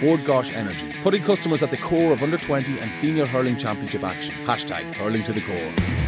Bord 0.00 0.20
Gáis 0.20 0.52
Energy, 0.52 0.92
putting 1.02 1.22
customers 1.22 1.62
at 1.62 1.70
the 1.70 1.76
core 1.76 2.12
of 2.12 2.22
under 2.22 2.38
20 2.38 2.78
and 2.78 2.92
senior 2.92 3.26
hurling 3.26 3.56
championship 3.56 4.04
action. 4.04 4.34
Hashtag 4.44 4.94
hurling 4.94 5.22
to 5.24 5.32
the 5.32 5.40
core. 5.40 6.05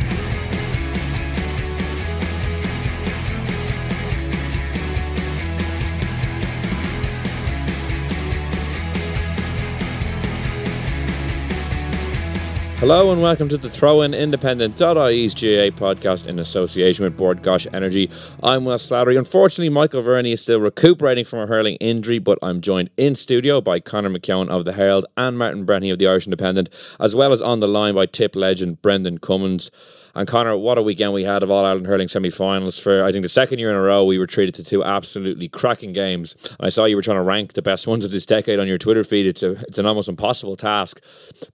Hello 12.79 13.11
and 13.11 13.21
welcome 13.21 13.48
to 13.48 13.59
the 13.59 13.69
Throw 13.69 14.03
In 14.03 14.15
Independent.ie's 14.15 15.34
GAA 15.34 15.75
podcast 15.77 16.27
in 16.27 16.39
association 16.39 17.05
with 17.05 17.17
Bord 17.17 17.43
Gáis 17.43 17.67
Energy. 17.75 18.09
I'm 18.41 18.65
Wes 18.65 18.89
Slattery. 18.89 19.19
Unfortunately, 19.19 19.69
Michael 19.69 20.01
Verney 20.01 20.31
is 20.31 20.41
still 20.41 20.61
recuperating 20.61 21.25
from 21.25 21.41
a 21.41 21.47
hurling 21.48 21.75
injury, 21.81 22.20
but 22.20 22.39
I'm 22.41 22.61
joined 22.61 22.91
in 22.97 23.17
studio 23.17 23.61
by 23.61 23.81
Conor 23.81 24.11
McKeon 24.11 24.48
of 24.48 24.65
the 24.65 24.75
Herald 24.75 25.07
and 25.17 25.37
Martin 25.37 25.67
Breheny 25.67 25.91
of 25.91 25.98
the 25.98 26.07
Irish 26.07 26.29
Independent, 26.29 26.69
as 27.01 27.17
well 27.17 27.33
as 27.33 27.43
on 27.43 27.59
the 27.59 27.67
line 27.67 27.97
by 27.97 28.07
tip 28.07 28.37
legend 28.37 28.81
Brendan 28.81 29.19
Cummins. 29.19 29.73
And 30.19 30.27
Connor, 30.27 30.56
what 30.56 30.78
a 30.78 30.83
weekend 30.83 31.12
we 31.12 31.22
had 31.22 31.44
of 31.44 31.50
All 31.52 31.64
Ireland 31.64 31.86
hurling 31.86 32.08
semi-finals 32.08 32.77
for 32.77 33.05
I 33.05 33.12
think 33.12 33.22
the 33.22 33.28
second 33.28 33.61
year 33.61 33.70
in 33.70 33.77
a 33.77 33.80
row. 33.80 34.05
We 34.05 34.19
were 34.19 34.27
treated 34.27 34.52
to 34.56 34.64
two 34.64 34.83
absolutely 34.83 35.48
cracking 35.48 35.92
games. 35.92 36.34
And 36.58 36.66
I 36.66 36.70
saw 36.70 36.86
you 36.86 36.97
were 36.97 37.02
trying 37.02 37.19
to 37.19 37.22
rank 37.22 37.52
the 37.52 37.62
best 37.62 37.86
ones 37.86 38.05
of 38.05 38.11
this 38.11 38.27
decade 38.27 38.58
on 38.58 38.66
your 38.66 38.78
Twitter 38.78 39.05
feed. 39.05 39.27
It's 39.27 39.44
a 39.44 39.52
it's 39.69 39.78
an 39.78 39.86
almost 39.86 40.08
impossible 40.08 40.56
task. 40.56 41.00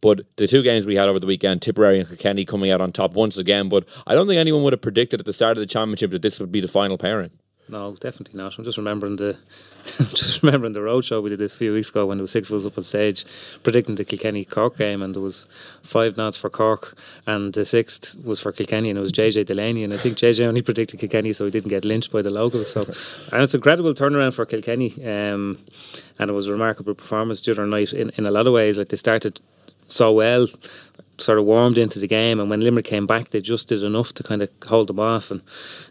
But 0.01 0.23
the 0.37 0.47
two 0.47 0.63
games 0.63 0.87
we 0.87 0.97
had 0.97 1.11
over 1.11 1.21
the 1.21 1.27
weekend, 1.27 1.61
Tipperary 1.61 1.99
and 2.01 2.09
Kilkenny 2.09 2.47
coming 2.47 2.71
out 2.71 2.81
on 2.81 2.91
top 2.91 3.13
once 3.13 3.37
again. 3.37 3.69
But 3.69 3.87
I 4.07 4.15
don't 4.15 4.27
think 4.27 4.39
anyone 4.39 4.63
would 4.63 4.73
have 4.73 4.81
predicted 4.81 5.21
at 5.21 5.27
the 5.27 5.35
start 5.35 5.59
of 5.59 5.61
the 5.61 5.67
championship 5.67 6.11
that 6.13 6.23
this 6.23 6.41
would 6.41 6.51
be 6.51 6.63
the 6.63 6.67
final 6.67 6.97
pairing. 6.97 7.33
No, 7.69 7.97
definitely 7.99 8.39
not. 8.39 8.59
I'm 8.59 8.65
just 8.65 8.77
remembering 8.77 9.17
the 9.17 9.37
just 9.85 10.43
remembering 10.43 10.73
the 10.73 10.81
roadshow 10.81 11.23
we 11.23 11.31
did 11.31 11.43
a 11.43 11.49
few 11.49 11.73
weeks 11.73 11.91
ago 11.91 12.07
when 12.07 12.19
there 12.19 12.23
was 12.23 12.31
six 12.31 12.49
of 12.49 12.57
us 12.57 12.65
up 12.67 12.79
on 12.79 12.85
stage 12.85 13.25
predicting 13.63 13.97
the 13.97 14.05
Kilkenny 14.05 14.45
Cork 14.45 14.79
game 14.79 15.03
and 15.03 15.15
there 15.15 15.23
was 15.23 15.47
five 15.83 16.17
nods 16.17 16.37
for 16.37 16.49
Cork 16.49 16.97
and 17.27 17.53
the 17.53 17.65
sixth 17.65 18.17
was 18.25 18.41
for 18.41 18.53
Kilkenny 18.53 18.91
and 18.91 18.99
it 18.99 19.03
was 19.03 19.13
JJ 19.13 19.47
Delaney 19.47 19.83
and 19.83 19.93
I 19.93 19.97
think 19.97 20.17
JJ 20.17 20.47
only 20.47 20.63
predicted 20.63 21.01
Kilkenny 21.01 21.33
so 21.33 21.45
he 21.45 21.51
didn't 21.51 21.71
get 21.71 21.85
lynched 21.85 22.13
by 22.13 22.23
the 22.23 22.31
locals. 22.31 22.71
So 22.71 22.83
and 23.33 23.43
it's 23.43 23.55
a 23.55 23.59
incredible 23.65 23.95
turnaround 23.95 24.35
for 24.35 24.45
Kilkenny. 24.45 24.93
Um, 25.05 25.59
and 26.19 26.31
it 26.31 26.35
was 26.35 26.47
a 26.47 26.53
remarkable 26.53 26.95
performance 26.95 27.41
during 27.41 27.71
the 27.71 27.77
night 27.77 27.93
in, 27.93 28.11
in 28.17 28.27
a 28.27 28.31
lot 28.31 28.47
of 28.47 28.53
ways. 28.53 28.79
Like 28.79 28.89
they 28.89 28.97
started 28.97 29.41
so 29.87 30.13
well, 30.13 30.47
sort 31.19 31.39
of 31.39 31.45
warmed 31.45 31.79
into 31.79 31.99
the 31.99 32.07
game, 32.07 32.41
and 32.41 32.51
when 32.51 32.61
Limerick 32.61 32.85
came 32.85 33.07
back, 33.07 33.31
they 33.31 33.41
just 33.41 33.69
did 33.69 33.83
enough 33.83 34.13
to 34.15 34.23
kind 34.23 34.43
of 34.43 34.49
hold 34.67 34.89
them 34.89 34.99
off. 34.99 35.31
And 35.31 35.43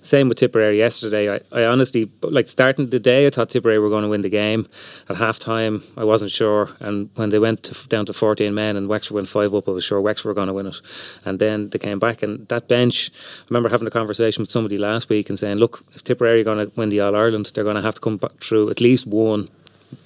same 0.01 0.27
with 0.27 0.37
Tipperary 0.37 0.77
yesterday. 0.77 1.33
I, 1.33 1.39
I 1.51 1.65
honestly, 1.65 2.11
like 2.21 2.49
starting 2.49 2.89
the 2.89 2.99
day, 2.99 3.25
I 3.25 3.29
thought 3.29 3.49
Tipperary 3.49 3.79
were 3.79 3.89
going 3.89 4.03
to 4.03 4.09
win 4.09 4.21
the 4.21 4.29
game. 4.29 4.67
At 5.09 5.15
half 5.15 5.39
time, 5.39 5.83
I 5.97 6.03
wasn't 6.03 6.31
sure, 6.31 6.69
and 6.79 7.09
when 7.15 7.29
they 7.29 7.39
went 7.39 7.63
to, 7.63 7.87
down 7.87 8.05
to 8.07 8.13
14 8.13 8.53
men 8.53 8.75
and 8.75 8.87
Wexford 8.87 9.15
went 9.15 9.29
five 9.29 9.53
up, 9.53 9.67
I 9.67 9.71
was 9.71 9.83
sure 9.83 10.01
Wexford 10.01 10.29
were 10.29 10.33
going 10.33 10.47
to 10.47 10.53
win 10.53 10.67
it. 10.67 10.81
And 11.25 11.39
then 11.39 11.69
they 11.69 11.79
came 11.79 11.99
back, 11.99 12.23
and 12.23 12.47
that 12.49 12.67
bench. 12.67 13.11
I 13.13 13.45
remember 13.49 13.69
having 13.69 13.87
a 13.87 13.91
conversation 13.91 14.41
with 14.41 14.51
somebody 14.51 14.77
last 14.77 15.09
week 15.09 15.29
and 15.29 15.39
saying, 15.39 15.57
"Look, 15.57 15.83
if 15.93 16.03
Tipperary 16.03 16.41
are 16.41 16.43
going 16.43 16.65
to 16.65 16.71
win 16.75 16.89
the 16.89 16.99
All 16.99 17.15
Ireland, 17.15 17.51
they're 17.53 17.63
going 17.63 17.75
to 17.75 17.81
have 17.81 17.95
to 17.95 18.01
come 18.01 18.17
back 18.17 18.39
through 18.39 18.69
at 18.69 18.81
least 18.81 19.07
one." 19.07 19.49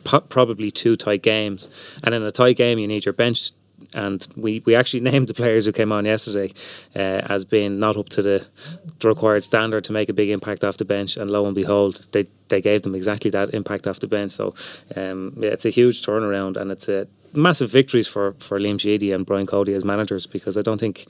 Probably 0.03 0.69
two 0.69 0.97
tight 0.97 1.22
games, 1.22 1.69
and 2.03 2.13
in 2.13 2.22
a 2.22 2.31
tight 2.31 2.57
game, 2.57 2.77
you 2.77 2.88
need 2.88 3.06
your 3.06 3.13
bench 3.13 3.51
and 3.94 4.28
we, 4.36 4.62
we 4.66 4.75
actually 4.75 5.00
named 5.12 5.28
the 5.28 5.34
players 5.34 5.66
who 5.66 5.72
came 5.72 5.92
on 5.92 6.06
yesterday 6.06 6.53
uh, 6.96 7.22
as 7.30 7.46
being 7.46 7.80
not 7.80 7.98
up 7.98 8.09
to 8.09 8.22
the, 8.22 8.46
the 9.00 9.08
required 9.08 9.44
standard 9.44 9.84
to 9.86 9.92
make 9.92 10.09
a 10.09 10.14
big 10.14 10.30
impact 10.30 10.64
off 10.64 10.78
the 10.78 10.86
bench. 10.86 11.18
And 11.18 11.30
lo 11.30 11.46
and 11.46 11.56
behold, 11.56 12.08
they, 12.12 12.28
they 12.50 12.62
gave 12.62 12.84
them 12.84 12.96
exactly 12.96 13.31
that 13.31 13.53
impact 13.53 13.88
off 13.88 14.00
the 14.00 14.08
bench. 14.08 14.31
So 14.31 14.53
um, 14.96 15.34
yeah, 15.38 15.50
it's 15.50 15.66
a 15.66 15.70
huge 15.70 16.03
turnaround 16.06 16.58
and 16.58 16.72
it's 16.72 16.90
a 16.90 17.08
massive 17.34 17.70
victories 17.72 18.08
for, 18.08 18.34
for 18.40 18.58
Liam 18.58 18.80
Sheedy 18.80 19.12
and 19.12 19.25
Brian 19.25 19.46
Cody 19.46 19.74
as 19.74 19.84
managers 19.84 20.25
because 20.25 20.58
I 20.58 20.62
don't 20.62 20.80
think 20.80 21.08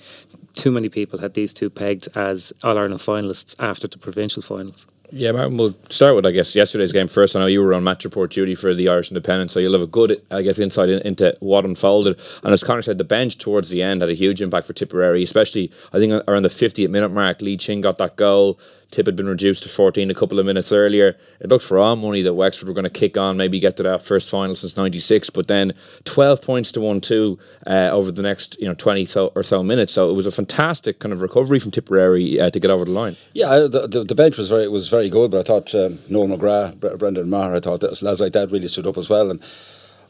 too 0.54 0.72
many 0.72 0.90
people 0.90 1.20
had 1.20 1.34
these 1.34 1.54
two 1.54 1.70
pegged 1.70 2.08
as 2.16 2.52
All 2.64 2.78
Ireland 2.78 3.00
finalists 3.00 3.56
after 3.60 3.88
the 3.88 3.98
provincial 3.98 4.42
finals. 4.42 4.86
Yeah, 5.10 5.32
Martin, 5.32 5.56
we'll 5.56 5.76
start 5.90 6.16
with, 6.16 6.26
I 6.26 6.32
guess, 6.32 6.54
yesterday's 6.54 6.92
game 6.92 7.08
first. 7.08 7.34
I 7.36 7.40
know 7.40 7.46
you 7.46 7.64
were 7.64 7.74
on 7.74 7.84
match 7.84 8.04
report 8.04 8.30
duty 8.30 8.56
for 8.56 8.74
the 8.74 8.90
Irish 8.90 9.10
Independent, 9.10 9.52
so 9.52 9.60
you'll 9.60 9.72
have 9.72 9.82
a 9.82 9.88
good, 9.88 10.22
I 10.32 10.42
guess, 10.42 10.60
insight 10.60 10.90
in, 10.90 11.00
into 11.08 11.36
what 11.40 11.64
unfolded. 11.64 12.20
And 12.44 12.54
as 12.54 12.62
Connor 12.62 12.82
said, 12.82 12.98
the 12.98 13.06
bench 13.06 13.38
towards 13.38 13.70
the 13.70 13.82
end 13.82 14.02
had 14.02 14.10
a 14.10 14.14
huge 14.14 14.42
impact 14.42 14.68
for 14.68 14.74
Tipperary, 14.74 15.24
especially, 15.24 15.72
I 15.94 16.00
think, 16.00 16.12
around 16.28 16.44
the 16.44 16.50
50th 16.50 16.90
minute 16.90 17.10
mark. 17.10 17.42
Lee 17.42 17.56
Chin 17.56 17.80
got 17.80 18.00
that 18.00 18.18
goal. 18.18 18.60
Tip 18.92 19.06
had 19.06 19.16
been 19.16 19.28
reduced 19.28 19.64
to 19.64 19.70
14 19.70 20.10
a 20.10 20.14
couple 20.14 20.40
of 20.40 20.46
minutes 20.46 20.72
earlier. 20.72 21.18
It 21.40 21.50
looked 21.50 21.66
for 21.66 21.78
all 21.78 21.96
money 21.96 22.22
that 22.22 22.34
Wexford 22.34 22.68
were 22.68 22.74
going 22.74 22.86
to 22.86 22.90
kick 22.90 23.18
on, 23.18 23.36
maybe 23.36 23.60
get 23.60 23.76
to 23.78 23.84
that 23.84 24.02
first 24.02 24.30
final 24.30 24.56
since 24.56 24.78
96, 24.78 25.30
but 25.32 25.48
then 25.48 25.74
12 26.06 26.42
points 26.42 26.72
to 26.74 26.82
1 26.82 27.02
2 27.02 27.40
uh, 27.68 27.90
over 27.92 28.12
the 28.12 28.22
next 28.22 28.58
you 28.60 28.68
know 28.68 28.74
20 28.74 29.06
so, 29.06 29.28
or 29.36 29.44
so 29.44 29.62
minutes. 29.62 29.94
So 29.94 30.10
it 30.10 30.14
was 30.14 30.26
a 30.26 30.32
fantastic 30.32 31.00
kind 31.00 31.12
of 31.12 31.22
recovery 31.22 31.60
from 31.60 31.72
Tipperary 31.72 32.40
uh, 32.40 32.50
to 32.50 32.60
get 32.60 32.72
over 32.72 32.86
the 32.86 32.92
line. 32.92 33.18
Yeah, 33.34 33.68
the, 33.68 33.88
the, 33.88 34.04
the 34.04 34.16
bench 34.16 34.38
was 34.38 34.50
very 34.50 34.68
was 34.70 34.88
very 34.88 35.10
good, 35.10 35.32
but 35.32 35.42
I 35.42 35.44
thought 35.44 35.76
um, 35.76 36.00
Noel 36.10 36.38
McGrath, 36.38 36.98
Brendan 36.98 37.30
Maher, 37.30 37.56
I 37.56 37.60
thought 37.60 37.82
that 37.82 38.02
lads 38.02 38.22
like 38.22 38.34
that 38.34 38.52
really 38.52 38.68
stood 38.68 38.88
up 38.88 38.98
as 38.98 39.10
well. 39.10 39.30
And 39.32 39.42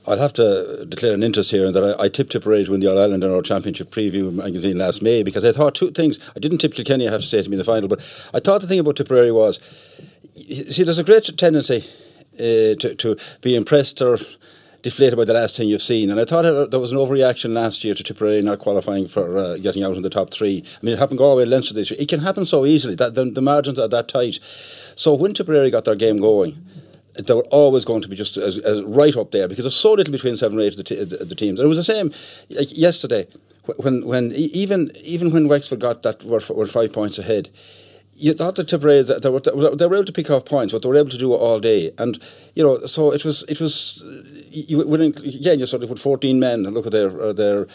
I'd 0.07 0.19
have 0.19 0.33
to 0.33 0.85
declare 0.85 1.13
an 1.13 1.23
interest 1.23 1.51
here 1.51 1.65
in 1.65 1.73
that 1.73 1.83
I, 1.99 2.05
I 2.05 2.09
tipped 2.09 2.31
Tipperary 2.31 2.63
to 2.65 2.71
win 2.71 2.79
the 2.79 2.89
All 2.89 2.97
Ireland 2.97 3.23
in 3.23 3.31
our 3.31 3.41
championship 3.41 3.91
preview 3.91 4.31
magazine 4.31 4.77
last 4.77 5.01
May 5.01 5.21
because 5.21 5.43
I 5.43 5.51
thought 5.51 5.75
two 5.75 5.91
things. 5.91 6.17
I 6.35 6.39
didn't 6.39 6.59
tip 6.59 6.73
Kilkenny, 6.73 7.07
I 7.07 7.11
have 7.11 7.21
to 7.21 7.27
say, 7.27 7.41
to 7.43 7.49
be 7.49 7.55
in 7.55 7.59
the 7.59 7.65
final, 7.65 7.89
but 7.89 7.99
I 8.33 8.39
thought 8.39 8.61
the 8.61 8.67
thing 8.67 8.79
about 8.79 8.95
Tipperary 8.95 9.31
was, 9.31 9.59
see, 10.35 10.83
there's 10.83 10.97
a 10.97 11.03
great 11.03 11.29
tendency 11.37 11.85
uh, 12.35 12.79
to, 12.79 12.95
to 12.95 13.17
be 13.41 13.55
impressed 13.55 14.01
or 14.01 14.17
deflated 14.81 15.17
by 15.17 15.25
the 15.25 15.33
last 15.33 15.57
thing 15.57 15.67
you've 15.67 15.81
seen. 15.81 16.09
And 16.09 16.19
I 16.19 16.25
thought 16.25 16.71
there 16.71 16.79
was 16.79 16.91
an 16.91 16.97
overreaction 16.97 17.53
last 17.53 17.83
year 17.83 17.93
to 17.93 18.03
Tipperary 18.03 18.41
not 18.41 18.59
qualifying 18.59 19.07
for 19.07 19.37
uh, 19.37 19.57
getting 19.57 19.83
out 19.83 19.97
in 19.97 20.03
the 20.03 20.09
top 20.09 20.31
three. 20.31 20.63
I 20.65 20.85
mean, 20.85 20.93
it 20.93 20.99
happened 20.99 21.17
Galway 21.17 21.43
and 21.43 21.51
Leinster 21.51 21.73
this 21.73 21.91
year. 21.91 21.99
It 21.99 22.07
can 22.07 22.21
happen 22.21 22.45
so 22.45 22.65
easily. 22.65 22.95
That 22.95 23.15
the, 23.15 23.25
the 23.25 23.41
margins 23.41 23.79
are 23.79 23.89
that 23.89 24.07
tight. 24.07 24.39
So 24.95 25.13
when 25.13 25.33
Tipperary 25.33 25.71
got 25.71 25.85
their 25.85 25.95
game 25.95 26.19
going, 26.19 26.63
they 27.25 27.33
were 27.33 27.47
always 27.49 27.85
going 27.85 28.01
to 28.01 28.07
be 28.07 28.15
just 28.15 28.37
as, 28.37 28.57
as 28.59 28.81
right 28.83 29.15
up 29.15 29.31
there 29.31 29.47
because 29.47 29.63
there's 29.63 29.75
so 29.75 29.93
little 29.93 30.11
between 30.11 30.37
seven 30.37 30.57
or 30.57 30.61
eight 30.61 30.73
of 30.73 30.77
the, 30.77 30.83
t- 30.83 31.03
the, 31.03 31.17
the 31.25 31.35
teams. 31.35 31.59
And 31.59 31.65
it 31.65 31.69
was 31.69 31.77
the 31.77 31.83
same 31.83 32.11
like 32.49 32.75
yesterday 32.77 33.27
when 33.77 34.05
when 34.05 34.31
even 34.33 34.91
even 35.03 35.31
when 35.31 35.47
Wexford 35.47 35.79
got 35.79 36.03
that 36.03 36.23
were, 36.23 36.41
were 36.53 36.67
five 36.67 36.93
points 36.93 37.19
ahead. 37.19 37.49
You 38.19 38.33
thought 38.33 38.55
that 38.55 38.67
Tipperary 38.67 39.03
that 39.03 39.21
they 39.21 39.29
were, 39.29 39.39
they 39.39 39.85
were 39.85 39.95
able 39.95 40.05
to 40.05 40.11
pick 40.11 40.31
off 40.31 40.45
points, 40.45 40.73
but 40.73 40.81
they 40.81 40.89
were 40.89 40.95
able 40.95 41.11
to 41.11 41.19
do 41.19 41.33
all 41.33 41.59
day, 41.59 41.91
and 41.99 42.19
you 42.55 42.63
know, 42.63 42.83
so 42.87 43.11
it 43.11 43.23
was 43.23 43.43
it 43.43 43.59
was 43.61 44.03
you 44.49 44.87
when 44.87 45.01
again 45.01 45.59
you 45.59 45.67
sort 45.67 45.83
of 45.83 45.89
put 45.89 45.99
fourteen 45.99 46.39
men 46.39 46.65
and 46.65 46.73
look 46.73 46.87
at 46.87 46.91
their 46.91 47.21
uh, 47.21 47.33
their 47.33 47.67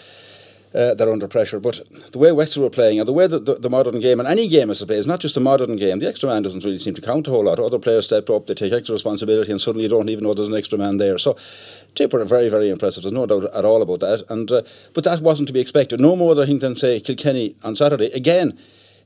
uh, 0.74 0.94
they're 0.94 1.12
under 1.12 1.28
pressure. 1.28 1.60
But 1.60 1.80
the 2.12 2.18
way 2.18 2.32
Wexford 2.32 2.62
were 2.62 2.70
playing 2.70 2.98
and 2.98 3.08
the 3.08 3.12
way 3.12 3.26
that 3.26 3.44
the, 3.44 3.54
the, 3.56 3.70
modern 3.70 4.00
game 4.00 4.20
and 4.20 4.28
any 4.28 4.48
game 4.48 4.70
is 4.70 4.78
to 4.78 4.86
play 4.86 4.96
is 4.96 5.06
not 5.06 5.20
just 5.20 5.36
a 5.36 5.40
modern 5.40 5.76
game. 5.76 5.98
The 5.98 6.08
extra 6.08 6.28
man 6.28 6.42
doesn't 6.42 6.64
really 6.64 6.78
seem 6.78 6.94
to 6.94 7.00
count 7.00 7.28
a 7.28 7.30
whole 7.30 7.44
lot. 7.44 7.58
Other 7.58 7.78
players 7.78 8.06
step 8.06 8.30
up, 8.30 8.46
they 8.46 8.54
take 8.54 8.72
extra 8.72 8.92
responsibility, 8.92 9.50
and 9.50 9.60
suddenly 9.60 9.84
you 9.84 9.88
don't 9.88 10.08
even 10.08 10.24
know 10.24 10.34
there's 10.34 10.48
an 10.48 10.56
extra 10.56 10.78
man 10.78 10.96
there. 10.96 11.18
So 11.18 11.36
Tipper 11.94 12.20
are 12.20 12.24
very, 12.24 12.48
very 12.48 12.70
impressive. 12.70 13.02
There's 13.02 13.12
no 13.12 13.26
doubt 13.26 13.44
at 13.54 13.64
all 13.64 13.82
about 13.82 14.00
that. 14.00 14.22
And 14.30 14.50
uh, 14.50 14.62
but 14.94 15.04
that 15.04 15.20
wasn't 15.20 15.48
to 15.48 15.52
be 15.52 15.60
expected. 15.60 16.00
No 16.00 16.16
more, 16.16 16.40
I 16.40 16.46
think, 16.46 16.60
than 16.60 16.76
say 16.76 17.00
Kilkenny 17.00 17.56
on 17.62 17.76
Saturday. 17.76 18.10
Again, 18.12 18.58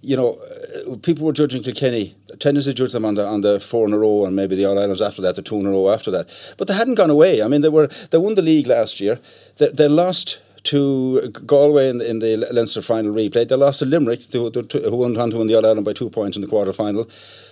you 0.03 0.17
know, 0.17 0.39
uh, 0.87 0.97
people 1.03 1.27
were 1.27 1.33
judging 1.33 1.63
Kilkenny, 1.63 2.15
tendency 2.39 2.71
to 2.71 2.75
judge 2.75 2.93
them 2.93 3.05
on 3.05 3.15
the 3.15 3.27
on 3.27 3.41
the 3.41 3.59
four 3.59 3.87
in 3.87 3.93
a 3.93 3.99
row 3.99 4.25
and 4.25 4.37
maybe 4.37 4.55
the 4.55 4.65
All 4.65 4.79
Irelands 4.79 5.01
after 5.01 5.23
that, 5.23 5.35
the 5.35 5.43
two 5.43 5.57
in 5.57 5.67
a 5.67 5.71
row 5.71 5.91
after 5.91 6.11
that. 6.13 6.29
But 6.59 6.69
they 6.69 6.75
hadn't 6.75 6.95
gone 6.95 7.11
away. 7.11 7.43
I 7.43 7.49
mean, 7.49 7.63
they 7.63 7.69
were 7.69 7.89
they 8.11 8.19
won 8.19 8.35
the 8.35 8.43
league 8.43 8.67
last 8.67 9.01
year. 9.01 9.19
They, 9.59 9.69
they 9.69 9.89
lost 9.89 10.41
to 10.67 11.29
Galway 11.47 11.89
in, 11.89 12.01
in 12.01 12.19
the 12.19 12.37
Leinster 12.53 12.83
final 12.83 13.13
replay. 13.13 13.49
They 13.49 13.57
lost 13.57 13.81
to 13.81 13.85
Limerick, 13.85 14.31
who, 14.33 14.51
who 14.51 14.97
went 14.97 15.17
on 15.17 15.31
to 15.31 15.39
win 15.39 15.47
the 15.47 15.55
All 15.55 15.67
Ireland 15.67 15.85
by 15.85 15.93
two 15.93 16.11
points 16.11 16.37
in 16.37 16.43
the 16.43 16.49
quarter 16.49 16.73
final. 16.73 17.09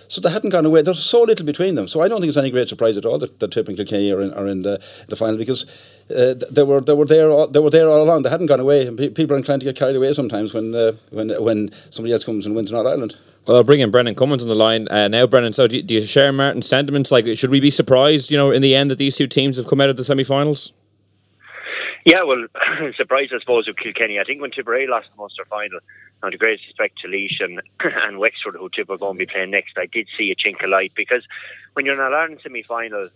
So 0.07 0.21
they 0.21 0.29
hadn't 0.29 0.51
gone 0.51 0.65
away. 0.65 0.81
There's 0.81 1.03
so 1.03 1.23
little 1.23 1.45
between 1.45 1.75
them. 1.75 1.87
So 1.87 2.01
I 2.01 2.07
don't 2.07 2.19
think 2.21 2.29
it's 2.29 2.37
any 2.37 2.51
great 2.51 2.69
surprise 2.69 2.95
at 2.95 3.05
all 3.05 3.17
that, 3.17 3.39
that 3.39 3.51
Tip 3.51 3.67
and 3.67 3.75
Kilkenny 3.75 4.11
are 4.11 4.21
in, 4.21 4.33
are 4.33 4.47
in 4.47 4.61
the, 4.61 4.79
the 5.07 5.15
final 5.15 5.37
because 5.37 5.65
uh, 6.15 6.35
they 6.51 6.63
were 6.63 6.81
they 6.81 6.93
were 6.93 7.05
there 7.05 7.31
all, 7.31 7.47
they 7.47 7.59
were 7.59 7.71
there 7.71 7.89
all 7.89 8.03
along. 8.03 8.21
They 8.21 8.29
hadn't 8.29 8.45
gone 8.45 8.59
away. 8.59 8.85
And 8.85 8.97
pe- 8.97 9.09
people 9.09 9.35
are 9.35 9.39
inclined 9.39 9.61
to 9.61 9.65
get 9.65 9.75
carried 9.75 9.95
away 9.95 10.13
sometimes 10.13 10.53
when 10.53 10.75
uh, 10.75 10.91
when 11.09 11.29
when 11.43 11.71
somebody 11.89 12.13
else 12.13 12.23
comes 12.23 12.45
and 12.45 12.55
wins 12.55 12.69
an 12.69 12.77
All 12.77 12.87
Ireland. 12.87 13.17
Well, 13.47 13.57
I'll 13.57 13.63
bring 13.63 13.79
in 13.79 13.91
Brendan 13.91 14.15
Cummins 14.15 14.43
on 14.43 14.49
the 14.49 14.55
line 14.55 14.87
uh, 14.89 15.07
now. 15.07 15.27
Brendan, 15.27 15.53
so 15.53 15.67
do 15.67 15.77
you, 15.77 15.83
do 15.83 15.93
you 15.95 16.01
share 16.01 16.31
Martin's 16.31 16.67
sentiments? 16.67 17.11
Like, 17.11 17.25
should 17.37 17.51
we 17.51 17.59
be 17.59 17.69
surprised, 17.69 18.31
you 18.31 18.37
know, 18.37 18.49
in 18.49 18.63
the 18.63 18.75
end 18.75 18.89
that 18.89 18.97
these 18.97 19.15
two 19.15 19.27
teams 19.27 19.55
have 19.57 19.67
come 19.67 19.79
out 19.81 19.89
of 19.89 19.97
the 19.97 20.03
semi-finals? 20.03 20.73
Yeah, 22.05 22.21
well, 22.23 22.45
surprise, 22.95 23.29
I 23.33 23.39
suppose, 23.39 23.67
with 23.67 23.77
Kilkenny. 23.77 24.19
I 24.19 24.23
think 24.23 24.39
when 24.39 24.51
Tipperary 24.51 24.85
lost 24.85 25.07
the 25.09 25.17
Munster 25.17 25.43
final, 25.49 25.79
and 26.21 26.33
the 26.33 26.37
greatest 26.37 26.67
respect 26.67 26.99
to 26.99 27.07
Laois 27.07 27.39
and, 27.39 27.61
and 27.79 28.19
Wexford, 28.19 28.55
who 28.55 28.69
Tip 28.69 28.89
are 28.89 28.97
going 28.97 29.15
to 29.15 29.25
be 29.25 29.25
playing 29.25 29.51
next, 29.51 29.77
I 29.77 29.87
did 29.87 30.07
see 30.15 30.31
a 30.31 30.35
chink 30.35 30.63
of 30.63 30.69
light 30.69 30.93
because 30.95 31.23
when 31.73 31.85
you're 31.85 31.95
in 31.95 31.99
an 31.99 32.13
Ireland 32.13 32.39
semi 32.43 32.63
final 32.63 33.09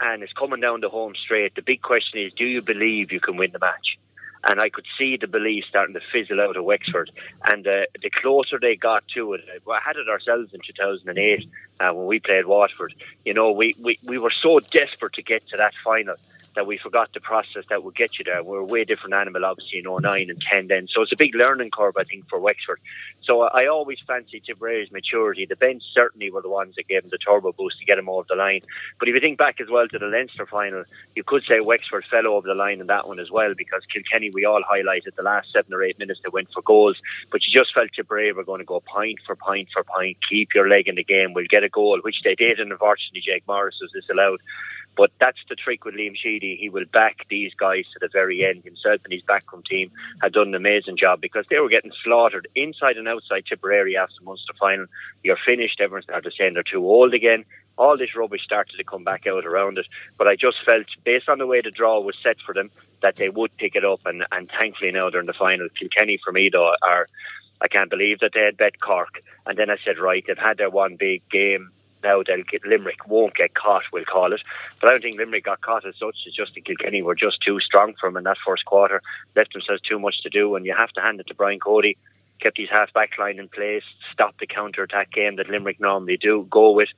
and 0.00 0.22
it's 0.22 0.32
coming 0.32 0.60
down 0.60 0.80
the 0.80 0.88
home 0.88 1.14
straight, 1.14 1.54
the 1.54 1.62
big 1.62 1.82
question 1.82 2.20
is 2.20 2.32
do 2.32 2.44
you 2.44 2.62
believe 2.62 3.12
you 3.12 3.20
can 3.20 3.36
win 3.36 3.52
the 3.52 3.58
match? 3.58 3.98
And 4.44 4.60
I 4.60 4.70
could 4.70 4.86
see 4.98 5.16
the 5.16 5.28
belief 5.28 5.64
starting 5.68 5.94
to 5.94 6.00
fizzle 6.12 6.40
out 6.40 6.56
of 6.56 6.64
Wexford. 6.64 7.12
And 7.44 7.64
uh, 7.64 7.82
the 8.02 8.10
closer 8.10 8.58
they 8.58 8.74
got 8.74 9.04
to 9.14 9.34
it, 9.34 9.42
I 9.70 9.78
had 9.84 9.94
it 9.94 10.08
ourselves 10.08 10.52
in 10.52 10.60
2008 10.66 11.48
uh, 11.78 11.94
when 11.94 12.06
we 12.06 12.18
played 12.18 12.46
Waterford. 12.46 12.92
You 13.24 13.34
know, 13.34 13.52
we, 13.52 13.76
we, 13.80 14.00
we 14.02 14.18
were 14.18 14.32
so 14.32 14.58
desperate 14.58 15.12
to 15.12 15.22
get 15.22 15.46
to 15.50 15.56
that 15.58 15.74
final 15.84 16.16
that 16.54 16.66
we 16.66 16.78
forgot 16.78 17.10
the 17.14 17.20
process 17.20 17.64
that 17.70 17.82
would 17.82 17.96
get 17.96 18.18
you 18.18 18.24
there. 18.24 18.42
We're 18.42 18.58
a 18.58 18.64
way 18.64 18.84
different 18.84 19.14
animal, 19.14 19.44
obviously, 19.44 19.78
in 19.78 19.84
09 19.86 20.30
and 20.30 20.42
10 20.50 20.68
then. 20.68 20.88
So 20.92 21.02
it's 21.02 21.12
a 21.12 21.16
big 21.16 21.34
learning 21.34 21.70
curve, 21.70 21.94
I 21.96 22.04
think, 22.04 22.28
for 22.28 22.38
Wexford. 22.38 22.80
So 23.22 23.42
I 23.42 23.66
always 23.66 23.98
fancied 24.06 24.44
Tipperary's 24.44 24.90
maturity. 24.90 25.46
The 25.46 25.56
bench 25.56 25.82
certainly 25.94 26.30
were 26.30 26.42
the 26.42 26.50
ones 26.50 26.74
that 26.76 26.88
gave 26.88 27.04
him 27.04 27.10
the 27.10 27.18
turbo 27.18 27.52
boost 27.52 27.78
to 27.78 27.84
get 27.84 27.98
him 27.98 28.08
over 28.08 28.26
the 28.28 28.36
line. 28.36 28.60
But 28.98 29.08
if 29.08 29.14
you 29.14 29.20
think 29.20 29.38
back 29.38 29.60
as 29.60 29.68
well 29.70 29.88
to 29.88 29.98
the 29.98 30.06
Leinster 30.06 30.46
final, 30.46 30.84
you 31.14 31.24
could 31.24 31.44
say 31.48 31.60
Wexford 31.60 32.04
fell 32.10 32.26
over 32.26 32.46
the 32.46 32.54
line 32.54 32.80
in 32.80 32.86
that 32.88 33.08
one 33.08 33.20
as 33.20 33.30
well 33.30 33.54
because 33.56 33.82
Kilkenny, 33.92 34.30
we 34.32 34.44
all 34.44 34.62
highlighted 34.62 35.14
the 35.16 35.22
last 35.22 35.52
seven 35.52 35.72
or 35.72 35.82
eight 35.82 35.98
minutes 35.98 36.20
they 36.22 36.30
went 36.32 36.48
for 36.52 36.62
goals. 36.62 36.96
But 37.30 37.42
you 37.46 37.52
just 37.56 37.74
felt 37.74 37.90
Tipperary 37.94 38.32
were 38.32 38.44
going 38.44 38.60
to 38.60 38.64
go 38.64 38.80
point 38.80 39.20
for 39.26 39.36
point 39.36 39.68
for 39.72 39.84
point, 39.84 40.18
keep 40.28 40.50
your 40.54 40.68
leg 40.68 40.88
in 40.88 40.96
the 40.96 41.04
game, 41.04 41.32
we'll 41.32 41.46
get 41.48 41.64
a 41.64 41.68
goal, 41.68 42.00
which 42.02 42.22
they 42.24 42.34
did, 42.34 42.60
and 42.60 42.72
unfortunately 42.72 43.22
Jake 43.24 43.46
Morris 43.46 43.78
was 43.80 43.90
disallowed. 43.92 44.40
But 44.96 45.10
that's 45.18 45.38
the 45.48 45.56
trick 45.56 45.84
with 45.84 45.94
Liam 45.94 46.16
Sheedy. 46.16 46.56
He 46.60 46.68
will 46.68 46.84
back 46.92 47.26
these 47.30 47.54
guys 47.54 47.88
to 47.90 47.98
the 48.00 48.10
very 48.12 48.44
end. 48.44 48.64
Himself 48.64 49.00
and 49.04 49.12
his 49.12 49.22
backroom 49.22 49.62
team 49.68 49.90
had 50.20 50.32
done 50.32 50.48
an 50.48 50.54
amazing 50.54 50.98
job 50.98 51.20
because 51.20 51.46
they 51.48 51.58
were 51.58 51.70
getting 51.70 51.92
slaughtered 52.04 52.46
inside 52.54 52.96
and 52.96 53.08
outside 53.08 53.46
Tipperary 53.46 53.96
after 53.96 54.22
Munster 54.22 54.52
final. 54.60 54.86
You're 55.22 55.38
finished. 55.46 55.80
Everyone 55.80 56.02
started 56.02 56.34
saying 56.36 56.54
they're 56.54 56.62
too 56.62 56.84
old 56.86 57.14
again. 57.14 57.44
All 57.78 57.96
this 57.96 58.14
rubbish 58.14 58.44
started 58.44 58.76
to 58.76 58.84
come 58.84 59.02
back 59.02 59.26
out 59.26 59.46
around 59.46 59.78
it. 59.78 59.86
But 60.18 60.28
I 60.28 60.36
just 60.36 60.58
felt, 60.64 60.86
based 61.04 61.28
on 61.28 61.38
the 61.38 61.46
way 61.46 61.62
the 61.62 61.70
draw 61.70 62.00
was 62.00 62.16
set 62.22 62.36
for 62.44 62.52
them, 62.52 62.70
that 63.00 63.16
they 63.16 63.30
would 63.30 63.56
pick 63.56 63.74
it 63.74 63.84
up. 63.84 64.00
And, 64.04 64.24
and 64.30 64.50
thankfully 64.50 64.92
now 64.92 65.08
they're 65.08 65.20
in 65.20 65.26
the 65.26 65.32
final. 65.32 65.68
Kilkenny, 65.70 66.18
for 66.22 66.32
me, 66.32 66.50
though, 66.52 66.74
are. 66.82 67.08
I 67.62 67.68
can't 67.68 67.90
believe 67.90 68.18
that 68.18 68.32
they 68.34 68.40
had 68.40 68.56
bet 68.56 68.80
Cork. 68.80 69.20
And 69.46 69.56
then 69.56 69.70
I 69.70 69.76
said, 69.84 69.98
right, 69.98 70.24
they've 70.26 70.36
had 70.36 70.58
their 70.58 70.68
one 70.68 70.96
big 70.96 71.22
game 71.30 71.70
now 72.02 72.22
they'll 72.22 72.42
get 72.44 72.64
Limerick 72.64 73.06
won't 73.06 73.34
get 73.34 73.54
caught, 73.54 73.82
we'll 73.92 74.04
call 74.04 74.32
it. 74.32 74.42
But 74.80 74.88
I 74.88 74.92
don't 74.92 75.02
think 75.02 75.18
Limerick 75.18 75.44
got 75.44 75.60
caught 75.60 75.86
as 75.86 75.96
such. 75.96 76.16
It's 76.26 76.36
just 76.36 76.54
that 76.54 76.64
Kilkenny 76.64 77.02
were 77.02 77.14
just 77.14 77.40
too 77.42 77.60
strong 77.60 77.94
for 77.98 78.08
them 78.08 78.16
in 78.16 78.24
that 78.24 78.38
first 78.44 78.64
quarter, 78.64 79.02
left 79.36 79.52
themselves 79.52 79.82
too 79.82 79.98
much 79.98 80.22
to 80.22 80.30
do, 80.30 80.54
and 80.56 80.66
you 80.66 80.74
have 80.76 80.90
to 80.90 81.00
hand 81.00 81.20
it 81.20 81.26
to 81.28 81.34
Brian 81.34 81.60
Cody. 81.60 81.96
Kept 82.40 82.58
his 82.58 82.70
half 82.70 82.92
back 82.92 83.10
line 83.18 83.38
in 83.38 83.48
place, 83.48 83.84
stopped 84.12 84.40
the 84.40 84.46
counter 84.46 84.82
attack 84.82 85.12
game 85.12 85.36
that 85.36 85.48
Limerick 85.48 85.78
normally 85.78 86.16
do, 86.16 86.46
go 86.50 86.72
with. 86.72 86.88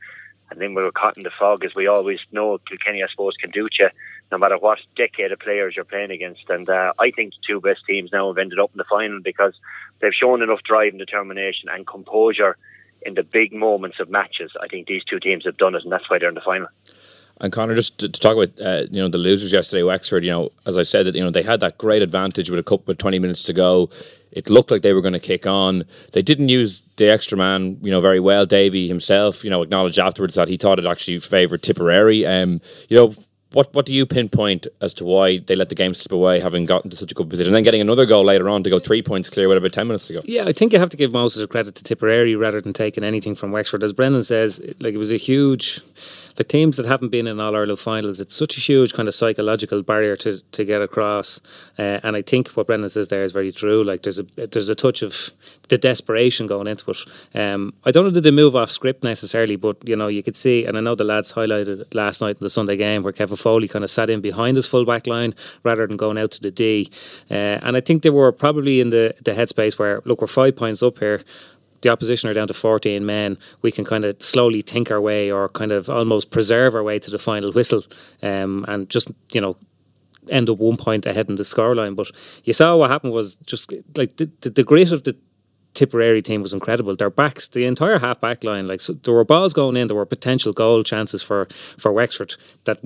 And 0.51 0.61
then 0.61 0.75
we 0.75 0.83
were 0.83 0.93
caught 0.93 1.17
in 1.17 1.23
the 1.23 1.31
fog, 1.39 1.65
as 1.65 1.75
we 1.75 1.87
always 1.87 2.21
know 2.33 2.59
Kilkenny, 2.59 3.03
I 3.03 3.09
suppose, 3.09 3.35
can 3.37 3.51
do 3.51 3.69
to 3.79 3.91
no 4.31 4.39
matter 4.39 4.59
what 4.59 4.79
decade 4.97 5.33
of 5.33 5.39
players 5.39 5.77
you're 5.77 5.85
playing 5.85 6.11
against. 6.11 6.49
And 6.49 6.69
uh, 6.69 6.93
I 6.99 7.11
think 7.11 7.33
the 7.35 7.41
two 7.47 7.61
best 7.61 7.85
teams 7.87 8.11
now 8.13 8.29
have 8.29 8.39
ended 8.39 8.59
up 8.59 8.71
in 8.73 8.79
the 8.79 8.85
final 8.85 9.21
because 9.21 9.55
they've 10.01 10.15
shown 10.15 10.43
enough 10.43 10.63
drive 10.63 10.91
and 10.91 10.99
determination 10.99 11.69
and 11.69 11.87
composure 11.87 12.57
in 13.05 13.15
the 13.15 13.23
big 13.23 13.53
moments 13.53 13.99
of 14.01 14.09
matches. 14.11 14.53
I 14.61 14.69
think 14.69 14.87
these 14.87 15.05
two 15.05 15.21
teams 15.21 15.45
have 15.45 15.57
done 15.57 15.75
it, 15.75 15.83
and 15.83 15.93
that's 15.93 16.09
why 16.09 16.19
they're 16.19 16.29
in 16.29 16.35
the 16.35 16.41
final. 16.41 16.69
And 17.41 17.53
Connor, 17.53 17.75
just 17.75 17.99
to, 17.99 18.09
to 18.09 18.21
talk 18.21 18.37
about 18.37 18.61
uh, 18.65 18.87
you 18.91 19.03
know 19.03 19.09
the 19.09 19.19
losers 19.19 19.53
yesterday, 19.53 19.83
Wexford. 19.83 20.25
You 20.25 20.31
know, 20.31 20.53
as 20.67 20.77
I 20.77 20.83
said, 20.83 21.07
that 21.07 21.15
you 21.15 21.23
know 21.23 21.31
they 21.31 21.43
had 21.43 21.61
that 21.61 21.79
great 21.79 22.03
advantage 22.03 22.49
with 22.49 22.61
a 22.61 22.63
couple 22.63 22.85
with 22.87 22.99
twenty 22.99 23.19
minutes 23.19 23.43
to 23.45 23.53
go. 23.53 23.91
It 24.31 24.51
looked 24.51 24.71
like 24.71 24.83
they 24.83 24.93
were 24.93 25.01
going 25.01 25.15
to 25.15 25.21
kick 25.21 25.47
on. 25.47 25.85
They 26.13 26.23
didn't 26.23 26.49
use 26.49 26.85
the 26.97 27.09
extra 27.09 27.39
man, 27.39 27.79
you 27.83 27.91
know, 27.93 28.01
very 28.01 28.19
well. 28.19 28.47
Davy 28.47 28.89
himself, 28.89 29.45
you 29.45 29.51
know, 29.51 29.63
acknowledged 29.63 29.99
afterwards 29.99 30.35
that 30.35 30.49
he 30.49 30.57
thought 30.57 30.81
it 30.81 30.87
actually 30.87 31.21
favoured 31.21 31.63
Tipperary. 31.63 32.27
Um, 32.27 32.61
you 32.89 32.97
know, 32.97 33.15
what 33.55 33.73
what 33.73 33.87
do 33.87 33.95
you 33.95 34.05
pinpoint 34.05 34.67
as 34.81 34.93
to 34.95 35.05
why 35.05 35.39
they 35.39 35.57
let 35.57 35.69
the 35.69 35.75
game 35.75 35.95
slip 35.95 36.13
away, 36.13 36.41
having 36.41 36.67
gotten 36.67 36.91
to 36.91 36.97
such 36.97 37.13
a 37.13 37.15
good 37.15 37.31
position, 37.31 37.51
and 37.51 37.57
then 37.57 37.63
getting 37.63 37.81
another 37.81 38.05
goal 38.05 38.25
later 38.25 38.49
on 38.49 38.63
to 38.65 38.71
go 38.71 38.79
three 38.79 39.03
points 39.03 39.31
clear 39.31 39.49
with 39.49 39.59
about 39.59 39.73
ten 39.73 39.87
minutes 39.87 40.07
to 40.09 40.15
go? 40.15 40.21
Yeah, 40.25 40.45
I 40.47 40.53
think 40.53 40.73
you 40.73 40.79
have 40.79 40.91
to 40.91 40.97
give 40.97 41.15
of 41.15 41.33
the 41.35 41.47
credit 41.47 41.75
to 41.77 41.83
Tipperary 41.83 42.37
rather 42.37 42.61
than 42.61 42.73
taking 42.73 43.05
anything 43.05 43.35
from 43.35 43.53
Wexford. 43.53 43.83
As 43.83 43.93
Brendan 43.93 44.25
says, 44.25 44.61
like 44.81 44.95
it 44.95 44.99
was 44.99 45.13
a 45.13 45.17
huge 45.17 45.81
the 46.37 46.45
teams 46.45 46.77
that 46.77 46.87
haven't 46.87 47.11
been 47.11 47.27
in 47.27 47.41
All 47.41 47.55
Ireland 47.55 47.79
finals, 47.79 48.21
it's 48.21 48.35
such 48.35 48.57
a 48.57 48.61
huge 48.61 48.93
kind 48.93 49.09
of 49.09 49.15
psychological 49.15 49.83
barrier 49.83 50.17
to, 50.17 50.41
to 50.53 50.65
get 50.65 50.83
across. 50.83 51.41
Uh, 51.79 52.01
and 52.03 52.17
I 52.17 52.23
think 52.23 52.49
what 52.49 52.67
Brendan 52.67 52.89
says 52.89 53.09
there 53.09 53.23
is 53.23 53.33
very 53.33 53.53
true. 53.53 53.85
Like 53.85 54.03
there's 54.03 54.19
a 54.19 54.25
there's 54.37 54.69
a 54.69 54.75
touch 54.75 55.03
of 55.03 55.31
the 55.69 55.79
desperation 55.79 56.47
going 56.47 56.67
into 56.67 56.91
it. 56.91 56.99
Um, 57.39 57.73
I 57.85 57.91
don't 57.91 58.05
know 58.05 58.11
did 58.11 58.25
they 58.25 58.31
move 58.31 58.57
off 58.57 58.71
script 58.71 59.05
necessarily, 59.05 59.57
but 59.57 59.77
you 59.87 59.97
know 59.97 60.09
you 60.09 60.23
could 60.23 60.37
see, 60.37 60.65
and 60.65 60.77
I 60.77 60.81
know 60.81 60.95
the 60.95 61.05
lads 61.05 61.33
highlighted 61.33 61.95
last 61.95 62.21
night 62.21 62.37
in 62.41 62.45
the 62.45 62.51
Sunday 62.51 62.77
game 62.77 63.03
where 63.03 63.13
Kevin 63.13 63.37
Foley 63.37 63.69
kind 63.69 63.85
of 63.85 63.91
sat 63.91 64.11
in 64.11 64.21
behind 64.21 64.57
his 64.57 64.67
full 64.67 64.85
back 64.85 65.07
line 65.07 65.35
rather 65.63 65.87
than 65.87 65.97
going 65.97 66.19
out 66.19 66.33
to 66.33 66.41
the 66.41 66.51
D. 66.51 66.91
Uh, 67.31 67.35
and 67.35 67.77
I 67.77 67.81
think 67.81 68.03
they 68.03 68.11
were 68.11 68.33
probably 68.33 68.81
in 68.81 68.91
the 68.91 69.15
the 69.25 69.33
headspace 69.33 69.79
where 69.79 70.03
look 70.05 70.21
we're 70.21 70.27
five 70.27 70.57
points 70.57 70.83
up 70.83 70.99
here 70.99 71.23
the 71.85 71.91
opposition 71.91 72.29
are 72.29 72.35
down 72.35 72.49
to 72.49 72.55
14 72.55 73.07
men, 73.07 73.39
we 73.63 73.71
can 73.71 73.85
kind 73.85 74.05
of 74.05 74.21
slowly 74.21 74.63
think 74.63 74.91
our 74.91 75.01
way 75.01 75.31
or 75.31 75.49
kind 75.51 75.71
of 75.71 75.89
almost 75.89 76.31
preserve 76.31 76.75
our 76.75 76.83
way 76.83 76.99
to 76.99 77.11
the 77.11 77.19
final 77.19 77.53
whistle 77.53 77.85
um, 78.23 78.65
and 78.67 78.91
just, 78.91 79.13
you 79.33 79.41
know, 79.41 79.57
end 80.31 80.51
up 80.51 80.59
one 80.59 80.77
point 80.77 81.07
ahead 81.07 81.29
in 81.29 81.37
the 81.37 81.43
scoreline. 81.45 81.95
But 81.95 82.11
you 82.45 82.53
saw 82.53 82.77
what 82.77 82.91
happened 82.91 83.13
was 83.13 83.37
just 83.47 83.73
like 83.97 84.17
the, 84.17 84.29
the, 84.41 84.51
the 84.51 84.65
grit 84.65 84.91
of 84.91 85.05
the 85.05 85.17
Tipperary 85.75 86.23
team 86.23 86.41
was 86.41 86.53
incredible. 86.53 86.95
Their 86.95 87.11
backs, 87.11 87.49
the 87.49 87.65
entire 87.65 87.99
half 87.99 88.21
back 88.21 88.45
line, 88.45 88.69
like 88.69 88.81
so 88.81 88.93
there 88.93 89.13
were 89.13 89.25
balls 89.25 89.53
going 89.53 89.77
in, 89.77 89.89
there 89.89 89.97
were 89.97 90.07
potential 90.07 90.53
goal 90.53 90.85
chances 90.85 91.23
for 91.23 91.49
for 91.79 91.93
Wexford 91.93 92.37
that 92.65 92.79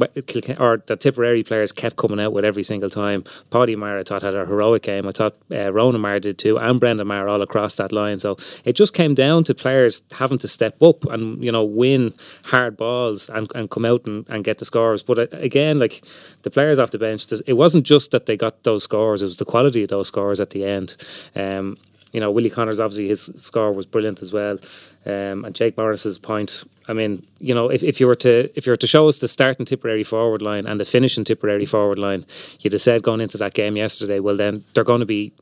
or 0.59 0.83
the 0.87 0.97
Tipperary 0.97 1.42
players 1.42 1.71
kept 1.71 1.97
coming 1.97 2.18
out 2.18 2.33
with 2.33 2.47
every 2.47 2.62
single 2.62 2.88
time. 2.88 3.25
Paddy 3.50 3.76
Maher, 3.76 3.99
I 3.99 4.02
thought, 4.04 4.23
had 4.23 4.35
a 4.35 4.47
heroic 4.47 4.83
game. 4.83 5.07
I 5.07 5.11
thought 5.11 5.37
uh, 5.52 5.71
Ronan 5.71 6.00
Maher 6.00 6.18
did 6.18 6.38
too, 6.38 6.59
and 6.59 6.80
Brendan 6.80 7.07
Maher 7.07 7.28
all 7.28 7.42
across 7.42 7.75
that 7.75 7.92
line. 7.92 8.18
So 8.18 8.37
it 8.64 8.73
just 8.73 8.95
came 8.95 9.14
down 9.14 9.45
to 9.45 9.54
players 9.54 10.02
having 10.12 10.38
to 10.38 10.49
step 10.49 10.83
up 10.83 11.04
and 11.04 11.45
you 11.45 11.52
know 11.52 11.64
win 11.64 12.14
hard 12.45 12.76
balls 12.78 13.28
and, 13.28 13.50
and 13.54 13.71
come 13.71 13.85
out 13.85 14.07
and, 14.07 14.26
and 14.30 14.45
get 14.45 14.59
the 14.59 14.64
scores. 14.64 15.02
But 15.02 15.18
uh, 15.18 15.26
again, 15.33 15.78
like 15.78 16.02
the 16.42 16.50
players 16.50 16.78
off 16.78 16.90
the 16.90 16.99
bench, 16.99 17.26
it 17.47 17.52
wasn't 17.54 17.85
just 17.85 18.12
that 18.12 18.25
they 18.25 18.37
got 18.37 18.62
those 18.62 18.85
scores; 18.85 19.21
it 19.21 19.26
was 19.26 19.37
the 19.37 19.45
quality 19.45 19.83
of 19.83 19.90
those 19.90 20.09
scores 20.09 20.40
at 20.40 20.50
the 20.50 20.64
end. 20.64 20.97
Um, 21.37 21.76
you 22.12 22.21
know, 22.21 22.31
Willie 22.31 22.50
Connors 22.50 22.81
obviously 22.81 23.09
his 23.09 23.31
score 23.37 23.73
was 23.73 23.87
brilliant 23.87 24.23
as 24.23 24.33
well, 24.33 24.59
um, 25.07 25.45
and 25.45 25.55
Jake 25.55 25.77
Morris's 25.77 26.19
point. 26.19 26.65
I 26.88 26.95
mean, 26.95 27.27
you 27.38 27.55
know, 27.55 27.69
if, 27.69 27.83
if 27.83 28.00
you 28.00 28.07
were 28.07 28.15
to 28.17 28.50
if 28.57 28.67
you 28.67 28.73
were 28.73 28.77
to 28.77 28.87
show 28.87 29.09
us 29.09 29.19
the 29.19 29.29
starting 29.29 29.67
Tipperary 29.67 30.05
forward 30.05 30.43
line 30.43 30.67
and 30.67 30.81
the 30.81 30.85
finishing 30.85 31.25
Tipperary 31.25 31.67
forward 31.67 31.99
line, 31.99 32.25
you'd 32.61 32.73
have 32.73 32.83
said 32.83 33.03
going 33.03 33.21
into 33.21 33.38
that 33.38 33.55
game 33.55 33.77
yesterday. 33.77 34.21
Well, 34.21 34.37
then 34.37 34.65
they're 34.75 34.85
going 34.85 35.00
to 35.00 35.07
be 35.07 35.33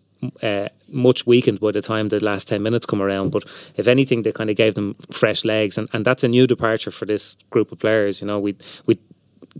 uh, 0.43 0.69
much 0.89 1.27
weakened 1.27 1.61
by 1.61 1.73
the 1.73 1.83
time 1.83 2.09
the 2.09 2.25
last 2.25 2.49
10 2.49 2.63
minutes 2.63 2.87
come 2.87 3.03
around. 3.03 3.31
But 3.31 3.45
if 3.77 3.87
anything, 3.87 4.23
they 4.23 4.33
kind 4.33 4.51
of 4.51 4.57
gave 4.57 4.75
them 4.75 4.97
fresh 5.11 5.45
legs. 5.45 5.79
And, 5.79 5.89
and 5.93 6.05
that's 6.05 6.25
a 6.25 6.29
new 6.29 6.47
departure 6.47 6.91
for 6.91 7.05
this 7.05 7.37
group 7.51 7.73
of 7.73 7.79
players. 7.79 8.21
You 8.21 8.27
know, 8.27 8.41
we, 8.41 8.57
we 8.87 8.99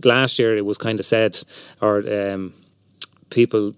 last 0.03 0.39
year 0.39 0.57
it 0.57 0.65
was 0.65 0.77
kind 0.77 0.99
of 0.99 1.05
said, 1.05 1.39
or 1.81 1.97
um, 2.11 2.53
people 3.29 3.73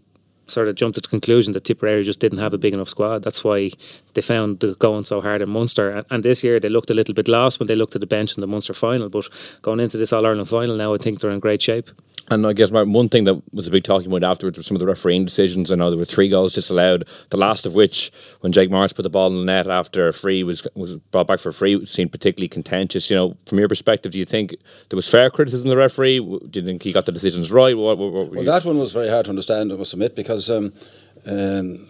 sort 0.50 0.68
of 0.68 0.76
jumped 0.76 0.96
to 0.96 1.02
the 1.02 1.08
conclusion 1.08 1.54
that 1.54 1.64
Tipperary 1.64 2.04
just 2.04 2.20
didn't 2.20 2.40
have 2.40 2.54
a 2.54 2.58
big 2.58 2.74
enough 2.74 2.90
squad. 2.90 3.24
That's 3.24 3.44
why 3.44 3.72
they 4.20 4.34
found 4.34 4.60
the 4.60 4.76
going 4.76 5.06
so 5.06 5.22
hard 5.22 5.42
in 5.42 5.50
Munster. 5.50 5.90
And, 5.90 6.06
and 6.10 6.24
this 6.24 6.44
year 6.44 6.60
they 6.60 6.70
looked 6.70 6.90
a 6.90 6.94
little 6.94 7.14
bit 7.14 7.28
lost 7.28 7.60
when 7.60 7.68
they 7.68 7.76
looked 7.76 7.96
at 7.96 8.02
the 8.02 8.08
bench 8.08 8.36
in 8.36 8.42
the 8.42 8.48
Munster 8.48 8.74
final. 8.74 9.10
But 9.10 9.28
going 9.62 9.80
into 9.80 9.98
this 9.98 10.12
All 10.12 10.26
Ireland 10.26 10.50
final 10.50 10.76
now, 10.76 10.94
I 10.94 10.98
think 10.98 11.20
they're 11.20 11.32
in 11.32 11.40
great 11.40 11.62
shape. 11.62 11.90
And 12.32 12.46
I 12.46 12.54
guess 12.54 12.70
Martin, 12.70 12.94
one 12.94 13.10
thing 13.10 13.24
that 13.24 13.42
was 13.54 13.66
a 13.66 13.72
big 13.72 13.84
talking 13.84 14.12
point 14.12 14.24
afterwards 14.24 14.58
was 14.58 14.68
some 14.68 14.76
of 14.76 14.80
the 14.80 14.86
refereeing 14.86 15.26
decisions. 15.26 15.72
I 15.72 15.76
know 15.76 15.90
there 15.90 15.98
were 15.98 16.06
three 16.06 16.30
goals 16.30 16.54
disallowed. 16.54 17.08
The 17.30 17.38
last 17.38 17.66
of 17.66 17.74
which, 17.74 18.12
when 18.42 18.52
Jake 18.52 18.70
Morris 18.70 18.94
put 18.94 19.02
the 19.02 19.10
ball 19.10 19.28
in 19.28 19.38
the 19.40 19.46
net 19.46 19.68
after 19.68 20.08
a 20.08 20.14
free 20.14 20.44
was 20.44 20.68
was 20.76 20.98
brought 21.12 21.26
back 21.26 21.40
for 21.40 21.52
free, 21.52 21.84
seemed 21.88 22.12
particularly 22.12 22.48
contentious. 22.48 23.10
You 23.10 23.16
know, 23.16 23.38
from 23.48 23.58
your 23.58 23.68
perspective, 23.68 24.12
do 24.12 24.20
you 24.20 24.26
think 24.26 24.56
there 24.90 24.98
was 24.98 25.10
fair 25.10 25.32
criticism 25.32 25.70
of 25.70 25.72
the 25.72 25.78
referee? 25.78 26.20
Do 26.20 26.60
you 26.60 26.66
think 26.66 26.84
he 26.84 26.92
got 26.92 27.08
the 27.08 27.12
decisions 27.12 27.52
right? 27.52 27.76
What, 27.76 27.98
what, 27.98 28.12
what 28.12 28.30
well, 28.30 28.44
that 28.44 28.64
one 28.64 28.78
was 28.78 28.94
very 28.94 29.10
hard 29.10 29.26
to 29.26 29.32
understand. 29.32 29.72
I 29.72 29.76
must 29.76 29.94
admit 29.94 30.16
because. 30.16 30.50
Um, 30.50 30.74
um, 31.26 31.88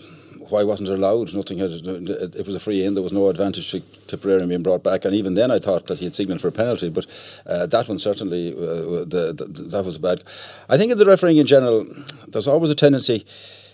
why 0.50 0.64
wasn't 0.64 0.90
it 0.90 0.94
allowed? 0.94 1.34
Nothing 1.34 1.60
had. 1.60 1.72
It 1.72 2.46
was 2.46 2.56
a 2.56 2.60
free 2.60 2.84
in. 2.84 2.94
There 2.94 3.04
was 3.04 3.14
no 3.14 3.30
advantage 3.30 3.72
to 3.72 3.82
Tipperary 4.08 4.46
being 4.48 4.64
brought 4.64 4.84
back. 4.84 5.06
And 5.06 5.16
even 5.16 5.36
then, 5.36 5.52
I 5.52 5.60
thought 5.60 5.88
that 5.88 6.00
he 6.00 6.06
had 6.06 6.16
signalled 6.16 6.42
for 6.42 6.50
a 6.50 6.52
penalty. 6.52 6.90
But 6.90 7.06
uh, 7.46 7.66
that 7.68 7.88
one 7.88 8.00
certainly, 8.00 8.54
uh, 8.54 9.06
the, 9.06 9.34
the, 9.36 9.64
that 9.70 9.86
was 9.86 9.98
bad. 9.98 10.24
I 10.68 10.78
think 10.78 10.92
in 10.92 10.98
the 10.98 11.06
refereeing 11.06 11.38
in 11.38 11.48
general, 11.48 11.86
there's 12.28 12.48
always 12.48 12.72
a 12.72 12.76
tendency. 12.76 13.26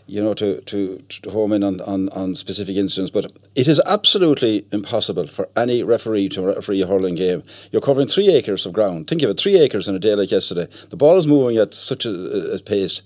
You 0.08 0.22
know, 0.22 0.36
to, 0.36 0.62
to, 0.62 1.02
to 1.24 1.32
home 1.32 1.52
in 1.52 1.64
on, 1.64 1.82
on, 1.82 2.10
on 2.10 2.36
specific 2.36 2.76
incidents, 2.76 3.10
but 3.10 3.32
it 3.56 3.68
is 3.68 3.82
absolutely 3.88 4.64
impossible 4.72 5.26
for 5.26 5.50
any 5.58 5.82
referee 5.82 6.30
to 6.30 6.44
referee 6.46 6.84
a 6.84 6.86
hurling 6.86 7.16
game. 7.16 7.42
You're 7.72 7.82
covering 7.82 8.08
three 8.08 8.30
acres 8.30 8.68
of 8.68 8.74
ground. 8.74 9.08
Think 9.08 9.24
of 9.24 9.32
it, 9.32 9.40
three 9.40 9.58
acres 9.58 9.88
in 9.88 9.96
a 9.96 10.00
day 10.00 10.14
like 10.14 10.30
yesterday. 10.30 10.68
The 10.92 10.96
ball 10.96 11.18
is 11.18 11.26
moving 11.26 11.58
at 11.58 11.74
such 11.74 12.06
a, 12.06 12.54
a 12.54 12.60
pace. 12.60 13.02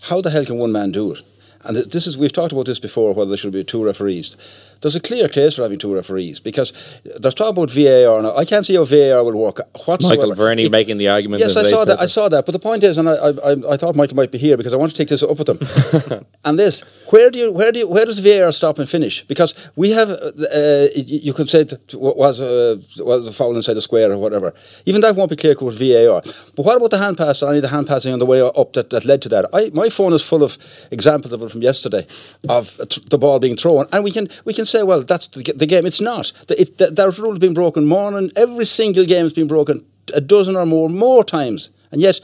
How 0.00 0.22
the 0.22 0.30
hell 0.30 0.46
can 0.46 0.56
one 0.56 0.72
man 0.72 0.92
do 0.92 1.12
it? 1.12 1.22
And 1.62 1.76
this 1.76 2.06
is 2.06 2.16
we've 2.16 2.32
talked 2.32 2.52
about 2.52 2.66
this 2.66 2.78
before 2.78 3.12
whether 3.12 3.28
there 3.28 3.36
should 3.36 3.52
be 3.52 3.64
two 3.64 3.84
referees 3.84 4.36
there's 4.80 4.96
a 4.96 5.00
clear 5.00 5.28
case 5.28 5.56
for 5.56 5.62
having 5.62 5.78
two 5.78 5.94
referees 5.94 6.40
because 6.40 6.72
there's 7.18 7.34
talk 7.34 7.50
about 7.50 7.70
VAR 7.70 8.22
now. 8.22 8.36
I 8.36 8.44
can't 8.44 8.64
see 8.64 8.76
how 8.76 8.84
VAR 8.84 9.22
will 9.24 9.36
work 9.36 9.60
whatsoever. 9.86 10.16
Michael 10.16 10.34
Verney 10.34 10.64
it, 10.64 10.72
making 10.72 10.98
the 10.98 11.08
argument. 11.08 11.40
Yes, 11.40 11.56
I 11.56 11.62
saw 11.64 11.84
that. 11.84 12.00
I 12.00 12.06
saw 12.06 12.28
that. 12.28 12.46
But 12.46 12.52
the 12.52 12.58
point 12.58 12.82
is, 12.82 12.98
and 12.98 13.08
I, 13.08 13.14
I, 13.14 13.72
I 13.74 13.76
thought 13.76 13.94
Michael 13.94 14.16
might 14.16 14.30
be 14.30 14.38
here 14.38 14.56
because 14.56 14.72
I 14.72 14.76
want 14.76 14.90
to 14.92 14.96
take 14.96 15.08
this 15.08 15.22
up 15.22 15.38
with 15.38 15.48
him. 15.48 16.24
and 16.44 16.58
this, 16.58 16.80
where 17.10 17.30
do 17.30 17.38
you, 17.38 17.52
where 17.52 17.72
do 17.72 17.80
you, 17.80 17.88
where 17.88 18.06
does 18.06 18.18
VAR 18.20 18.52
stop 18.52 18.78
and 18.78 18.88
finish? 18.88 19.22
Because 19.26 19.54
we 19.76 19.90
have, 19.90 20.10
uh, 20.10 20.86
you 20.94 21.32
can 21.34 21.46
say 21.46 21.64
that 21.64 21.94
was 21.94 22.40
a 22.40 22.80
was 22.98 23.28
a 23.28 23.32
foul 23.32 23.56
inside 23.56 23.74
the 23.74 23.80
square 23.80 24.10
or 24.10 24.18
whatever. 24.18 24.54
Even 24.86 25.00
that 25.02 25.14
won't 25.14 25.30
be 25.30 25.36
clear 25.36 25.54
with 25.60 25.78
VAR. 25.78 26.22
But 26.56 26.64
what 26.64 26.76
about 26.76 26.90
the 26.90 26.98
hand 26.98 27.18
pass? 27.18 27.42
Any 27.42 27.56
of 27.56 27.62
the 27.62 27.68
hand 27.68 27.86
passing 27.86 28.12
on 28.12 28.18
the 28.18 28.26
way 28.26 28.40
up 28.40 28.72
that, 28.74 28.90
that 28.90 29.04
led 29.04 29.20
to 29.22 29.28
that? 29.30 29.46
I, 29.52 29.70
my 29.74 29.88
phone 29.88 30.12
is 30.12 30.22
full 30.22 30.42
of 30.42 30.56
examples 30.90 31.32
of 31.32 31.42
it 31.42 31.50
from 31.50 31.62
yesterday 31.62 32.06
of 32.48 32.76
the 33.10 33.18
ball 33.18 33.38
being 33.38 33.56
thrown, 33.56 33.86
and 33.92 34.04
we 34.04 34.10
can 34.10 34.28
we 34.44 34.54
can 34.54 34.66
say, 34.70 34.82
well, 34.82 35.02
that's 35.02 35.26
the, 35.28 35.42
the 35.54 35.66
game. 35.66 35.86
It's 35.86 36.00
not. 36.00 36.32
The, 36.46 36.60
it, 36.60 36.78
the, 36.78 36.90
that 36.90 37.18
rule 37.18 37.30
has 37.30 37.38
been 37.38 37.54
broken 37.54 37.86
more 37.86 38.10
than 38.12 38.30
every 38.36 38.66
single 38.66 39.04
game 39.04 39.24
has 39.24 39.32
been 39.32 39.48
broken 39.48 39.84
a 40.14 40.20
dozen 40.20 40.56
or 40.56 40.66
more 40.66 40.88
more 40.88 41.24
times, 41.24 41.70
and 41.90 42.00
yet. 42.00 42.20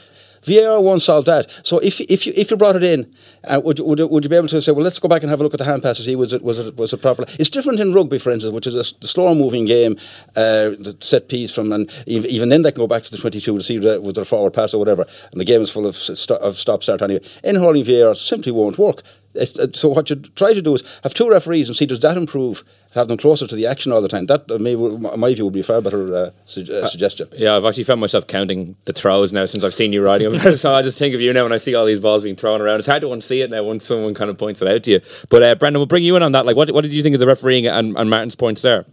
VAR 0.46 0.80
won't 0.80 1.02
solve 1.02 1.24
that. 1.24 1.50
So 1.64 1.78
if 1.80 2.00
if 2.02 2.24
you 2.24 2.32
if 2.36 2.50
you 2.50 2.56
brought 2.56 2.76
it 2.76 2.84
in, 2.84 3.12
uh, 3.44 3.60
would, 3.64 3.80
would 3.80 3.98
would 3.98 4.24
you 4.24 4.30
be 4.30 4.36
able 4.36 4.46
to 4.48 4.62
say, 4.62 4.70
well, 4.70 4.84
let's 4.84 5.00
go 5.00 5.08
back 5.08 5.22
and 5.22 5.30
have 5.30 5.40
a 5.40 5.42
look 5.42 5.54
at 5.54 5.58
the 5.58 5.64
hand 5.64 5.82
passes? 5.82 6.06
See, 6.06 6.14
was 6.14 6.32
it 6.32 6.42
was 6.42 6.60
it 6.60 6.76
was 6.76 6.92
it 6.92 7.02
proper? 7.02 7.24
It's 7.38 7.50
different 7.50 7.80
in 7.80 7.92
rugby, 7.92 8.18
for 8.18 8.30
instance, 8.30 8.54
which 8.54 8.66
is 8.68 8.76
a, 8.76 8.84
slower 8.84 9.34
moving 9.34 9.64
game, 9.64 9.96
uh, 10.36 10.78
the 10.78 10.96
set 11.00 11.28
piece 11.28 11.52
from, 11.52 11.72
and 11.72 11.90
even, 12.06 12.48
then 12.48 12.62
they 12.62 12.70
can 12.70 12.78
go 12.78 12.86
back 12.86 13.02
to 13.02 13.10
the 13.10 13.18
twenty 13.18 13.40
two 13.40 13.56
to 13.56 13.62
see 13.62 13.78
was 13.78 14.14
there 14.14 14.22
a 14.22 14.24
forward 14.24 14.52
pass 14.52 14.72
or 14.72 14.78
whatever, 14.78 15.04
and 15.32 15.40
the 15.40 15.44
game 15.44 15.62
is 15.62 15.70
full 15.70 15.86
of, 15.86 15.96
st- 15.96 16.40
of 16.40 16.56
stop 16.56 16.84
start 16.84 17.02
anyway. 17.02 17.22
In 17.42 17.56
hurling, 17.56 17.82
VAR 17.82 18.14
simply 18.14 18.52
won't 18.52 18.78
work. 18.78 19.02
Uh, 19.36 19.66
so 19.72 19.88
what 19.88 20.08
you 20.10 20.16
try 20.16 20.52
to 20.52 20.62
do 20.62 20.74
is 20.74 20.82
have 21.02 21.14
two 21.14 21.28
referees 21.28 21.68
and 21.68 21.76
see 21.76 21.86
does 21.86 22.00
that 22.00 22.16
improve 22.16 22.64
have 22.96 23.08
them 23.08 23.18
closer 23.18 23.46
to 23.46 23.54
the 23.54 23.66
action 23.66 23.92
all 23.92 24.00
the 24.00 24.08
time. 24.08 24.26
That, 24.26 24.50
uh, 24.50 24.58
may, 24.58 24.74
my 24.74 25.34
view, 25.34 25.44
would 25.44 25.52
be 25.52 25.60
a 25.60 25.62
far 25.62 25.82
better 25.82 26.14
uh, 26.14 26.30
su- 26.46 26.64
uh, 26.72 26.86
suggestion. 26.86 27.28
Yeah, 27.32 27.54
I've 27.54 27.64
actually 27.64 27.84
found 27.84 28.00
myself 28.00 28.26
counting 28.26 28.74
the 28.84 28.94
throws 28.94 29.32
now 29.32 29.44
since 29.44 29.62
I've 29.62 29.74
seen 29.74 29.92
you 29.92 30.02
riding 30.02 30.38
so 30.54 30.72
I 30.72 30.82
just 30.82 30.98
think 30.98 31.14
of 31.14 31.20
you 31.20 31.32
now 31.32 31.42
when 31.42 31.52
I 31.52 31.58
see 31.58 31.74
all 31.74 31.84
these 31.84 32.00
balls 32.00 32.22
being 32.22 32.36
thrown 32.36 32.62
around. 32.62 32.78
It's 32.78 32.88
hard 32.88 33.02
to 33.02 33.08
unsee 33.08 33.44
it 33.44 33.50
now 33.50 33.64
when 33.64 33.80
someone 33.80 34.14
kind 34.14 34.30
of 34.30 34.38
points 34.38 34.62
it 34.62 34.68
out 34.68 34.82
to 34.84 34.92
you. 34.92 35.00
But 35.28 35.42
uh, 35.42 35.54
Brendan, 35.56 35.78
we'll 35.78 35.86
bring 35.86 36.04
you 36.04 36.16
in 36.16 36.22
on 36.22 36.32
that. 36.32 36.46
Like, 36.46 36.56
what, 36.56 36.70
what 36.70 36.82
did 36.82 36.92
you 36.92 37.02
think 37.02 37.14
of 37.14 37.20
the 37.20 37.26
refereeing 37.26 37.66
and, 37.66 37.96
and 37.96 38.08
Martin's 38.08 38.34
points 38.34 38.62
there? 38.62 38.86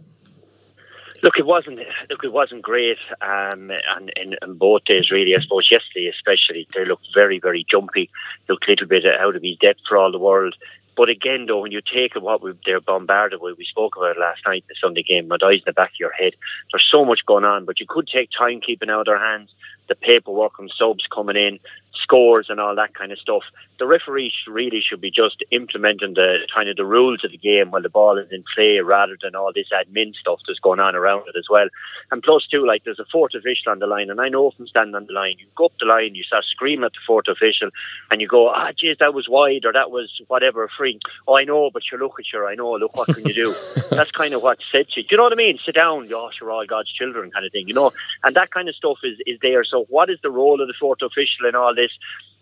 Look, 1.24 1.38
it 1.38 1.46
wasn't. 1.46 1.78
Look, 2.10 2.22
it 2.22 2.34
wasn't 2.34 2.60
great, 2.60 2.98
um, 3.22 3.70
and 3.96 4.12
in, 4.14 4.36
both 4.56 4.84
days, 4.84 5.10
really. 5.10 5.34
I 5.34 5.40
suppose 5.40 5.70
yesterday, 5.70 6.12
especially, 6.14 6.68
they 6.74 6.84
looked 6.84 7.06
very, 7.14 7.40
very 7.40 7.64
jumpy. 7.68 8.10
Looked 8.46 8.68
a 8.68 8.72
little 8.72 8.86
bit 8.86 9.06
out 9.06 9.34
of 9.34 9.42
his 9.42 9.56
depth 9.56 9.80
for 9.88 9.96
all 9.96 10.12
the 10.12 10.18
world. 10.18 10.54
But 10.98 11.08
again, 11.08 11.46
though, 11.46 11.60
when 11.60 11.72
you 11.72 11.80
take 11.80 12.14
what 12.14 12.42
we, 12.42 12.52
they're 12.66 12.78
bombarded 12.78 13.40
with, 13.40 13.56
we 13.56 13.64
spoke 13.64 13.96
about 13.96 14.16
it 14.16 14.20
last 14.20 14.42
night, 14.46 14.64
the 14.68 14.74
Sunday 14.78 15.02
game, 15.02 15.26
my 15.26 15.38
eyes 15.42 15.60
in 15.60 15.62
the 15.64 15.72
back 15.72 15.92
of 15.92 15.98
your 15.98 16.12
head. 16.12 16.34
There's 16.70 16.86
so 16.92 17.06
much 17.06 17.20
going 17.24 17.44
on, 17.44 17.64
but 17.64 17.80
you 17.80 17.86
could 17.88 18.06
take 18.06 18.28
time 18.30 18.60
keeping 18.60 18.90
out 18.90 19.00
of 19.00 19.06
their 19.06 19.18
hands, 19.18 19.48
the 19.88 19.94
paperwork 19.94 20.58
and 20.58 20.70
subs 20.78 21.06
coming 21.12 21.36
in, 21.36 21.58
scores 22.04 22.46
and 22.48 22.60
all 22.60 22.76
that 22.76 22.94
kind 22.94 23.10
of 23.10 23.18
stuff. 23.18 23.42
The 23.78 23.86
referee 23.86 24.32
really 24.46 24.80
should 24.86 25.00
be 25.00 25.10
just 25.10 25.42
implementing 25.50 26.14
the 26.14 26.46
kind 26.54 26.68
of 26.68 26.76
the 26.76 26.84
rules 26.84 27.24
of 27.24 27.32
the 27.32 27.38
game 27.38 27.70
while 27.70 27.82
the 27.82 27.88
ball 27.88 28.18
is 28.18 28.30
in 28.30 28.44
play 28.54 28.78
rather 28.78 29.16
than 29.20 29.34
all 29.34 29.52
this 29.52 29.68
admin 29.72 30.14
stuff 30.14 30.40
that's 30.46 30.60
going 30.60 30.80
on 30.80 30.94
around 30.94 31.24
it 31.26 31.36
as 31.36 31.46
well. 31.50 31.66
And 32.12 32.22
plus 32.22 32.46
too, 32.46 32.64
like 32.64 32.84
there's 32.84 33.00
a 33.00 33.10
fourth 33.10 33.34
official 33.34 33.72
on 33.72 33.78
the 33.78 33.86
line 33.86 34.10
and 34.10 34.20
I 34.20 34.28
know 34.28 34.50
from 34.50 34.68
standing 34.68 34.94
on 34.94 35.06
the 35.06 35.12
line, 35.12 35.36
you 35.38 35.46
go 35.56 35.66
up 35.66 35.72
the 35.80 35.86
line, 35.86 36.14
you 36.14 36.22
start 36.22 36.44
screaming 36.44 36.84
at 36.84 36.92
the 36.92 37.04
fourth 37.06 37.26
official 37.26 37.70
and 38.10 38.20
you 38.20 38.28
go, 38.28 38.48
ah 38.48 38.70
geez, 38.78 38.98
that 39.00 39.14
was 39.14 39.28
wide 39.28 39.64
or 39.64 39.72
that 39.72 39.90
was 39.90 40.10
whatever 40.28 40.70
free. 40.76 41.00
Oh 41.26 41.38
I 41.38 41.44
know, 41.44 41.70
but 41.72 41.82
you 41.90 41.98
look 41.98 42.20
at 42.20 42.26
you, 42.32 42.46
I 42.46 42.54
know, 42.54 42.72
look 42.72 42.96
what 42.96 43.08
can 43.08 43.24
you 43.26 43.34
do? 43.34 43.54
That's 43.90 44.10
kind 44.10 44.34
of 44.34 44.42
what 44.42 44.58
sets 44.70 44.96
you. 44.96 45.02
Do 45.02 45.08
you 45.12 45.16
know 45.16 45.24
what 45.24 45.32
I 45.32 45.36
mean? 45.36 45.58
Sit 45.64 45.74
down, 45.74 46.06
gosh, 46.08 46.34
you're 46.40 46.50
all 46.50 46.66
God's 46.66 46.92
children 46.92 47.30
kind 47.30 47.46
of 47.46 47.52
thing, 47.52 47.66
you 47.66 47.74
know? 47.74 47.92
And 48.22 48.36
that 48.36 48.50
kind 48.50 48.68
of 48.68 48.74
stuff 48.74 48.98
is, 49.02 49.18
is 49.26 49.38
there. 49.42 49.64
So 49.64 49.86
what 49.88 50.10
is 50.10 50.18
the 50.22 50.30
role 50.30 50.60
of 50.60 50.68
the 50.68 50.74
fourth 50.78 51.02
official 51.02 51.48
in 51.48 51.54
all 51.54 51.74
this? 51.74 51.90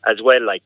As 0.06 0.20
well. 0.22 0.44
Like 0.44 0.62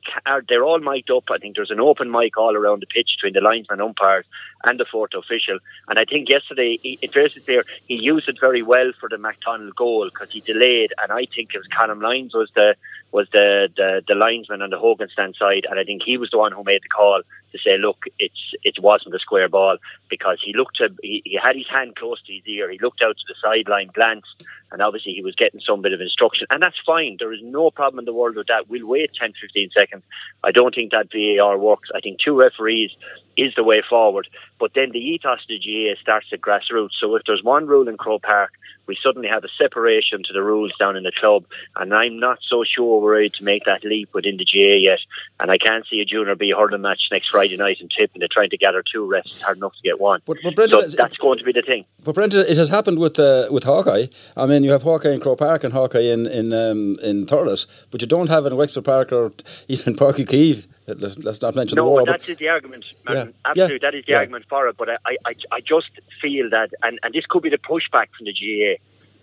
they're 0.48 0.64
all 0.64 0.78
mic'd 0.78 1.10
up. 1.10 1.24
I 1.30 1.38
think 1.38 1.56
there's 1.56 1.70
an 1.70 1.80
open 1.80 2.10
mic 2.10 2.36
all 2.36 2.56
around 2.56 2.80
the 2.80 2.86
pitch 2.86 3.16
between 3.16 3.34
the 3.34 3.46
linesman, 3.46 3.80
umpires, 3.80 4.24
and 4.64 4.80
the 4.80 4.86
fourth 4.90 5.14
official. 5.14 5.58
And 5.88 5.98
I 5.98 6.04
think 6.04 6.30
yesterday, 6.30 6.78
he, 6.82 6.98
it 7.02 7.12
very 7.12 7.28
clear, 7.28 7.64
he 7.86 7.94
used 7.94 8.28
it 8.28 8.40
very 8.40 8.62
well 8.62 8.92
for 8.98 9.08
the 9.08 9.18
McDonald 9.18 9.76
goal 9.76 10.06
because 10.06 10.30
he 10.30 10.40
delayed. 10.40 10.92
And 11.02 11.12
I 11.12 11.26
think 11.34 11.54
it 11.54 11.58
was 11.58 11.66
Callum 11.66 12.00
Lines 12.00 12.34
was 12.34 12.50
the 12.54 12.76
was 13.12 13.28
the, 13.32 13.68
the 13.76 14.02
the 14.06 14.14
linesman 14.14 14.62
on 14.62 14.70
the 14.70 14.78
Hogan 14.78 15.08
stand 15.08 15.36
side, 15.38 15.66
and 15.70 15.78
I 15.78 15.84
think 15.84 16.02
he 16.02 16.18
was 16.18 16.30
the 16.30 16.38
one 16.38 16.52
who 16.52 16.64
made 16.64 16.82
the 16.82 16.88
call 16.88 17.22
to 17.52 17.58
say, 17.58 17.78
look, 17.78 18.04
it's 18.18 18.54
it 18.64 18.78
wasn't 18.80 19.14
a 19.14 19.18
square 19.18 19.48
ball 19.48 19.76
because 20.10 20.38
he 20.44 20.52
looked 20.54 20.76
to 20.76 20.88
he, 21.02 21.22
he 21.24 21.38
had 21.40 21.56
his 21.56 21.68
hand 21.68 21.96
close 21.96 22.20
to 22.22 22.32
his 22.32 22.46
ear, 22.46 22.70
he 22.70 22.78
looked 22.78 23.02
out 23.02 23.16
to 23.16 23.24
the 23.28 23.34
sideline, 23.42 23.90
glanced, 23.94 24.44
and 24.72 24.82
obviously 24.82 25.12
he 25.12 25.22
was 25.22 25.34
getting 25.34 25.60
some 25.60 25.82
bit 25.82 25.92
of 25.92 26.00
instruction, 26.00 26.46
and 26.50 26.62
that's 26.62 26.76
fine. 26.84 27.16
There 27.18 27.32
is 27.32 27.40
no 27.42 27.70
problem 27.70 27.98
in 27.98 28.04
the 28.04 28.12
world 28.12 28.36
with 28.36 28.48
that. 28.48 28.68
We'll 28.68 28.86
wait 28.86 29.10
10, 29.18 29.34
15 29.40 29.70
seconds. 29.76 30.02
I 30.42 30.50
don't 30.50 30.74
think 30.74 30.92
that 30.92 31.08
VAR 31.12 31.58
works. 31.58 31.88
I 31.94 32.00
think 32.00 32.18
two 32.20 32.38
referees 32.38 32.90
is 33.36 33.54
the 33.54 33.64
way 33.64 33.82
forward. 33.88 34.28
But 34.58 34.72
then 34.74 34.90
the 34.92 34.98
ethos 34.98 35.40
of 35.40 35.48
the 35.48 35.58
GAA 35.58 36.00
starts 36.00 36.26
at 36.32 36.40
grassroots. 36.40 36.96
So 37.00 37.14
if 37.16 37.22
there's 37.26 37.42
one 37.42 37.66
rule 37.66 37.88
in 37.88 37.96
Croke 37.96 38.22
Park, 38.22 38.52
we 38.86 38.96
suddenly 39.02 39.28
have 39.28 39.44
a 39.44 39.48
separation 39.58 40.22
to 40.24 40.32
the 40.32 40.42
rules 40.42 40.72
down 40.78 40.96
in 40.96 41.02
the 41.02 41.12
club. 41.12 41.44
And 41.74 41.92
I'm 41.92 42.18
not 42.18 42.38
so 42.48 42.64
sure 42.64 43.00
we're 43.00 43.16
ready 43.16 43.30
to 43.30 43.44
make 43.44 43.64
that 43.64 43.84
leap 43.84 44.14
within 44.14 44.36
the 44.36 44.44
GAA 44.44 44.78
yet. 44.80 45.00
And 45.40 45.50
I 45.50 45.58
can't 45.58 45.84
see 45.90 46.00
a 46.00 46.04
junior 46.04 46.34
B 46.34 46.54
hurling 46.56 46.82
match 46.82 47.08
next 47.10 47.30
Friday 47.30 47.56
night 47.56 47.78
in 47.80 47.88
Tip 47.88 48.10
and 48.14 48.20
they're 48.20 48.28
trying 48.30 48.50
to 48.50 48.56
gather 48.56 48.82
two 48.82 49.06
refs. 49.06 49.42
Hard 49.42 49.58
enough 49.58 49.74
to 49.74 49.82
get 49.82 50.00
one. 50.00 50.22
But, 50.24 50.38
but 50.42 50.54
Brendan, 50.54 50.88
so 50.88 50.96
that's 50.96 51.16
going 51.18 51.38
to 51.38 51.44
be 51.44 51.52
the 51.52 51.62
thing. 51.62 51.84
But 52.04 52.14
Brendan, 52.14 52.46
it 52.48 52.56
has 52.56 52.68
happened 52.68 52.98
with 52.98 53.18
uh, 53.18 53.48
with 53.50 53.64
Hawkeye. 53.64 54.06
I 54.36 54.46
mean, 54.46 54.55
you 54.64 54.72
have 54.72 54.82
Hawkeye 54.82 55.12
in 55.12 55.20
Croke 55.20 55.38
Park 55.38 55.64
and 55.64 55.72
Hawkeye 55.72 56.00
in 56.00 56.26
in 56.26 56.52
um, 56.52 56.98
in 57.02 57.26
Thurles, 57.26 57.66
but 57.90 58.00
you 58.00 58.06
don't 58.06 58.28
have 58.28 58.46
in 58.46 58.56
Wexford 58.56 58.84
Park 58.84 59.12
or 59.12 59.32
even 59.68 59.94
Páirc 60.00 60.26
Uí 60.26 60.66
Let's 60.86 61.42
not 61.42 61.56
mention 61.56 61.76
no, 61.76 61.84
the 61.84 61.90
war. 61.90 62.02
No, 62.02 62.12
that's 62.12 62.26
the 62.26 62.48
argument, 62.48 62.84
Martin. 63.04 63.28
Yeah. 63.28 63.50
Absolutely, 63.50 63.74
yeah. 63.74 63.90
that 63.90 63.94
is 63.96 64.04
the 64.06 64.12
yeah. 64.12 64.18
argument 64.18 64.44
for 64.48 64.68
it. 64.68 64.76
But 64.76 64.90
I, 64.90 65.16
I, 65.26 65.34
I 65.50 65.60
just 65.60 65.90
feel 66.22 66.48
that, 66.50 66.70
and, 66.82 67.00
and 67.02 67.12
this 67.12 67.26
could 67.26 67.42
be 67.42 67.50
the 67.50 67.58
pushback 67.58 68.06
from 68.16 68.26
the 68.26 68.32
GAA, 68.32 68.76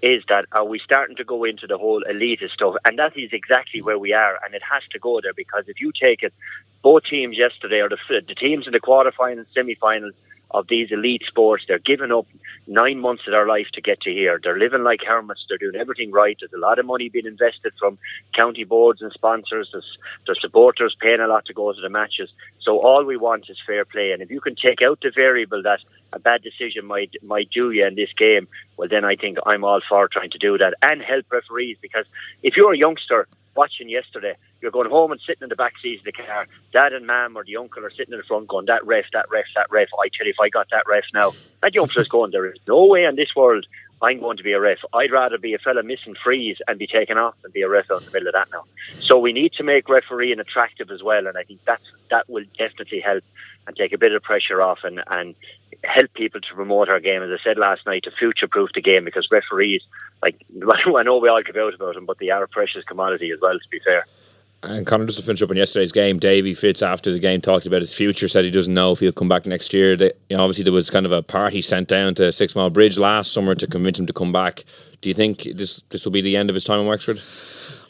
is 0.05 0.23
that 0.27 0.45
are 0.51 0.65
we 0.65 0.79
starting 0.79 1.15
to 1.15 1.23
go 1.23 1.45
into 1.45 1.65
the 1.65 1.77
whole 1.77 2.03
elitist 2.09 2.51
stuff? 2.51 2.75
And 2.85 2.99
that 2.99 3.17
is 3.17 3.31
exactly 3.31 3.81
where 3.81 3.97
we 3.97 4.11
are, 4.11 4.37
and 4.43 4.53
it 4.53 4.61
has 4.69 4.83
to 4.91 4.99
go 4.99 5.21
there 5.21 5.33
because 5.33 5.63
if 5.67 5.79
you 5.79 5.93
take 5.97 6.21
it, 6.21 6.33
both 6.81 7.03
teams 7.05 7.37
yesterday, 7.37 7.79
or 7.79 7.87
the, 7.87 7.97
the 8.27 8.35
teams 8.35 8.67
in 8.67 8.73
the 8.73 8.81
quarterfinals, 8.81 9.45
semi-finals, 9.53 10.13
of 10.53 10.67
these 10.67 10.91
elite 10.91 11.24
sports. 11.27 11.63
They're 11.67 11.79
giving 11.79 12.12
up 12.12 12.27
nine 12.67 13.00
months 13.00 13.24
of 13.27 13.31
their 13.31 13.48
life 13.48 13.67
to 13.74 13.81
get 13.81 14.01
to 14.01 14.12
here. 14.12 14.39
They're 14.41 14.57
living 14.57 14.83
like 14.83 15.01
hermits. 15.05 15.45
They're 15.48 15.57
doing 15.57 15.79
everything 15.79 16.12
right. 16.12 16.38
There's 16.39 16.53
a 16.53 16.60
lot 16.60 16.79
of 16.79 16.86
money 16.86 17.10
being 17.10 17.25
invested 17.25 17.74
from 17.79 17.98
county 18.36 18.63
boards 18.63 19.01
and 19.01 19.12
sponsors. 19.12 19.69
There's, 19.72 19.98
there's 20.25 20.41
supporters 20.41 20.95
paying 21.00 21.19
a 21.19 21.27
lot 21.27 21.45
to 21.45 21.53
go 21.53 21.74
to 21.74 21.81
the 21.81 21.89
matches. 21.89 22.29
So 22.62 22.79
all 22.79 23.03
we 23.03 23.17
want 23.17 23.50
is 23.50 23.57
fair 23.65 23.86
play. 23.86 24.12
And 24.12 24.22
if 24.22 24.29
you 24.29 24.39
can 24.39 24.55
take 24.55 24.81
out 24.81 25.00
the 25.01 25.12
variable 25.13 25.63
that 25.63 25.79
a 26.13 26.19
bad 26.19 26.43
decision 26.43 26.86
might 26.86 27.12
might 27.24 27.50
do 27.50 27.72
you 27.72 27.86
in 27.86 27.95
this 27.95 28.13
game, 28.17 28.48
well 28.77 28.88
then 28.88 29.03
I 29.03 29.15
think 29.15 29.38
I'm 29.45 29.63
all 29.63 29.81
for 29.88 30.07
trying 30.07 30.31
to 30.31 30.38
do 30.38 30.57
that 30.60 30.75
and 30.86 31.01
help 31.01 31.25
referees 31.31 31.77
because 31.81 32.05
if 32.43 32.55
you're 32.55 32.74
a 32.74 32.77
youngster 32.77 33.27
watching 33.55 33.89
yesterday. 33.89 34.36
You're 34.62 34.72
going 34.72 34.89
home 34.89 35.12
and 35.12 35.22
sitting 35.22 35.43
in 35.43 35.50
the 35.50 35.55
back 35.55 35.74
seat 35.81 36.00
of 36.00 36.05
the 36.05 36.12
car. 36.12 36.48
Dad 36.72 36.93
and 36.93 37.05
mum 37.05 37.36
or 37.36 37.43
the 37.43 37.57
uncle 37.57 37.86
are 37.86 37.91
sitting 37.91 38.13
in 38.13 38.19
the 38.19 38.24
front 38.24 38.48
going, 38.48 38.65
that 38.67 38.86
ref, 38.86 39.05
that 39.13 39.29
ref, 39.29 39.45
that 39.55 39.72
ref. 39.72 39.89
I 40.00 40.10
tell 40.15 40.25
you, 40.25 40.33
if 40.33 40.39
I 40.39 40.50
got 40.50 40.67
that 40.72 40.88
ref 40.88 41.03
now, 41.13 41.31
that 41.62 41.75
youngster's 41.75 42.07
going, 42.07 42.31
there 42.31 42.51
is 42.51 42.60
no 42.67 42.86
way 42.86 43.05
in 43.05 43.15
this 43.15 43.36
world 43.36 43.65
I'm 44.03 44.19
going 44.19 44.36
to 44.36 44.43
be 44.43 44.51
a 44.51 44.60
ref. 44.60 44.79
I'd 44.93 45.12
rather 45.12 45.38
be 45.38 45.53
a 45.53 45.57
fella 45.57 45.81
missing 45.81 46.13
frees 46.22 46.57
and 46.67 46.77
be 46.77 46.88
taken 46.88 47.17
off 47.17 47.36
than 47.41 47.51
be 47.51 47.62
a 47.62 47.69
ref 47.69 47.89
out 47.89 48.01
in 48.01 48.05
the 48.05 48.12
middle 48.12 48.27
of 48.27 48.33
that 48.33 48.50
now. 48.51 48.65
So 49.00 49.17
we 49.17 49.31
need 49.31 49.53
to 49.53 49.63
make 49.63 49.88
refereeing 49.88 50.39
attractive 50.39 50.91
as 50.91 51.01
well, 51.01 51.25
and 51.25 51.38
I 51.38 51.43
think 51.43 51.62
that's 51.65 51.86
that 52.12 52.29
will 52.29 52.43
definitely 52.57 53.00
help 53.00 53.24
and 53.65 53.75
take 53.77 53.93
a 53.93 53.98
bit 53.98 54.12
of 54.12 54.22
pressure 54.22 54.62
off 54.62 54.79
and, 54.83 55.01
and 55.07 55.36
help 55.83 56.13
people 56.13 56.41
to 56.41 56.53
promote 56.55 56.89
our 56.89 56.99
game. 56.99 57.21
As 57.21 57.29
I 57.29 57.43
said 57.43 57.57
last 57.57 57.85
night, 57.85 58.03
to 58.03 58.11
future 58.11 58.47
proof 58.47 58.69
the 58.73 58.81
game 58.81 59.05
because 59.05 59.27
referees, 59.31 59.81
like 60.21 60.45
I 60.95 61.03
know 61.03 61.17
we 61.17 61.29
all 61.29 61.43
give 61.43 61.57
out 61.57 61.73
about 61.73 61.95
them, 61.95 62.05
but 62.05 62.19
they 62.19 62.29
are 62.29 62.43
a 62.43 62.47
precious 62.47 62.83
commodity 62.85 63.31
as 63.31 63.39
well. 63.41 63.53
To 63.53 63.69
be 63.69 63.79
fair. 63.79 64.05
And 64.63 64.87
Conor, 64.87 65.05
just 65.05 65.19
to 65.19 65.25
finish 65.25 65.41
up 65.41 65.49
on 65.49 65.57
yesterday's 65.57 65.91
game, 65.91 66.19
Davy 66.19 66.53
Fitz 66.53 66.81
after 66.81 67.11
the 67.11 67.19
game 67.19 67.41
talked 67.41 67.65
about 67.65 67.81
his 67.81 67.93
future, 67.93 68.29
said 68.29 68.45
he 68.45 68.49
doesn't 68.49 68.73
know 68.73 68.93
if 68.93 68.99
he'll 68.99 69.11
come 69.11 69.27
back 69.27 69.45
next 69.45 69.73
year. 69.73 69.97
They, 69.97 70.13
you 70.29 70.37
know, 70.37 70.43
obviously, 70.43 70.63
there 70.63 70.71
was 70.71 70.89
kind 70.89 71.05
of 71.05 71.11
a 71.11 71.21
party 71.21 71.61
sent 71.61 71.89
down 71.89 72.15
to 72.15 72.31
Six 72.31 72.55
Mile 72.55 72.69
Bridge 72.69 72.97
last 72.97 73.33
summer 73.33 73.55
to 73.55 73.67
convince 73.67 73.99
him 73.99 74.05
to 74.05 74.13
come 74.13 74.31
back. 74.31 74.63
Do 75.01 75.09
you 75.09 75.13
think 75.13 75.49
this 75.55 75.83
this 75.89 76.05
will 76.05 76.13
be 76.13 76.21
the 76.21 76.37
end 76.37 76.49
of 76.49 76.53
his 76.53 76.63
time 76.63 76.79
in 76.79 76.85
Wexford? 76.85 77.21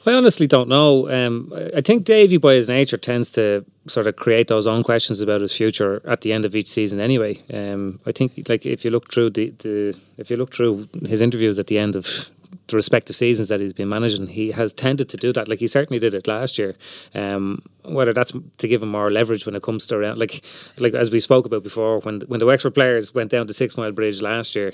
I 0.05 0.13
honestly 0.13 0.47
don't 0.47 0.67
know. 0.67 1.09
Um, 1.09 1.53
I 1.75 1.81
think 1.81 2.03
Davy, 2.03 2.37
by 2.37 2.55
his 2.55 2.67
nature, 2.67 2.97
tends 2.97 3.31
to 3.31 3.65
sort 3.87 4.07
of 4.07 4.15
create 4.15 4.47
those 4.47 4.67
own 4.67 4.83
questions 4.83 5.21
about 5.21 5.41
his 5.41 5.55
future 5.55 6.01
at 6.05 6.21
the 6.21 6.33
end 6.33 6.45
of 6.45 6.55
each 6.55 6.69
season. 6.69 6.99
Anyway, 6.99 7.41
um, 7.53 7.99
I 8.05 8.11
think 8.11 8.49
like 8.49 8.65
if 8.65 8.83
you 8.83 8.91
look 8.91 9.11
through 9.11 9.31
the, 9.31 9.51
the 9.59 9.97
if 10.17 10.29
you 10.29 10.35
look 10.35 10.53
through 10.53 10.87
his 11.05 11.21
interviews 11.21 11.57
at 11.57 11.67
the 11.67 11.77
end 11.77 11.95
of 11.95 12.29
the 12.67 12.75
respective 12.75 13.15
seasons 13.15 13.49
that 13.49 13.59
he's 13.59 13.73
been 13.73 13.89
managing, 13.89 14.27
he 14.27 14.51
has 14.51 14.73
tended 14.73 15.09
to 15.09 15.17
do 15.17 15.33
that. 15.33 15.47
Like 15.47 15.59
he 15.59 15.67
certainly 15.67 15.99
did 15.99 16.13
it 16.13 16.27
last 16.27 16.57
year. 16.57 16.75
Um, 17.13 17.61
whether 17.83 18.13
that's 18.13 18.31
to 18.59 18.67
give 18.67 18.81
him 18.81 18.89
more 18.89 19.11
leverage 19.11 19.45
when 19.45 19.55
it 19.55 19.63
comes 19.63 19.85
to 19.87 19.97
around, 19.97 20.19
like 20.19 20.45
like 20.77 20.93
as 20.93 21.11
we 21.11 21.19
spoke 21.19 21.45
about 21.45 21.63
before, 21.63 21.99
when 21.99 22.21
when 22.21 22.39
the 22.39 22.45
Wexford 22.45 22.73
players 22.73 23.13
went 23.13 23.31
down 23.31 23.47
to 23.47 23.53
Six 23.53 23.75
Mile 23.75 23.91
Bridge 23.91 24.21
last 24.21 24.55
year 24.55 24.73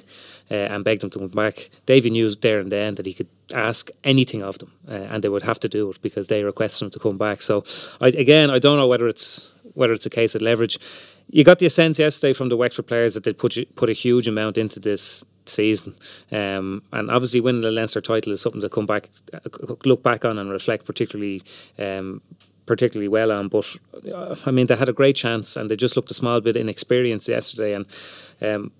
uh, 0.52 0.54
and 0.54 0.84
begged 0.84 1.04
him 1.04 1.10
to 1.10 1.20
come 1.20 1.28
back, 1.30 1.70
Davy 1.86 2.10
knew 2.10 2.30
there 2.36 2.60
and 2.60 2.72
then 2.72 2.96
that 2.96 3.06
he 3.06 3.14
could 3.14 3.30
ask 3.54 3.90
anything 4.04 4.44
of 4.44 4.60
them, 4.60 4.72
uh, 4.88 4.94
and 4.94 5.24
they 5.24 5.30
would 5.30 5.44
have 5.44 5.60
to 5.62 5.70
do 5.70 5.90
it 5.90 6.02
because 6.02 6.28
they 6.28 6.44
requested 6.44 6.86
him 6.86 6.92
to 6.92 7.00
come 7.00 7.18
back. 7.18 7.42
So, 7.42 7.64
I, 8.00 8.10
again, 8.10 8.52
I 8.52 8.60
don't 8.60 8.78
know 8.78 8.88
whether 8.88 9.08
it's 9.08 9.50
whether 9.74 9.94
it's 9.94 10.06
a 10.06 10.10
case 10.10 10.36
of 10.36 10.42
leverage. 10.42 10.80
You 11.32 11.44
got 11.44 11.60
the 11.60 11.70
sense 11.70 12.00
yesterday 12.00 12.34
from 12.34 12.50
the 12.50 12.58
Wexford 12.58 12.88
players 12.88 13.14
that 13.14 13.24
they 13.24 13.34
put 13.34 13.58
put 13.76 13.90
a 13.90 13.94
huge 13.94 14.28
amount 14.28 14.58
into 14.58 14.80
this 14.80 15.24
season. 15.50 15.96
Um, 16.32 16.84
and 16.94 17.10
obviously, 17.10 17.42
winning 17.42 17.62
the 17.62 17.72
Leinster 17.72 18.02
title 18.02 18.34
is 18.34 18.42
something 18.42 18.62
to 18.62 18.70
come 18.70 18.86
back, 18.86 19.10
look 19.86 20.04
back 20.04 20.26
on, 20.26 20.38
and 20.38 20.52
reflect 20.52 20.86
particularly. 20.86 21.44
Um, 21.78 22.22
particularly 22.70 23.08
well 23.08 23.32
on, 23.32 23.48
but 23.48 23.66
uh, 24.14 24.36
I 24.46 24.52
mean 24.52 24.68
they 24.68 24.76
had 24.76 24.90
a 24.90 24.94
great 24.94 25.16
chance 25.16 25.58
and 25.58 25.72
they 25.72 25.76
just 25.76 25.96
looked 25.96 26.12
a 26.12 26.14
small 26.14 26.40
bit 26.40 26.56
inexperienced 26.56 27.28
yesterday. 27.28 27.74
And 27.74 27.86
um, 28.44 28.72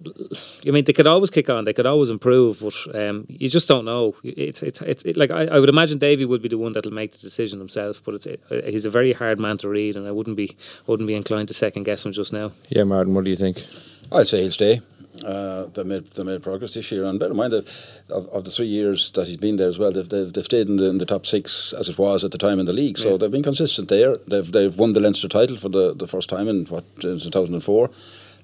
I 0.68 0.70
mean 0.70 0.84
they 0.84 0.94
could 0.94 1.08
always 1.08 1.32
kick 1.32 1.50
on, 1.50 1.64
they 1.64 1.74
could 1.74 1.88
always 1.88 2.12
improve, 2.12 2.60
but 2.60 2.76
um, 2.96 3.26
you 3.28 3.50
just 3.50 3.68
don't 3.68 3.86
know. 3.86 4.16
It's 4.24 4.62
it's 4.62 4.80
it's 4.82 5.04
it, 5.06 5.18
like 5.18 5.32
I, 5.32 5.46
I, 5.46 5.60
would 5.60 5.70
imagine 5.70 5.98
Davy 5.98 6.24
would 6.24 6.44
be 6.44 6.50
the 6.50 6.60
one 6.60 6.74
that'll 6.74 6.94
make 6.94 7.14
the 7.14 7.18
decision 7.18 7.58
himself, 7.58 8.04
but 8.06 8.14
it's 8.14 8.28
it, 8.28 8.44
he's 8.66 8.86
a 8.86 8.92
very 8.92 9.12
hard 9.12 9.40
man 9.40 9.58
to 9.58 9.68
read, 9.68 9.96
and 9.96 10.08
I 10.08 10.12
wouldn't 10.12 10.38
be 10.38 10.56
wouldn't 10.86 11.08
be 11.08 11.16
inclined 11.16 11.48
to 11.48 11.56
second 11.56 11.84
guess 11.84 12.06
him 12.06 12.14
just 12.14 12.32
now. 12.32 12.52
Yeah, 12.70 12.84
Martin, 12.84 13.16
what 13.16 13.24
do 13.24 13.32
you 13.32 13.38
think? 13.38 13.66
I'd 14.12 14.28
say 14.28 14.44
he'll 14.44 14.52
stay. 14.52 14.82
Uh, 15.26 15.66
they 15.74 15.84
made 15.84 16.10
they 16.12 16.24
made 16.24 16.42
progress 16.42 16.74
this 16.74 16.92
year, 16.92 17.04
and 17.06 17.20
bear 17.20 17.30
in 17.30 17.36
mind 17.36 17.54
that 17.54 17.68
of, 18.10 18.28
of 18.28 18.46
the 18.46 18.52
three 18.52 18.68
years 18.68 19.12
that 19.12 19.28
he's 19.28 19.38
been 19.38 19.58
there 19.58 19.70
as 19.70 19.78
well, 19.78 19.92
they've, 19.92 20.08
they've, 20.08 20.32
they've 20.32 20.46
stayed 20.46 20.68
in 20.70 20.78
the, 20.78 20.86
in 20.86 20.98
the, 20.98 21.06
top 21.06 21.26
six 21.26 21.74
as 21.74 21.90
it 21.90 21.98
was 21.98 22.24
at 22.24 22.32
the 22.32 22.38
time 22.38 22.60
in 22.60 22.66
the 22.66 22.74
league. 22.74 22.98
So 22.98 23.12
yeah. 23.12 23.18
they've 23.18 23.32
been 23.32 23.44
consistent 23.44 23.90
there. 23.90 24.18
They've 24.28 24.50
they've 24.52 24.78
won 24.78 24.94
the 24.94 25.00
Leinster 25.00 25.28
title 25.28 25.58
for 25.58 25.70
the, 25.70 25.94
the 25.94 26.08
first 26.08 26.30
time 26.30 26.48
in 26.48 26.66
what 26.66 26.84
in 27.04 27.20
2004. 27.20 27.90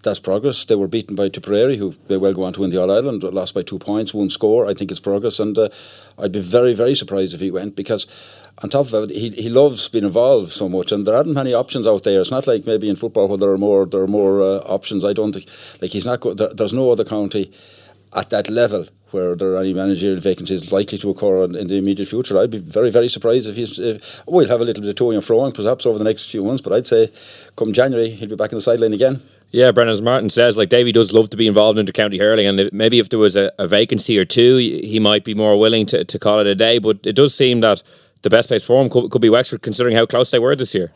That's 0.03 0.19
progress. 0.19 0.65
They 0.65 0.75
were 0.75 0.87
beaten 0.87 1.15
by 1.15 1.29
Tipperary, 1.29 1.77
who 1.77 1.95
may 2.09 2.17
well 2.17 2.33
go 2.33 2.43
on 2.43 2.53
to 2.53 2.61
win 2.61 2.69
the 2.69 2.79
All 2.79 2.91
Ireland, 2.91 3.23
lost 3.23 3.55
by 3.55 3.63
two 3.63 3.79
points, 3.79 4.13
won't 4.13 4.31
score. 4.31 4.67
I 4.67 4.75
think 4.75 4.91
it's 4.91 4.99
progress, 4.99 5.39
and 5.39 5.57
uh, 5.57 5.69
I'd 6.19 6.31
be 6.31 6.41
very 6.41 6.75
very 6.75 6.93
surprised 6.93 7.33
if 7.33 7.39
he 7.39 7.49
went 7.49 7.75
because 7.75 8.05
on 8.63 8.69
top 8.69 8.93
of 8.93 9.11
it, 9.11 9.15
he, 9.15 9.29
he 9.31 9.49
loves 9.49 9.89
being 9.89 10.05
involved 10.05 10.51
so 10.51 10.69
much, 10.69 10.91
and 10.91 11.05
there 11.05 11.15
aren't 11.15 11.27
many 11.27 11.53
options 11.53 11.85
out 11.85 12.03
there. 12.03 12.21
It's 12.21 12.31
not 12.31 12.47
like 12.47 12.65
maybe 12.65 12.89
in 12.89 12.95
football 12.95 13.27
where 13.27 13.37
there 13.37 13.49
are 13.49 13.57
more 13.57 13.85
there 13.85 14.01
are 14.01 14.07
more 14.07 14.41
uh, 14.41 14.59
options. 14.59 15.03
I 15.03 15.13
don't 15.13 15.33
think 15.33 15.47
like 15.81 15.91
he's 15.91 16.05
not. 16.05 16.21
Go, 16.21 16.33
there, 16.33 16.53
there's 16.53 16.73
no 16.73 16.91
other 16.91 17.03
county 17.03 17.51
at 18.15 18.29
that 18.29 18.49
level 18.49 18.87
where 19.11 19.35
there 19.35 19.53
are 19.53 19.59
any 19.59 19.73
managerial 19.73 20.21
vacancies 20.21 20.71
likely 20.71 20.97
to 20.97 21.09
occur 21.09 21.43
in, 21.43 21.55
in 21.55 21.67
the 21.67 21.77
immediate 21.77 22.07
future. 22.07 22.39
I'd 22.39 22.51
be 22.51 22.59
very 22.59 22.91
very 22.91 23.09
surprised 23.09 23.47
if 23.47 23.57
he's. 23.57 23.77
If, 23.77 24.21
we'll 24.25 24.47
have 24.47 24.61
a 24.61 24.65
little 24.65 24.81
bit 24.81 24.89
of 24.89 24.95
toing 24.95 25.15
and 25.15 25.23
froing 25.23 25.53
perhaps 25.53 25.85
over 25.85 25.97
the 25.97 26.05
next 26.05 26.31
few 26.31 26.41
months, 26.41 26.61
but 26.61 26.71
I'd 26.71 26.87
say 26.87 27.11
come 27.57 27.73
January 27.73 28.09
he'll 28.09 28.29
be 28.29 28.35
back 28.35 28.53
in 28.53 28.57
the 28.57 28.61
sideline 28.61 28.93
again. 28.93 29.21
Yeah, 29.51 29.71
Brendan 29.71 30.03
Martin 30.03 30.29
says, 30.29 30.57
like 30.57 30.69
Davy 30.69 30.91
does 30.91 31.13
love 31.13 31.29
to 31.29 31.37
be 31.37 31.47
involved 31.47 31.79
in 31.79 31.85
county 31.87 32.17
hurling, 32.17 32.47
and 32.47 32.69
maybe 32.73 32.99
if 32.99 33.09
there 33.09 33.19
was 33.19 33.35
a, 33.35 33.53
a 33.57 33.67
vacancy 33.67 34.17
or 34.17 34.25
two, 34.25 34.57
he 34.57 34.99
might 34.99 35.23
be 35.23 35.33
more 35.33 35.57
willing 35.57 35.85
to, 35.87 36.03
to 36.03 36.19
call 36.19 36.39
it 36.39 36.47
a 36.47 36.55
day. 36.55 36.77
But 36.77 37.05
it 37.05 37.13
does 37.13 37.33
seem 37.33 37.61
that 37.61 37.81
the 38.25 38.29
best 38.29 38.49
place 38.49 38.65
for 38.65 38.81
him 38.81 38.89
could, 38.89 39.09
could 39.11 39.21
be 39.21 39.29
Wexford, 39.29 39.61
considering 39.61 39.95
how 39.95 40.05
close 40.05 40.31
they 40.31 40.39
were 40.39 40.55
this 40.55 40.73
year. 40.73 40.91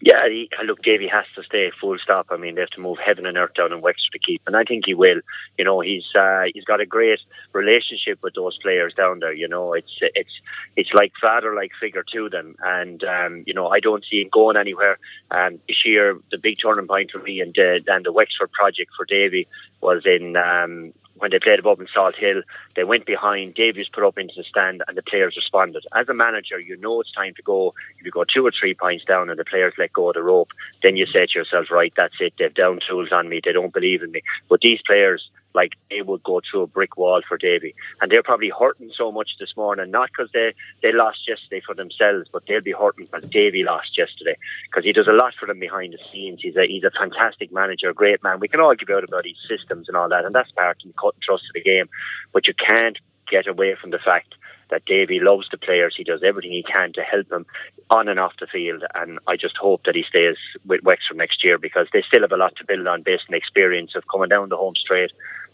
Yeah, 0.00 0.28
he, 0.28 0.50
look, 0.66 0.82
Davy 0.82 1.06
has 1.06 1.24
to 1.36 1.42
stay 1.42 1.70
full 1.80 1.96
stop. 2.02 2.26
I 2.30 2.36
mean, 2.36 2.54
they 2.54 2.60
have 2.60 2.70
to 2.70 2.80
move 2.80 2.98
heaven 2.98 3.24
and 3.24 3.38
earth 3.38 3.54
down 3.54 3.72
in 3.72 3.80
Wexford 3.80 4.12
to 4.12 4.18
keep, 4.18 4.42
and 4.46 4.54
I 4.54 4.64
think 4.64 4.84
he 4.86 4.92
will. 4.92 5.20
You 5.56 5.64
know, 5.64 5.80
he's 5.80 6.04
uh, 6.14 6.44
he's 6.52 6.64
got 6.64 6.80
a 6.82 6.86
great 6.86 7.20
relationship 7.54 8.18
with 8.22 8.34
those 8.34 8.58
players 8.58 8.92
down 8.92 9.20
there. 9.20 9.32
You 9.32 9.48
know, 9.48 9.72
it's 9.72 9.90
it's 10.00 10.30
it's 10.76 10.90
like 10.92 11.12
father 11.18 11.54
like 11.54 11.70
figure 11.80 12.04
to 12.12 12.28
them, 12.28 12.56
and 12.62 13.02
um, 13.04 13.44
you 13.46 13.54
know, 13.54 13.68
I 13.68 13.80
don't 13.80 14.04
see 14.04 14.20
him 14.20 14.28
going 14.30 14.58
anywhere. 14.58 14.98
Um, 15.30 15.60
this 15.66 15.78
year, 15.86 16.18
the 16.30 16.38
big 16.38 16.56
turning 16.60 16.88
point 16.88 17.12
for 17.12 17.20
me 17.20 17.40
and 17.40 17.56
uh, 17.58 17.80
and 17.86 18.04
the 18.04 18.12
Wexford 18.12 18.52
project 18.52 18.90
for 18.96 19.06
Davy 19.06 19.48
was 19.80 20.02
in 20.04 20.36
um, 20.36 20.92
when 21.18 21.30
they 21.30 21.38
played 21.38 21.58
above 21.58 21.80
in 21.80 21.86
Salt 21.92 22.14
Hill, 22.16 22.42
they 22.74 22.84
went 22.84 23.06
behind, 23.06 23.54
Davy's 23.54 23.88
put 23.88 24.04
up 24.04 24.18
into 24.18 24.34
the 24.36 24.44
stand, 24.44 24.82
and 24.86 24.96
the 24.96 25.02
players 25.02 25.34
responded. 25.36 25.84
As 25.94 26.08
a 26.08 26.14
manager, 26.14 26.58
you 26.58 26.76
know 26.76 27.00
it's 27.00 27.12
time 27.12 27.34
to 27.34 27.42
go. 27.42 27.74
If 27.98 28.04
you 28.04 28.10
go 28.10 28.24
two 28.24 28.46
or 28.46 28.52
three 28.52 28.74
points 28.74 29.04
down 29.04 29.30
and 29.30 29.38
the 29.38 29.44
players 29.44 29.74
let 29.78 29.92
go 29.92 30.08
of 30.08 30.14
the 30.14 30.22
rope, 30.22 30.50
then 30.82 30.96
you 30.96 31.06
say 31.06 31.26
to 31.26 31.38
yourself, 31.38 31.70
right, 31.70 31.92
that's 31.96 32.16
it, 32.20 32.34
they've 32.38 32.52
down 32.52 32.80
tools 32.88 33.10
on 33.12 33.28
me, 33.28 33.40
they 33.44 33.52
don't 33.52 33.72
believe 33.72 34.02
in 34.02 34.12
me. 34.12 34.22
But 34.48 34.60
these 34.60 34.80
players, 34.86 35.30
like 35.56 35.72
they 35.90 36.02
would 36.02 36.22
go 36.22 36.40
through 36.40 36.62
a 36.62 36.66
brick 36.66 36.96
wall 36.96 37.22
for 37.26 37.38
Davy. 37.38 37.74
And 38.00 38.10
they're 38.10 38.22
probably 38.22 38.52
hurting 38.56 38.92
so 38.96 39.10
much 39.10 39.30
this 39.40 39.56
morning, 39.56 39.90
not 39.90 40.10
because 40.10 40.30
they, 40.32 40.54
they 40.82 40.92
lost 40.92 41.26
yesterday 41.26 41.62
for 41.64 41.74
themselves, 41.74 42.28
but 42.32 42.44
they'll 42.46 42.60
be 42.60 42.72
hurting 42.72 43.06
because 43.06 43.28
Davy 43.30 43.64
lost 43.64 43.96
yesterday. 43.98 44.36
Because 44.70 44.84
he 44.84 44.92
does 44.92 45.08
a 45.08 45.12
lot 45.12 45.34
for 45.40 45.46
them 45.46 45.58
behind 45.58 45.94
the 45.94 45.98
scenes. 46.12 46.40
He's 46.42 46.56
a 46.56 46.66
he's 46.66 46.84
a 46.84 46.90
fantastic 46.90 47.52
manager, 47.52 47.90
a 47.90 47.94
great 47.94 48.22
man. 48.22 48.38
We 48.38 48.48
can 48.48 48.60
all 48.60 48.74
give 48.74 48.90
out 48.90 49.04
about 49.04 49.26
his 49.26 49.36
systems 49.48 49.88
and 49.88 49.96
all 49.96 50.08
that, 50.10 50.24
and 50.24 50.34
that's 50.34 50.50
part 50.52 50.78
the 50.84 50.92
cut 50.92 51.14
and 51.14 51.22
trust 51.22 51.44
of 51.48 51.54
the 51.54 51.62
game. 51.62 51.88
But 52.32 52.46
you 52.46 52.54
can't 52.54 52.98
get 53.30 53.48
away 53.48 53.74
from 53.80 53.90
the 53.90 53.98
fact 53.98 54.34
that 54.70 54.84
Davy 54.84 55.20
loves 55.20 55.48
the 55.50 55.58
players. 55.58 55.94
He 55.96 56.04
does 56.04 56.22
everything 56.24 56.52
he 56.52 56.62
can 56.62 56.92
to 56.94 57.02
help 57.02 57.28
them 57.28 57.46
on 57.90 58.08
and 58.08 58.18
off 58.18 58.32
the 58.40 58.46
field. 58.46 58.82
And 58.94 59.18
I 59.26 59.36
just 59.36 59.56
hope 59.56 59.84
that 59.84 59.94
he 59.94 60.04
stays 60.08 60.36
with 60.64 60.82
Wexford 60.82 61.16
next 61.16 61.44
year 61.44 61.58
because 61.58 61.86
they 61.92 62.02
still 62.02 62.22
have 62.22 62.32
a 62.32 62.36
lot 62.36 62.56
to 62.56 62.64
build 62.66 62.86
on 62.86 63.02
based 63.02 63.24
on 63.28 63.32
the 63.32 63.36
experience 63.36 63.92
of 63.94 64.04
coming 64.10 64.28
down 64.28 64.48
the 64.48 64.56
home 64.56 64.74
straight 64.76 65.12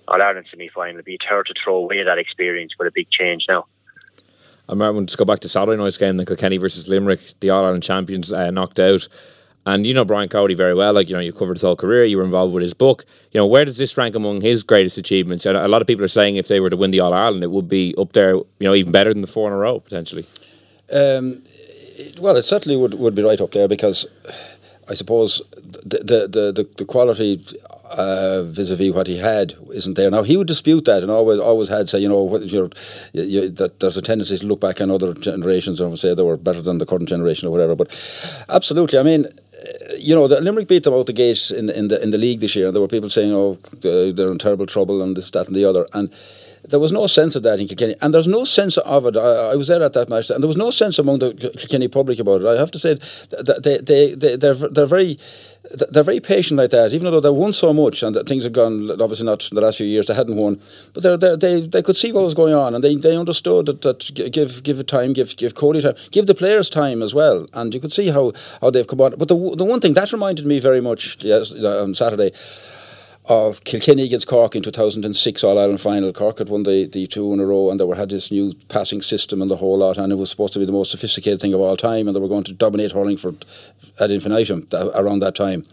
All 0.08 0.20
Ireland 0.20 0.46
semi 0.50 0.68
final. 0.68 0.94
It'd 0.94 1.04
be 1.04 1.18
hard 1.28 1.46
to 1.46 1.54
throw 1.62 1.76
away 1.76 2.02
that 2.02 2.18
experience 2.18 2.72
with 2.78 2.88
a 2.88 2.92
big 2.92 3.08
change 3.10 3.44
now. 3.48 3.66
I 4.68 4.72
remember 4.72 5.04
to 5.04 5.16
go 5.16 5.24
back 5.24 5.40
to 5.40 5.48
Saturday 5.48 5.80
night's 5.80 5.98
game, 5.98 6.16
the 6.16 6.24
Kilkenny 6.24 6.56
versus 6.56 6.88
Limerick, 6.88 7.20
the 7.40 7.50
All 7.50 7.64
Ireland 7.64 7.82
champions 7.82 8.32
uh, 8.32 8.50
knocked 8.50 8.80
out. 8.80 9.08
And 9.64 9.86
you 9.86 9.94
know 9.94 10.04
Brian 10.04 10.28
Cody 10.28 10.54
very 10.54 10.74
well. 10.74 10.92
Like 10.92 11.08
you 11.08 11.14
know, 11.14 11.20
you 11.20 11.32
covered 11.32 11.54
his 11.54 11.62
whole 11.62 11.76
career. 11.76 12.04
You 12.04 12.16
were 12.16 12.24
involved 12.24 12.52
with 12.52 12.62
his 12.62 12.74
book. 12.74 13.04
You 13.30 13.38
know, 13.38 13.46
where 13.46 13.64
does 13.64 13.76
this 13.76 13.96
rank 13.96 14.16
among 14.16 14.40
his 14.40 14.64
greatest 14.64 14.98
achievements? 14.98 15.46
And 15.46 15.56
a 15.56 15.68
lot 15.68 15.80
of 15.80 15.86
people 15.86 16.04
are 16.04 16.08
saying 16.08 16.36
if 16.36 16.48
they 16.48 16.58
were 16.58 16.70
to 16.70 16.76
win 16.76 16.90
the 16.90 17.00
All 17.00 17.12
Ireland, 17.12 17.44
it 17.44 17.50
would 17.52 17.68
be 17.68 17.94
up 17.96 18.12
there. 18.12 18.34
You 18.34 18.46
know, 18.60 18.74
even 18.74 18.90
better 18.90 19.12
than 19.12 19.20
the 19.20 19.28
four 19.28 19.48
in 19.48 19.52
a 19.52 19.56
row 19.56 19.78
potentially. 19.78 20.26
Um, 20.92 21.42
well, 22.18 22.36
it 22.36 22.42
certainly 22.42 22.76
would, 22.76 22.94
would 22.94 23.14
be 23.14 23.22
right 23.22 23.40
up 23.40 23.52
there 23.52 23.68
because 23.68 24.06
I 24.88 24.94
suppose 24.94 25.40
the 25.54 26.28
the 26.28 26.52
the, 26.52 26.68
the 26.76 26.84
quality 26.84 27.40
uh, 27.98 28.42
vis-a-vis 28.42 28.92
what 28.92 29.06
he 29.06 29.18
had 29.18 29.54
isn't 29.72 29.94
there 29.94 30.10
now. 30.10 30.22
He 30.22 30.36
would 30.36 30.46
dispute 30.46 30.84
that 30.86 31.02
and 31.02 31.10
always 31.10 31.38
always 31.38 31.68
had 31.68 31.88
say 31.88 31.98
you 31.98 32.08
know 32.08 32.22
what 32.22 32.42
you 32.42 32.70
you, 33.12 33.48
that 33.50 33.80
there's 33.80 33.96
a 33.96 34.02
tendency 34.02 34.38
to 34.38 34.46
look 34.46 34.60
back 34.60 34.80
on 34.80 34.90
other 34.90 35.14
generations 35.14 35.80
and 35.80 35.98
say 35.98 36.14
they 36.14 36.22
were 36.22 36.36
better 36.36 36.62
than 36.62 36.78
the 36.78 36.86
current 36.86 37.08
generation 37.08 37.48
or 37.48 37.50
whatever. 37.50 37.74
But 37.76 37.88
absolutely, 38.48 38.98
I 38.98 39.02
mean 39.02 39.26
you 39.96 40.14
know, 40.14 40.26
the 40.26 40.40
Limerick 40.40 40.68
beat 40.68 40.84
them 40.84 40.94
out 40.94 41.06
the 41.06 41.12
gate 41.12 41.50
in 41.50 41.70
in 41.70 41.88
the 41.88 42.02
in 42.02 42.10
the 42.10 42.18
league 42.18 42.40
this 42.40 42.56
year, 42.56 42.66
and 42.66 42.74
there 42.74 42.80
were 42.80 42.88
people 42.88 43.10
saying, 43.10 43.32
"Oh, 43.32 43.58
they're 43.80 44.32
in 44.32 44.38
terrible 44.38 44.66
trouble," 44.66 45.02
and 45.02 45.16
this, 45.16 45.30
that, 45.30 45.46
and 45.46 45.56
the 45.56 45.64
other. 45.64 45.86
And 45.92 46.10
there 46.68 46.78
was 46.80 46.92
no 46.92 47.06
sense 47.06 47.34
of 47.34 47.42
that 47.42 47.58
in 47.58 47.66
Kilkenny, 47.66 47.96
and 48.00 48.14
there's 48.14 48.28
no 48.28 48.44
sense 48.44 48.78
of 48.78 49.06
it. 49.06 49.16
I, 49.16 49.52
I, 49.52 49.56
was 49.56 49.68
there 49.68 49.82
at 49.82 49.92
that 49.94 50.08
match, 50.08 50.30
and 50.30 50.42
there 50.42 50.48
was 50.48 50.56
no 50.56 50.70
sense 50.70 50.98
among 50.98 51.18
the 51.18 51.34
Kilkenny 51.34 51.88
public 51.88 52.18
about 52.18 52.42
it. 52.42 52.46
I 52.46 52.58
have 52.58 52.70
to 52.70 52.78
say, 52.78 52.98
they, 53.30 53.78
they, 53.78 54.14
they, 54.14 54.36
they're, 54.36 54.54
they're 54.54 54.86
very 54.86 55.18
they're 55.90 56.02
very 56.02 56.20
patient 56.20 56.58
like 56.58 56.70
that, 56.70 56.92
even 56.92 57.10
though 57.10 57.20
they 57.20 57.30
won 57.30 57.52
so 57.52 57.72
much 57.72 58.02
and 58.02 58.16
things 58.26 58.42
have 58.44 58.52
gone 58.52 58.90
obviously 59.00 59.24
not 59.24 59.48
in 59.50 59.54
the 59.54 59.60
last 59.60 59.78
few 59.78 59.86
years 59.86 60.06
they 60.06 60.14
hadn't 60.14 60.36
won, 60.36 60.60
but 60.92 61.02
they're, 61.02 61.16
they're, 61.16 61.36
they 61.36 61.60
they 61.60 61.82
could 61.82 61.96
see 61.96 62.12
what 62.12 62.24
was 62.24 62.34
going 62.34 62.52
on 62.52 62.74
and 62.74 62.82
they, 62.82 62.96
they 62.96 63.16
understood 63.16 63.66
that, 63.66 63.82
that 63.82 64.10
give 64.32 64.62
give 64.64 64.80
it 64.80 64.88
time, 64.88 65.12
give 65.12 65.36
give 65.36 65.54
Cody 65.54 65.80
time, 65.80 65.94
give 66.10 66.26
the 66.26 66.34
players 66.34 66.68
time 66.68 67.00
as 67.00 67.14
well, 67.14 67.46
and 67.54 67.72
you 67.72 67.80
could 67.80 67.92
see 67.92 68.08
how, 68.08 68.32
how 68.60 68.70
they've 68.70 68.86
come 68.86 69.00
on. 69.00 69.14
But 69.16 69.28
the 69.28 69.54
the 69.56 69.64
one 69.64 69.80
thing 69.80 69.94
that 69.94 70.12
reminded 70.12 70.46
me 70.46 70.58
very 70.58 70.80
much 70.80 71.22
yes, 71.22 71.52
on 71.52 71.94
Saturday 71.94 72.32
of 73.26 73.62
Kilkenny 73.62 74.02
against 74.02 74.26
Cork 74.26 74.56
in 74.56 74.62
2006 74.62 75.44
All 75.44 75.58
Ireland 75.58 75.80
final. 75.80 76.12
Cork 76.12 76.38
had 76.38 76.48
won 76.48 76.64
the, 76.64 76.86
the 76.86 77.06
two 77.06 77.32
in 77.32 77.38
a 77.38 77.46
row 77.46 77.70
and 77.70 77.78
they 77.78 77.84
were 77.84 77.94
had 77.94 78.10
this 78.10 78.32
new 78.32 78.52
passing 78.68 79.00
system 79.00 79.40
and 79.40 79.50
the 79.50 79.56
whole 79.56 79.78
lot 79.78 79.96
and 79.96 80.12
it 80.12 80.16
was 80.16 80.30
supposed 80.30 80.52
to 80.54 80.58
be 80.58 80.64
the 80.64 80.72
most 80.72 80.90
sophisticated 80.90 81.40
thing 81.40 81.54
of 81.54 81.60
all 81.60 81.76
time 81.76 82.08
and 82.08 82.16
they 82.16 82.20
were 82.20 82.28
going 82.28 82.42
to 82.44 82.52
dominate 82.52 82.92
hurling 82.92 83.16
for 83.16 83.34
ad 84.00 84.10
infinitum 84.10 84.66
uh, 84.72 84.90
around 84.94 85.20
that 85.20 85.36
time. 85.36 85.64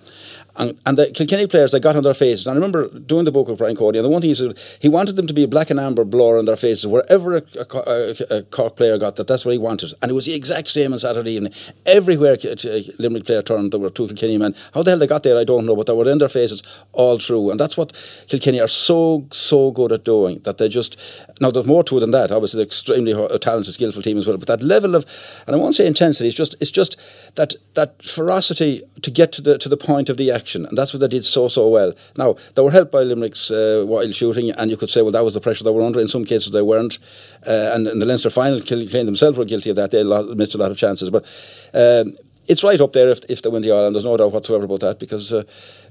And, 0.55 0.79
and 0.85 0.97
the 0.97 1.12
Kilkenny 1.12 1.47
players, 1.47 1.71
they 1.71 1.79
got 1.79 1.95
on 1.95 2.03
their 2.03 2.13
faces. 2.13 2.45
And 2.45 2.53
I 2.53 2.55
remember 2.55 2.88
doing 2.99 3.25
the 3.25 3.31
book 3.31 3.47
with 3.47 3.59
Brian 3.59 3.75
Cody, 3.75 3.99
and 3.99 4.05
the 4.05 4.09
one 4.09 4.21
thing 4.21 4.29
he 4.29 4.33
said, 4.33 4.57
he 4.79 4.89
wanted 4.89 5.15
them 5.15 5.27
to 5.27 5.33
be 5.33 5.43
a 5.43 5.47
black 5.47 5.69
and 5.69 5.79
amber 5.79 6.03
blur 6.03 6.38
on 6.38 6.45
their 6.45 6.55
faces. 6.55 6.85
Wherever 6.88 7.38
a, 7.38 7.43
a, 7.55 8.38
a, 8.38 8.43
Cork 8.43 8.75
player 8.75 8.97
got 8.97 9.15
that, 9.15 9.27
that's 9.27 9.45
what 9.45 9.51
he 9.51 9.57
wanted. 9.57 9.93
And 10.01 10.12
it 10.12 10.13
was 10.13 10.25
the 10.25 10.33
exact 10.33 10.67
same 10.67 10.91
on 10.91 10.99
Saturday 10.99 11.31
evening. 11.31 11.53
Everywhere 11.85 12.38
a 12.43 12.91
Limerick 12.99 13.25
player 13.25 13.41
turned, 13.41 13.71
there 13.71 13.79
were 13.79 13.89
two 13.89 14.07
Kilkenny 14.07 14.38
men. 14.38 14.55
How 14.73 14.83
the 14.83 14.91
hell 14.91 14.99
they 14.99 15.07
got 15.07 15.23
there, 15.23 15.38
I 15.38 15.43
don't 15.43 15.65
know, 15.65 15.75
but 15.75 15.88
they 15.88 15.93
were 15.93 16.09
in 16.09 16.17
their 16.17 16.27
faces 16.27 16.63
all 16.91 17.19
through. 17.19 17.51
And 17.51 17.59
that's 17.59 17.77
what 17.77 17.93
Kilkenny 18.27 18.59
are 18.59 18.67
so, 18.67 19.25
so 19.31 19.71
good 19.71 19.91
at 19.91 20.03
doing, 20.03 20.39
that 20.43 20.57
they 20.57 20.67
just, 20.67 20.97
now 21.39 21.51
there's 21.51 21.67
more 21.67 21.83
to 21.85 21.97
it 21.97 21.99
than 22.01 22.12
that. 22.12 22.31
Obviously, 22.31 22.57
they're 22.57 22.65
extremely 22.65 23.13
talented, 23.39 23.73
skillful 23.73 24.01
team 24.01 24.17
as 24.17 24.27
well. 24.27 24.38
But 24.38 24.47
that 24.47 24.63
level 24.63 24.95
of, 24.95 25.05
and 25.47 25.55
I 25.55 25.59
won't 25.59 25.75
say 25.75 25.88
intensity, 25.88 26.27
it's 26.27 26.38
just, 26.38 26.55
it's 26.59 26.71
just 26.71 26.97
that, 27.36 27.56
that 27.76 28.04
ferocity 28.04 28.82
to 29.02 29.12
get 29.12 29.32
to 29.34 29.42
the, 29.42 29.58
to 29.58 29.70
the 29.70 29.78
point 29.78 30.10
of 30.10 30.18
the 30.18 30.32
action 30.32 30.65
and 30.65 30.78
that's 30.78 30.94
what 30.94 31.00
they 31.00 31.08
did 31.08 31.26
so 31.26 31.48
so 31.48 31.68
well. 31.68 31.94
Now 32.18 32.36
they 32.56 32.62
were 32.62 32.72
helped 32.72 32.92
by 32.92 33.04
Limerick's 33.04 33.52
uh, 33.52 33.84
wild 33.88 34.15
shooting, 34.15 34.52
and 34.52 34.72
you 34.72 34.78
could 34.78 34.89
say, 34.89 35.02
well, 35.02 35.12
that 35.12 35.24
was 35.24 35.34
the 35.34 35.42
pressure 35.42 35.63
they 35.63 35.72
were 35.72 35.86
under. 35.86 36.00
In 36.00 36.08
some 36.08 36.26
cases, 36.26 36.52
they 36.52 36.62
weren't, 36.62 37.00
uh, 37.46 37.72
and 37.74 37.88
in 37.88 38.00
the 38.00 38.06
Leinster 38.06 38.30
final, 38.30 38.62
Kilkenny 38.62 39.04
themselves 39.04 39.38
were 39.38 39.46
guilty 39.46 39.70
of 39.70 39.76
that. 39.76 39.92
They 39.92 40.04
missed 40.36 40.56
a 40.56 40.58
lot 40.58 40.72
of 40.72 40.78
chances, 40.78 41.10
but. 41.10 41.26
Um, 41.74 42.15
it's 42.48 42.63
right 42.63 42.82
up 42.82 42.94
there 42.94 43.10
if, 43.12 43.20
if 43.30 43.44
they 43.44 43.50
win 43.50 43.62
the 43.62 43.72
Ireland. 43.72 43.94
There's 43.94 44.06
no 44.06 44.18
doubt 44.18 44.32
whatsoever 44.32 44.65
about 44.65 44.80
that 44.80 44.98
because 44.98 45.32
uh, 45.32 45.44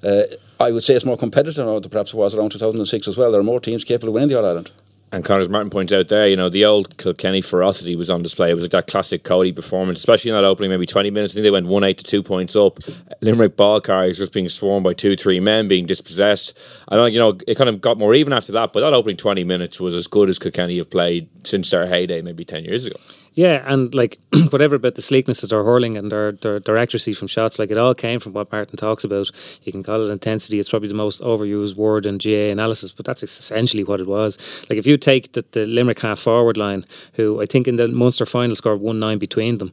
uh, 0.03 0.23
I 0.59 0.73
would 0.73 0.83
say 0.83 0.95
it's 0.95 1.05
more 1.05 1.17
competitive 1.17 1.55
than 1.65 1.89
perhaps 1.89 2.13
it 2.13 2.17
was 2.17 2.35
around 2.35 2.51
2006 2.51 3.07
as 3.07 3.17
well. 3.17 3.31
There 3.31 3.41
are 3.41 3.45
more 3.45 3.61
teams 3.61 3.85
capable 3.85 4.09
of 4.09 4.15
winning 4.15 4.29
the 4.29 4.39
All 4.39 4.45
Ireland. 4.45 4.73
And 5.11 5.25
Connors 5.25 5.49
Martin 5.49 5.71
points 5.71 5.93
out 5.93 6.09
there, 6.09 6.29
you 6.29 6.37
know, 6.37 6.51
the 6.51 6.67
old 6.67 6.99
Kilkenny 6.99 7.41
ferocity 7.41 7.97
was 7.97 8.11
on 8.11 8.23
display. 8.23 8.51
It 8.51 8.55
was 8.55 8.65
like 8.65 8.73
that 8.73 8.87
classic 8.89 9.25
Cody 9.25 9.53
performance, 9.53 9.99
especially 9.99 10.31
in 10.31 10.35
that 10.35 10.45
opening, 10.45 10.71
maybe 10.71 10.85
20 10.85 11.11
minutes. 11.11 11.33
I 11.33 11.35
think 11.35 11.45
they 11.45 11.51
went 11.51 11.67
1 11.67 11.85
8 11.85 11.99
to 11.99 12.05
2 12.05 12.23
points 12.23 12.55
up. 12.55 12.79
Limerick 13.23 13.57
ball 13.57 13.81
carriers 13.81 14.19
just 14.19 14.33
being 14.33 14.49
swarmed 14.49 14.85
by 14.85 14.93
two, 14.93 15.17
three 15.17 15.41
men 15.41 15.67
being 15.67 15.87
dispossessed. 15.87 16.57
Know, 16.91 17.07
you 17.07 17.19
know, 17.19 17.39
it 17.47 17.57
kind 17.57 17.71
of 17.71 17.81
got 17.81 17.97
more 17.97 18.15
even 18.15 18.33
after 18.33 18.53
that, 18.53 18.73
but 18.73 18.81
that 18.81 18.93
opening 18.93 19.17
20 19.17 19.45
minutes 19.45 19.81
was 19.81 19.95
as 19.95 20.07
good 20.07 20.29
as 20.29 20.39
Kilkenny 20.39 20.77
have 20.77 20.91
played 20.91 21.29
since 21.45 21.71
their 21.71 21.87
heyday, 21.87 22.21
maybe 22.21 22.45
10 22.45 22.65
years 22.65 22.87
ago. 22.87 22.97
Yeah, 23.35 23.63
and 23.67 23.95
like 23.95 24.19
whatever 24.51 24.77
about 24.77 24.95
the 24.95 25.03
sleekness 25.03 25.43
of 25.43 25.51
their 25.51 25.63
hurling 25.63 25.97
and 25.97 26.11
their, 26.11 26.33
their, 26.33 26.61
their 26.61 26.77
accuracy 26.77 27.13
from 27.13 27.29
shots, 27.29 27.59
like 27.59 27.71
it 27.71 27.79
all 27.79 27.95
came 27.95 28.21
from 28.21 28.33
what 28.33 28.51
Martin 28.51 28.77
talks 28.77 29.05
about. 29.05 29.31
You 29.63 29.73
can 29.73 29.83
call 29.83 30.05
it 30.05 30.11
intensity; 30.11 30.59
it's 30.59 30.71
probably 30.71 30.89
the 30.89 30.95
most 30.95 31.21
overused 31.23 31.77
word 31.77 32.07
in 32.07 32.19
GAA 32.19 32.51
analysis, 32.51 32.93
but 32.93 33.07
that's 33.07 33.23
essentially 33.23 33.85
what 33.85 34.01
it 34.01 34.07
was. 34.07 34.39
Like 34.69 34.79
if 34.79 34.87
you 34.87 34.97
take 34.97 35.33
the, 35.33 35.45
the 35.53 35.67
Limerick 35.67 36.01
half 36.01 36.19
forward 36.19 36.57
line, 36.57 36.85
who 37.15 37.41
I 37.41 37.47
think 37.47 37.69
in 37.69 37.77
the 37.77 37.89
Munster 37.89 38.27
final 38.27 38.57
scored 38.57 38.81
one 38.81 38.99
nine 38.99 39.19
between 39.19 39.59
them, 39.59 39.73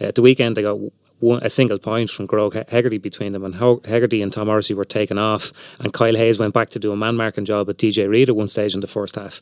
uh, 0.00 0.04
at 0.04 0.14
the 0.14 0.22
weekend 0.22 0.56
they 0.56 0.62
got 0.62 0.78
one, 1.20 1.42
a 1.42 1.50
single 1.50 1.78
point 1.78 2.10
from 2.10 2.28
Gearóid 2.28 2.68
Hegarty 2.68 2.98
between 2.98 3.32
them, 3.32 3.44
and 3.44 3.54
Hegarty 3.54 4.22
and 4.22 4.32
Tom 4.32 4.48
Morrissey 4.48 4.74
were 4.74 4.84
taken 4.84 5.18
off, 5.18 5.52
and 5.80 5.92
Kyle 5.92 6.14
Hayes 6.14 6.38
went 6.38 6.54
back 6.54 6.70
to 6.70 6.78
do 6.78 6.92
a 6.92 6.96
man 6.96 7.16
marking 7.16 7.44
job 7.44 7.70
at 7.70 7.78
TJ 7.78 8.08
Reid 8.08 8.28
at 8.28 8.36
one 8.36 8.48
stage 8.48 8.74
in 8.74 8.80
the 8.80 8.86
first 8.86 9.16
half. 9.16 9.40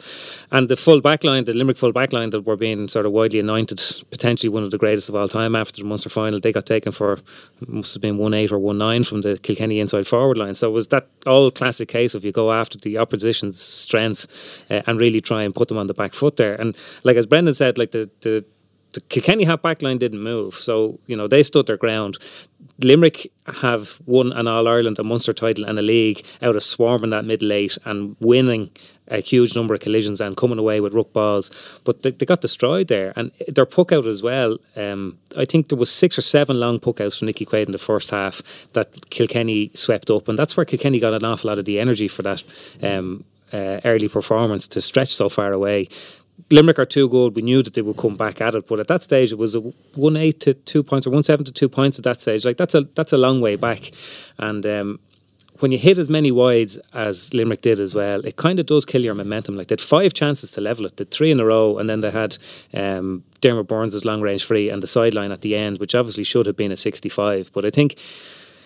And 0.53 0.69
the 0.69 0.77
full 0.77 1.01
back 1.01 1.25
line, 1.25 1.45
the 1.45 1.53
Limerick 1.53 1.77
full 1.77 1.93
back 1.93 2.13
line 2.13 2.31
that 2.31 2.43
were 2.43 2.57
being 2.57 2.89
sort 2.89 3.07
of 3.07 3.13
widely 3.13 3.41
anointed, 3.41 3.81
potentially 4.11 4.49
one 4.51 4.63
of 4.63 4.71
the 4.71 4.79
greatest 4.79 5.09
of 5.09 5.15
all 5.15 5.29
time 5.29 5.57
after 5.57 5.83
the 5.83 5.89
Munster 5.89 6.09
final, 6.09 6.39
they 6.39 6.53
got 6.53 6.67
taken 6.67 6.93
for 6.93 7.19
must 7.67 7.95
have 7.95 8.03
been 8.03 8.19
one 8.19 8.35
eight 8.35 8.53
or 8.53 8.59
one 8.59 8.79
nine 8.79 9.03
from 9.05 9.23
the 9.23 9.39
Kilkenny 9.39 9.81
inside 9.81 10.07
forward 10.07 10.37
line. 10.37 10.55
So 10.55 10.69
it 10.69 10.73
was 10.73 10.89
that 10.89 11.09
all 11.27 11.51
classic 11.51 11.89
case 11.89 12.15
of 12.15 12.25
you 12.25 12.33
go 12.33 12.53
after 12.53 12.79
the 12.79 12.99
opposition's 12.99 13.61
strengths 13.61 14.27
uh, 14.71 14.83
and 14.87 15.01
really 15.01 15.21
try 15.21 15.43
and 15.43 15.55
put 15.55 15.69
them 15.69 15.79
on 15.79 15.87
the 15.87 15.95
back 15.95 16.15
foot 16.15 16.37
there. 16.37 16.55
And 16.55 16.77
like 17.03 17.17
as 17.17 17.27
Brendan 17.27 17.55
said, 17.55 17.79
like 17.79 17.91
the 17.91 18.11
the 18.21 18.45
the 18.95 19.01
Kilkenny 19.03 19.45
half 19.45 19.61
back 19.61 19.83
line 19.83 19.99
didn't 19.99 20.23
move, 20.23 20.55
so 20.55 20.99
you 21.07 21.17
know 21.17 21.29
they 21.29 21.43
stood 21.43 21.67
their 21.67 21.77
ground. 21.77 22.19
Limerick 22.83 23.31
have 23.47 24.01
won 24.07 24.33
an 24.33 24.49
All 24.49 24.67
Ireland, 24.67 24.99
a 24.99 25.05
Munster 25.05 25.33
title, 25.33 25.65
and 25.65 25.79
a 25.79 25.83
league 25.83 26.25
out 26.43 26.57
of 26.57 26.63
swarming 26.63 27.11
that 27.11 27.25
middle 27.25 27.53
eight 27.53 27.79
and 27.85 28.17
winning 28.21 28.71
a 29.09 29.21
huge 29.21 29.55
number 29.55 29.75
of 29.75 29.81
collisions 29.81 30.21
and 30.21 30.37
coming 30.37 30.59
away 30.59 30.81
with 30.81 30.95
ruck 30.95 31.13
balls. 31.13 31.51
But 31.85 32.03
they, 32.03 32.11
they 32.11 32.27
got 32.27 32.41
destroyed 32.41 32.89
there, 32.89 33.13
and 33.17 33.31
their 33.49 33.67
puck 33.67 33.93
out 33.93 34.07
as 34.07 34.23
well. 34.23 34.59
Um, 34.77 35.19
I 35.37 35.45
think 35.45 35.69
there 35.69 35.79
was 35.79 35.91
six 35.91 36.19
or 36.19 36.23
seven 36.23 36.59
long 36.59 36.81
puck 36.81 37.01
outs 37.01 37.19
from 37.19 37.27
Nicky 37.27 37.47
Quaid 37.47 37.67
in 37.67 37.73
the 37.73 37.79
first 37.79 38.11
half 38.11 38.43
that 38.73 39.11
Kilkenny 39.11 39.71
swept 39.75 40.11
up, 40.11 40.29
and 40.29 40.39
that's 40.39 40.57
where 40.57 40.67
Kilkenny 40.67 40.99
got 40.99 41.15
an 41.15 41.25
awful 41.25 41.49
lot 41.49 41.59
of 41.59 41.65
the 41.65 41.79
energy 41.79 42.09
for 42.09 42.23
that. 42.23 42.43
Um, 42.83 43.25
uh, 43.53 43.81
early 43.85 44.09
performance 44.09 44.67
to 44.67 44.81
stretch 44.81 45.15
so 45.15 45.29
far 45.29 45.53
away. 45.53 45.89
Limerick 46.51 46.79
are 46.79 46.85
too 46.85 47.09
good. 47.09 47.35
We 47.35 47.43
knew 47.43 47.63
that 47.63 47.75
they 47.75 47.83
would 47.83 47.97
come 47.97 48.17
back 48.17 48.41
at 48.41 48.55
it, 48.55 48.67
but 48.67 48.81
at 48.81 48.89
that 48.89 49.03
stage 49.03 49.33
it 49.33 49.39
was 49.39 49.55
a 49.55 49.61
one 49.95 50.17
eight 50.17 50.41
to 50.41 50.53
two 50.53 50.83
points 50.83 51.07
or 51.07 51.11
one 51.11 51.23
seven 51.23 51.45
to 51.45 51.53
two 51.53 51.69
points 51.69 51.99
at 51.99 52.05
that 52.05 52.21
stage. 52.21 52.45
Like 52.45 52.57
that's 52.57 52.75
a 52.75 52.83
that's 52.95 53.13
a 53.13 53.17
long 53.17 53.41
way 53.41 53.57
back, 53.57 53.91
and 54.39 54.67
um, 54.67 54.99
when 55.61 55.71
you 55.71 55.79
hit 55.79 55.99
as 55.99 56.09
many 56.09 56.33
wides 56.33 56.77
as 56.93 57.33
Limerick 57.33 57.63
did 57.63 57.79
as 57.79 57.95
well, 57.95 58.27
it 58.27 58.37
kind 58.37 58.59
of 58.59 58.67
does 58.67 58.85
kill 58.85 59.05
your 59.05 59.15
momentum. 59.15 59.57
Like 59.57 59.69
they 59.69 59.75
had 59.75 59.81
five 59.81 60.13
chances 60.13 60.51
to 60.53 60.61
level 60.61 60.85
it, 60.85 60.97
they 60.97 61.05
three 61.05 61.31
in 61.31 61.39
a 61.39 61.45
row, 61.45 61.79
and 61.79 61.89
then 61.89 62.01
they 62.01 62.11
had 62.11 62.37
um, 62.75 63.23
Dermot 63.41 63.69
Byrnes' 63.69 64.05
long 64.05 64.21
range 64.21 64.45
free 64.45 64.69
and 64.69 64.83
the 64.83 64.89
sideline 64.89 65.33
at 65.33 65.43
the 65.43 65.55
end, 65.55 65.79
which 65.79 65.95
obviously 65.95 66.25
should 66.25 66.47
have 66.47 66.57
been 66.57 66.73
a 66.73 66.77
sixty 66.77 67.09
five. 67.09 67.51
But 67.53 67.65
I 67.65 67.71
think, 67.71 67.97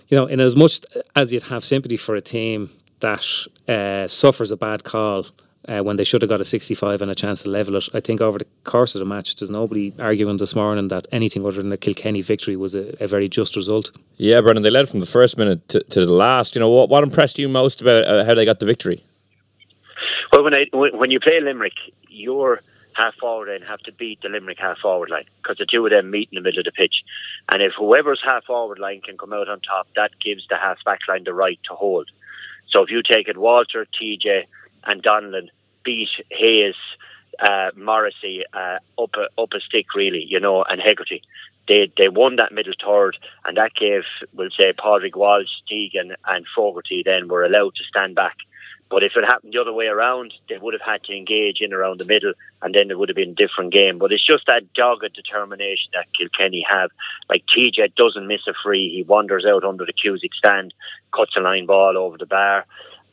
you 0.09 0.17
know, 0.17 0.27
in 0.27 0.41
as 0.41 0.57
much 0.57 0.81
as 1.15 1.33
you'd 1.33 1.45
have 1.45 1.65
sympathy 1.65 1.99
for 1.99 2.17
a 2.17 2.23
team 2.23 2.71
that 3.01 3.25
uh, 3.69 4.09
suffers 4.09 4.51
a 4.51 4.57
bad 4.57 4.83
call 4.83 5.27
uh, 5.69 5.83
when 5.83 5.97
they 5.97 6.05
should 6.05 6.23
have 6.23 6.29
got 6.29 6.41
a 6.41 6.45
65 6.45 7.03
and 7.03 7.11
a 7.11 7.15
chance 7.15 7.43
to 7.43 7.51
level 7.51 7.77
it. 7.77 7.89
I 7.93 8.01
think 8.01 8.21
over 8.21 8.39
the 8.39 8.47
course 8.65 8.95
of 8.95 9.01
the 9.01 9.05
match, 9.05 9.37
there's 9.37 9.51
nobody 9.51 9.93
arguing 9.99 10.39
this 10.39 10.55
morning 10.55 10.89
that 10.89 11.07
anything 11.13 11.45
other 11.45 11.63
than 11.63 11.73
a 11.73 11.77
Kilkenny 11.77 12.23
victory 12.23 12.57
was 12.57 12.75
a, 12.75 12.95
a 13.03 13.07
very 13.07 13.29
just 13.29 13.55
result. 13.55 13.91
Yeah, 14.17 14.41
Brendan, 14.41 14.63
they 14.63 14.71
led 14.71 14.89
from 14.89 15.01
the 15.01 15.07
first 15.07 15.37
minute 15.37 15.69
to, 15.69 15.81
to 15.81 16.07
the 16.07 16.13
last. 16.13 16.55
You 16.55 16.61
know, 16.61 16.71
what, 16.71 16.89
what 16.89 17.03
impressed 17.03 17.39
you 17.39 17.49
most 17.49 17.81
about 17.83 18.05
uh, 18.05 18.25
how 18.25 18.35
they 18.35 18.45
got 18.45 18.61
the 18.61 18.67
victory? 18.67 19.05
Well, 20.33 20.45
when, 20.45 20.55
I, 20.55 20.67
when 20.73 21.11
you 21.11 21.21
play 21.21 21.41
Limerick, 21.41 21.75
your 22.09 22.61
half 22.95 23.15
forward 23.17 23.49
line 23.49 23.69
have 23.69 23.81
to 23.81 23.93
beat 23.93 24.21
the 24.23 24.29
Limerick 24.29 24.59
half 24.59 24.79
forward 24.79 25.11
line 25.11 25.25
because 25.43 25.59
the 25.59 25.67
two 25.67 25.85
of 25.85 25.91
them 25.91 26.11
meet 26.11 26.29
in 26.33 26.37
the 26.37 26.41
middle 26.43 26.61
of 26.61 26.65
the 26.65 26.73
pitch. 26.73 26.97
And 27.53 27.63
if 27.63 27.73
whoever's 27.79 28.21
half 28.25 28.45
forward 28.45 28.79
line 28.79 29.01
can 29.03 29.17
come 29.17 29.33
out 29.33 29.49
on 29.49 29.61
top, 29.61 29.87
that 29.97 30.11
gives 30.23 30.47
the 30.49 30.57
half 30.57 30.79
back 30.85 31.01
line 31.09 31.25
the 31.25 31.35
right 31.35 31.61
to 31.69 31.75
hold. 31.75 32.09
So 32.71 32.83
if 32.83 32.91
you 32.91 33.03
take 33.03 33.29
it, 33.29 33.39
Walter, 33.39 33.87
TJ, 34.01 34.45
and 34.85 35.03
Donlan 35.03 35.49
beat 35.89 36.11
Hayes, 36.31 36.75
uh, 37.41 37.71
Morrissey 37.75 38.45
uh, 38.53 38.79
up 39.03 39.15
a, 39.17 39.41
up 39.41 39.51
a 39.55 39.61
stick 39.61 39.95
really, 39.95 40.23
you 40.29 40.39
know, 40.39 40.63
and 40.63 40.83
Hegarty. 40.83 41.23
They 41.67 41.91
they 41.97 42.09
won 42.09 42.37
that 42.37 42.53
middle 42.53 42.75
third, 42.85 43.17
and 43.47 43.57
that 43.57 43.73
gave, 43.75 44.03
we'll 44.35 44.51
say, 44.59 44.75
Padraig 44.75 45.17
Walsh, 45.17 45.49
Deegan, 45.71 46.15
and 46.27 46.45
Fogarty 46.55 47.03
then 47.05 47.29
were 47.29 47.45
allowed 47.45 47.75
to 47.77 47.85
stand 47.85 48.15
back. 48.15 48.37
But 48.91 49.03
if 49.03 49.13
it 49.17 49.25
happened 49.25 49.53
the 49.53 49.61
other 49.61 49.73
way 49.73 49.87
around, 49.87 50.33
they 50.49 50.57
would 50.57 50.73
have 50.73 50.87
had 50.93 51.05
to 51.05 51.17
engage 51.17 51.61
in 51.61 51.75
around 51.75 52.01
the 52.01 52.07
middle, 52.07 52.33
and 52.63 52.75
then 52.75 52.91
it 52.91 52.99
would 52.99 53.11
have 53.11 53.17
been 53.17 53.37
a 53.37 53.47
different 53.47 53.73
game. 53.73 53.99
But 53.99 54.13
it's 54.13 54.27
just 54.27 54.47
that 54.47 54.73
dogged 54.75 55.13
determination 55.15 55.91
that 55.95 56.13
Kilkenny 56.17 56.65
have. 56.71 56.91
Like 57.31 57.45
TJ 57.47 57.95
doesn't 57.95 58.27
miss 58.27 58.47
a 58.47 58.53
free; 58.63 58.93
he 58.95 59.05
wanders 59.05 59.47
out 59.47 59.65
under 59.65 59.87
the 59.87 59.95
Cusack 59.95 60.35
stand, 60.35 60.75
cuts 61.15 61.37
a 61.37 61.41
line 61.41 61.65
ball 61.65 61.97
over 61.97 62.19
the 62.19 62.27
bar 62.27 62.67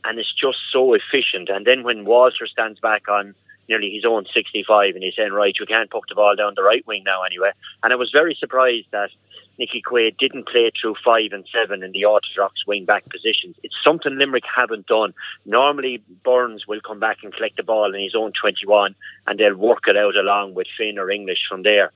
and 0.06 0.20
it's 0.20 0.34
just 0.34 0.58
so 0.72 0.94
efficient. 0.94 1.50
And 1.50 1.65
then 1.65 1.84
when 1.84 2.06
Walter 2.06 2.48
stands 2.48 2.80
back 2.80 3.10
on 3.10 3.36
nearly 3.68 3.89
his 3.89 4.06
own 4.06 4.26
65 4.34 4.94
and 4.94 5.04
he's 5.04 5.15
saying, 5.15 5.32
right, 5.32 5.56
you 5.60 5.65
can't 5.65 5.89
puck 5.89 6.04
the 6.08 6.15
ball 6.15 6.36
down 6.36 6.54
the 6.56 6.63
right 6.63 6.86
wing 6.86 7.04
now 7.06 7.24
anyway. 7.24 7.52
And 7.84 7.91
I 7.91 7.96
was 7.96 8.12
very 8.12 8.38
surprised 8.39 8.88
that 8.91 9.10
Nicky 9.58 9.82
Quaid 9.82 10.18
didn't 10.18 10.48
play 10.48 10.72
through 10.80 10.96
five 11.04 11.32
and 11.32 11.46
seven 11.52 11.82
in 11.82 11.91
the 11.91 12.06
orthodox 12.06 12.65
wing 12.68 12.86
back 12.86 13.06
positions. 13.10 13.56
It's 13.63 13.76
something 13.84 14.18
Limerick 14.18 14.44
haven't 14.54 14.88
done. 14.88 15.13
Normally, 15.46 16.04
Byrnes 16.24 16.68
will 16.68 16.82
come 16.86 17.00
back 17.00 17.18
and 17.24 17.34
collect 17.34 17.58
the 17.58 17.63
ball 17.63 17.94
in 17.94 18.02
his 18.02 18.15
own 18.15 18.34
21 18.39 18.96
and 19.28 19.39
they'll 19.39 19.56
work 19.56 19.88
it 19.88 19.98
out 19.98 20.15
along 20.15 20.54
with 20.54 20.68
Finn 20.78 21.00
or 21.00 21.10
English 21.10 21.39
from 21.50 21.63
there. 21.63 21.91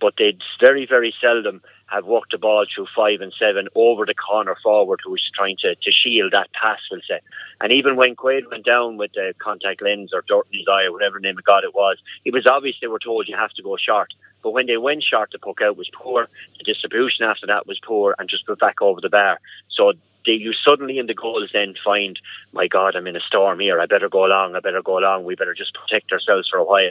But 0.00 0.14
they 0.16 0.38
very, 0.60 0.86
very 0.86 1.14
seldom 1.20 1.60
have 1.90 2.04
worked 2.04 2.32
the 2.32 2.38
ball 2.38 2.64
through 2.72 2.86
five 2.94 3.20
and 3.20 3.32
seven 3.38 3.68
over 3.74 4.06
the 4.06 4.14
corner 4.14 4.56
forward 4.62 5.00
who 5.04 5.10
was 5.10 5.30
trying 5.34 5.56
to, 5.58 5.74
to 5.74 5.90
shield 5.90 6.32
that 6.32 6.50
pass, 6.52 6.78
we'll 6.90 7.00
say. 7.06 7.20
And 7.60 7.72
even 7.72 7.96
when 7.96 8.16
Quaid 8.16 8.50
went 8.50 8.64
down 8.64 8.96
with 8.96 9.12
the 9.12 9.34
contact 9.38 9.82
lens 9.82 10.12
or 10.14 10.24
dirt 10.26 10.46
in 10.52 10.60
his 10.60 10.68
eye 10.68 10.84
or 10.84 10.92
whatever 10.92 11.18
name 11.18 11.36
of 11.36 11.44
God 11.44 11.64
it 11.64 11.74
was, 11.74 11.98
it 12.24 12.32
was 12.32 12.46
obvious 12.46 12.76
they 12.80 12.86
were 12.86 12.98
told 12.98 13.28
you 13.28 13.36
have 13.36 13.52
to 13.52 13.62
go 13.62 13.76
short. 13.76 14.14
But 14.42 14.52
when 14.52 14.66
they 14.66 14.76
went 14.76 15.02
short, 15.02 15.30
the 15.32 15.38
puck 15.38 15.60
out 15.62 15.76
was 15.76 15.90
poor. 15.92 16.28
The 16.58 16.64
distribution 16.64 17.26
after 17.26 17.46
that 17.46 17.66
was 17.66 17.78
poor 17.84 18.14
and 18.18 18.28
just 18.28 18.46
put 18.46 18.58
back 18.58 18.80
over 18.80 19.00
the 19.00 19.10
bar. 19.10 19.40
So 19.70 19.92
they, 20.26 20.32
you 20.32 20.52
suddenly 20.52 20.98
in 20.98 21.06
the 21.06 21.14
goals 21.14 21.50
then 21.52 21.74
find, 21.84 22.18
my 22.52 22.66
God, 22.66 22.96
I'm 22.96 23.06
in 23.06 23.16
a 23.16 23.20
storm 23.20 23.60
here. 23.60 23.80
I 23.80 23.86
better 23.86 24.08
go 24.08 24.24
along. 24.24 24.54
I 24.54 24.60
better 24.60 24.82
go 24.82 24.98
along. 24.98 25.24
We 25.24 25.34
better 25.34 25.54
just 25.54 25.74
protect 25.74 26.12
ourselves 26.12 26.48
for 26.48 26.58
a 26.58 26.64
while. 26.64 26.90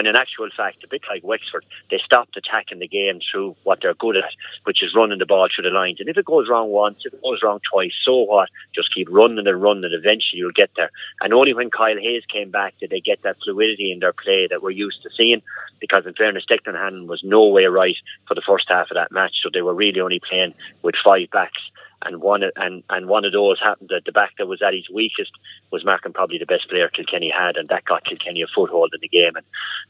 When 0.00 0.06
in 0.06 0.16
actual 0.16 0.48
fact, 0.56 0.82
a 0.82 0.88
bit 0.88 1.02
like 1.10 1.22
Wexford, 1.22 1.62
they 1.90 2.00
stopped 2.02 2.34
attacking 2.34 2.78
the 2.78 2.88
game 2.88 3.20
through 3.20 3.54
what 3.64 3.80
they're 3.82 3.92
good 3.92 4.16
at, 4.16 4.32
which 4.64 4.82
is 4.82 4.94
running 4.96 5.18
the 5.18 5.26
ball 5.26 5.46
through 5.54 5.68
the 5.68 5.76
lines. 5.76 6.00
And 6.00 6.08
if 6.08 6.16
it 6.16 6.24
goes 6.24 6.48
wrong 6.48 6.70
once, 6.70 7.02
if 7.04 7.12
it 7.12 7.20
goes 7.20 7.40
wrong 7.42 7.60
twice, 7.70 7.92
so 8.02 8.22
what? 8.22 8.48
Just 8.74 8.94
keep 8.94 9.08
running 9.10 9.46
and 9.46 9.62
running, 9.62 9.84
and 9.84 9.92
eventually 9.92 10.38
you'll 10.38 10.52
get 10.52 10.70
there. 10.74 10.90
And 11.20 11.34
only 11.34 11.52
when 11.52 11.68
Kyle 11.68 11.98
Hayes 11.98 12.24
came 12.32 12.50
back 12.50 12.72
did 12.80 12.88
they 12.88 13.00
get 13.00 13.20
that 13.24 13.36
fluidity 13.44 13.92
in 13.92 13.98
their 13.98 14.14
play 14.14 14.46
that 14.48 14.62
we're 14.62 14.70
used 14.70 15.02
to 15.02 15.10
seeing. 15.14 15.42
Because 15.80 16.06
in 16.06 16.14
fairness, 16.14 16.46
Declan 16.50 16.82
Hannon 16.82 17.06
was 17.06 17.20
no 17.22 17.48
way 17.48 17.66
right 17.66 17.96
for 18.26 18.34
the 18.34 18.40
first 18.40 18.70
half 18.70 18.90
of 18.90 18.94
that 18.94 19.12
match, 19.12 19.34
so 19.42 19.50
they 19.52 19.60
were 19.60 19.74
really 19.74 20.00
only 20.00 20.22
playing 20.26 20.54
with 20.82 20.94
five 21.04 21.28
backs 21.30 21.60
and 22.02 22.20
one 22.20 22.42
and 22.56 22.82
and 22.88 23.08
one 23.08 23.24
of 23.24 23.32
those 23.32 23.58
happened 23.60 23.90
at 23.92 24.04
the 24.04 24.12
back 24.12 24.32
that 24.38 24.46
was 24.46 24.62
at 24.62 24.74
his 24.74 24.88
weakest 24.92 25.32
was 25.70 25.84
marking 25.84 26.12
probably 26.12 26.38
the 26.38 26.46
best 26.46 26.68
player 26.68 26.88
Kilkenny 26.88 27.30
had, 27.30 27.56
and 27.56 27.68
that 27.68 27.84
got 27.84 28.04
Kilkenny 28.04 28.42
a 28.42 28.46
foothold 28.46 28.92
in 28.94 29.00
the 29.00 29.08
game. 29.08 29.36
And 29.36 29.44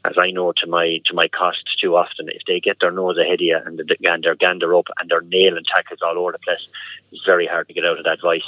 as 0.05 0.17
I 0.19 0.31
know 0.31 0.53
to 0.57 0.67
my 0.67 1.01
to 1.07 1.15
my 1.15 1.29
cost 1.29 1.63
too 1.81 1.97
often, 1.97 2.29
if 2.29 2.43
they 2.47 2.61
get 2.61 2.79
their 2.81 2.91
nose 2.91 3.17
ahead 3.17 3.35
of 3.35 3.41
you 3.41 3.59
and 3.65 3.79
the 3.79 3.97
gander 4.03 4.35
gander 4.35 4.75
up 4.75 4.87
and 4.99 5.11
they're 5.11 5.21
nailing 5.23 5.65
tackles 5.75 6.01
all 6.03 6.19
over 6.19 6.33
the 6.33 6.39
place, 6.39 6.69
it's 7.13 7.25
very 7.25 7.47
hard 7.47 7.69
to 7.69 7.75
get 7.75 7.85
out 7.85 7.99
of 7.99 8.05
that 8.05 8.19
vice. 8.23 8.43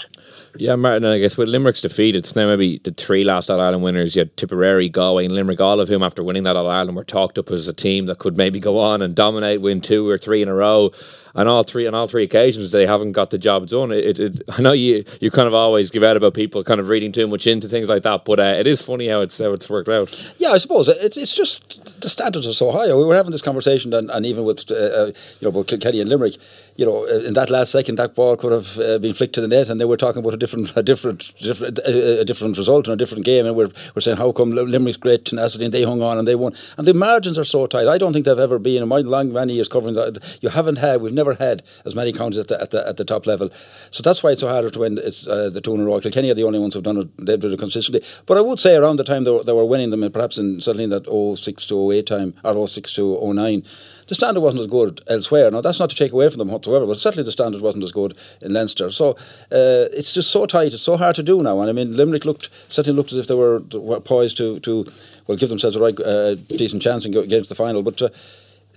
Yeah, 0.56 0.74
Martin, 0.74 1.04
I 1.04 1.18
guess 1.18 1.36
with 1.36 1.48
Limerick's 1.48 1.80
defeat, 1.80 2.16
it's 2.16 2.34
now 2.34 2.48
maybe 2.48 2.78
the 2.78 2.92
three 2.92 3.24
last 3.24 3.50
All 3.50 3.60
Ireland 3.60 3.84
winners. 3.84 4.16
You 4.16 4.20
had 4.20 4.36
Tipperary, 4.36 4.88
Galway, 4.88 5.24
and 5.24 5.34
Limerick. 5.34 5.60
All 5.60 5.80
of 5.80 5.88
whom, 5.88 6.02
after 6.02 6.24
winning 6.24 6.42
that 6.44 6.56
All 6.56 6.68
Ireland, 6.68 6.96
were 6.96 7.04
talked 7.04 7.38
up 7.38 7.50
as 7.50 7.68
a 7.68 7.72
team 7.72 8.06
that 8.06 8.18
could 8.18 8.36
maybe 8.36 8.60
go 8.60 8.78
on 8.78 9.02
and 9.02 9.14
dominate, 9.14 9.60
win 9.60 9.80
two 9.80 10.08
or 10.08 10.18
three 10.18 10.42
in 10.42 10.48
a 10.48 10.54
row 10.54 10.90
and 11.34 11.48
all 11.48 11.62
three 11.62 11.86
on 11.86 11.94
all 11.94 12.06
three 12.06 12.24
occasions 12.24 12.70
they 12.70 12.86
haven't 12.86 13.12
got 13.12 13.30
the 13.30 13.38
job 13.38 13.68
done. 13.68 13.92
It, 13.92 14.18
it, 14.18 14.42
I 14.48 14.60
know 14.62 14.72
you 14.72 15.04
you 15.20 15.30
kind 15.30 15.48
of 15.48 15.54
always 15.54 15.90
give 15.90 16.02
out 16.02 16.16
about 16.16 16.34
people 16.34 16.62
kind 16.64 16.80
of 16.80 16.88
reading 16.88 17.12
too 17.12 17.26
much 17.26 17.46
into 17.46 17.68
things 17.68 17.88
like 17.88 18.02
that, 18.02 18.24
but 18.24 18.38
uh, 18.40 18.54
it 18.58 18.66
is 18.66 18.82
funny 18.82 19.08
how 19.08 19.20
it's 19.20 19.38
how 19.38 19.52
it's 19.52 19.68
worked 19.68 19.88
out. 19.88 20.32
Yeah, 20.38 20.50
I 20.50 20.58
suppose 20.58 20.88
it, 20.88 21.16
it's 21.16 21.34
just 21.34 22.00
the 22.00 22.08
standards 22.08 22.46
are 22.46 22.52
so 22.52 22.70
high. 22.70 22.86
We 22.94 23.04
were 23.04 23.14
having 23.14 23.32
this 23.32 23.42
conversation, 23.42 23.92
and, 23.92 24.10
and 24.10 24.26
even 24.26 24.44
with 24.44 24.70
uh, 24.70 24.74
uh, 24.74 25.12
you 25.40 25.50
know 25.50 25.64
Kilkenny 25.64 26.00
and 26.00 26.08
Limerick, 26.08 26.36
you 26.76 26.86
know, 26.86 27.04
uh, 27.04 27.26
in 27.26 27.34
that 27.34 27.50
last 27.50 27.72
second, 27.72 27.96
that 27.96 28.14
ball 28.14 28.36
could 28.36 28.52
have 28.52 28.78
uh, 28.78 28.98
been 28.98 29.12
flicked 29.12 29.34
to 29.34 29.40
the 29.40 29.48
net, 29.48 29.68
and 29.68 29.80
they 29.80 29.84
were 29.84 29.96
talking 29.96 30.20
about 30.20 30.34
a 30.34 30.36
different, 30.36 30.74
a 30.76 30.82
different, 30.82 31.32
different, 31.38 31.78
a, 31.80 32.20
a 32.20 32.24
different 32.24 32.56
result 32.56 32.86
and 32.86 32.94
a 32.94 32.96
different 32.96 33.24
game, 33.24 33.46
and 33.46 33.56
we're, 33.56 33.68
we're 33.94 34.00
saying 34.00 34.16
how 34.16 34.32
come 34.32 34.52
Limerick's 34.52 34.96
great 34.96 35.24
tenacity 35.24 35.64
and 35.64 35.74
they 35.74 35.82
hung 35.82 36.02
on 36.02 36.18
and 36.18 36.26
they 36.26 36.34
won, 36.34 36.54
and 36.78 36.86
the 36.86 36.94
margins 36.94 37.38
are 37.38 37.44
so 37.44 37.66
tight. 37.66 37.88
I 37.88 37.98
don't 37.98 38.12
think 38.12 38.24
they've 38.24 38.38
ever 38.38 38.58
been 38.58 38.82
in 38.82 38.88
my 38.88 38.98
long 38.98 39.32
many 39.32 39.54
years 39.54 39.68
covering 39.68 39.94
that. 39.94 40.38
You 40.40 40.48
haven't 40.48 40.76
had, 40.76 41.02
we've 41.02 41.12
never 41.12 41.34
had 41.34 41.62
as 41.84 41.94
many 41.94 42.12
counties 42.12 42.38
at 42.38 42.48
the 42.48 42.60
at 42.60 42.70
the, 42.70 42.86
at 42.88 42.96
the 42.96 43.04
top 43.04 43.26
level, 43.26 43.50
so 43.90 44.02
that's 44.02 44.22
why 44.22 44.30
it's 44.30 44.40
so 44.40 44.48
harder 44.48 44.70
to 44.70 44.78
win. 44.78 44.98
It's 44.98 45.26
uh, 45.26 45.50
the 45.50 45.60
two 45.60 45.74
in 45.74 45.80
a 45.80 45.84
row. 45.84 45.96
Are 45.96 46.00
the 46.00 46.44
only 46.46 46.58
ones 46.58 46.74
who've 46.74 46.82
done 46.82 46.98
it. 46.98 47.26
They've 47.26 47.38
done 47.38 47.52
it 47.52 47.58
consistently, 47.58 48.06
but 48.26 48.38
I 48.38 48.40
would 48.40 48.60
say 48.60 48.76
around 48.76 48.96
the 48.96 49.04
time 49.04 49.24
they 49.24 49.30
were, 49.30 49.42
they 49.42 49.52
were 49.52 49.64
winning 49.64 49.90
them, 49.90 50.02
and 50.02 50.12
perhaps 50.12 50.38
in 50.38 50.60
certainly 50.60 50.84
in 50.84 50.90
that 50.90 51.06
06 51.06 51.66
to 51.66 51.92
08 51.92 52.06
time 52.06 52.34
or 52.44 52.66
06 52.66 52.92
to 52.94 53.32
09 53.32 53.62
the 54.12 54.16
standard 54.16 54.40
wasn't 54.40 54.60
as 54.60 54.66
good 54.66 55.00
elsewhere. 55.08 55.50
Now, 55.50 55.62
that's 55.62 55.78
not 55.78 55.88
to 55.88 55.96
take 55.96 56.12
away 56.12 56.28
from 56.28 56.36
them 56.38 56.48
whatsoever, 56.48 56.84
but 56.84 56.98
certainly 56.98 57.24
the 57.24 57.32
standard 57.32 57.62
wasn't 57.62 57.82
as 57.82 57.92
good 57.92 58.14
in 58.42 58.52
Leinster. 58.52 58.90
So 58.90 59.12
uh, 59.50 59.88
it's 59.98 60.12
just 60.12 60.30
so 60.30 60.44
tight, 60.44 60.74
it's 60.74 60.82
so 60.82 60.98
hard 60.98 61.14
to 61.14 61.22
do 61.22 61.42
now. 61.42 61.58
And 61.60 61.70
I 61.70 61.72
mean, 61.72 61.96
Limerick 61.96 62.26
looked 62.26 62.50
certainly 62.68 62.94
looked 62.94 63.12
as 63.12 63.18
if 63.18 63.26
they 63.26 63.34
were, 63.34 63.60
poised 64.00 64.36
to, 64.36 64.60
to 64.60 64.84
well, 65.26 65.38
give 65.38 65.48
themselves 65.48 65.76
a 65.76 65.80
right 65.80 65.98
uh, 65.98 66.34
decent 66.34 66.82
chance 66.82 67.06
and 67.06 67.14
get 67.14 67.32
into 67.32 67.48
the 67.48 67.54
final. 67.54 67.82
But 67.82 68.02
uh, 68.02 68.10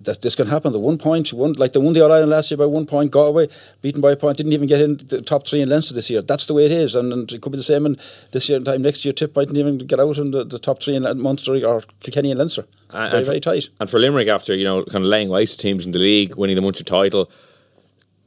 that 0.01 0.21
this 0.21 0.35
can 0.35 0.47
happen. 0.47 0.71
The 0.71 0.79
one 0.79 0.97
point, 0.97 1.31
one 1.33 1.53
like 1.53 1.73
they 1.73 1.79
won 1.79 1.93
the 1.93 2.01
All 2.01 2.11
Ireland 2.11 2.31
last 2.31 2.51
year 2.51 2.57
by 2.57 2.65
one 2.65 2.85
point, 2.85 3.11
Galway 3.11 3.47
beaten 3.81 4.01
by 4.01 4.11
a 4.11 4.15
point, 4.15 4.37
didn't 4.37 4.53
even 4.53 4.67
get 4.67 4.81
in 4.81 4.97
the 4.97 5.21
top 5.21 5.47
three 5.47 5.61
in 5.61 5.69
Leinster 5.69 5.93
this 5.93 6.09
year. 6.09 6.21
That's 6.21 6.45
the 6.45 6.53
way 6.53 6.65
it 6.65 6.71
is, 6.71 6.95
and, 6.95 7.11
and 7.13 7.31
it 7.31 7.41
could 7.41 7.51
be 7.51 7.57
the 7.57 7.63
same 7.63 7.85
in 7.85 7.97
this 8.31 8.49
year. 8.49 8.59
Time 8.59 8.81
next 8.81 9.05
year, 9.05 9.13
Tip 9.13 9.35
mightn't 9.35 9.57
even 9.57 9.77
get 9.79 9.99
out 9.99 10.17
in 10.17 10.31
the, 10.31 10.43
the 10.43 10.59
top 10.59 10.81
three 10.81 10.95
in 10.95 11.03
Munster 11.19 11.55
or 11.65 11.81
Kilkenny 12.01 12.31
and 12.31 12.39
Leinster. 12.39 12.65
Uh, 12.89 13.09
very, 13.09 13.23
for, 13.23 13.27
very 13.27 13.39
tight. 13.39 13.69
And 13.79 13.89
for 13.89 13.99
Limerick, 13.99 14.27
after 14.27 14.55
you 14.55 14.63
know, 14.63 14.83
kind 14.85 15.03
of 15.03 15.09
laying 15.09 15.29
waste 15.29 15.59
to 15.59 15.61
teams 15.61 15.85
in 15.85 15.91
the 15.91 15.99
league, 15.99 16.35
winning 16.35 16.55
the 16.55 16.61
Munster 16.61 16.83
title, 16.83 17.29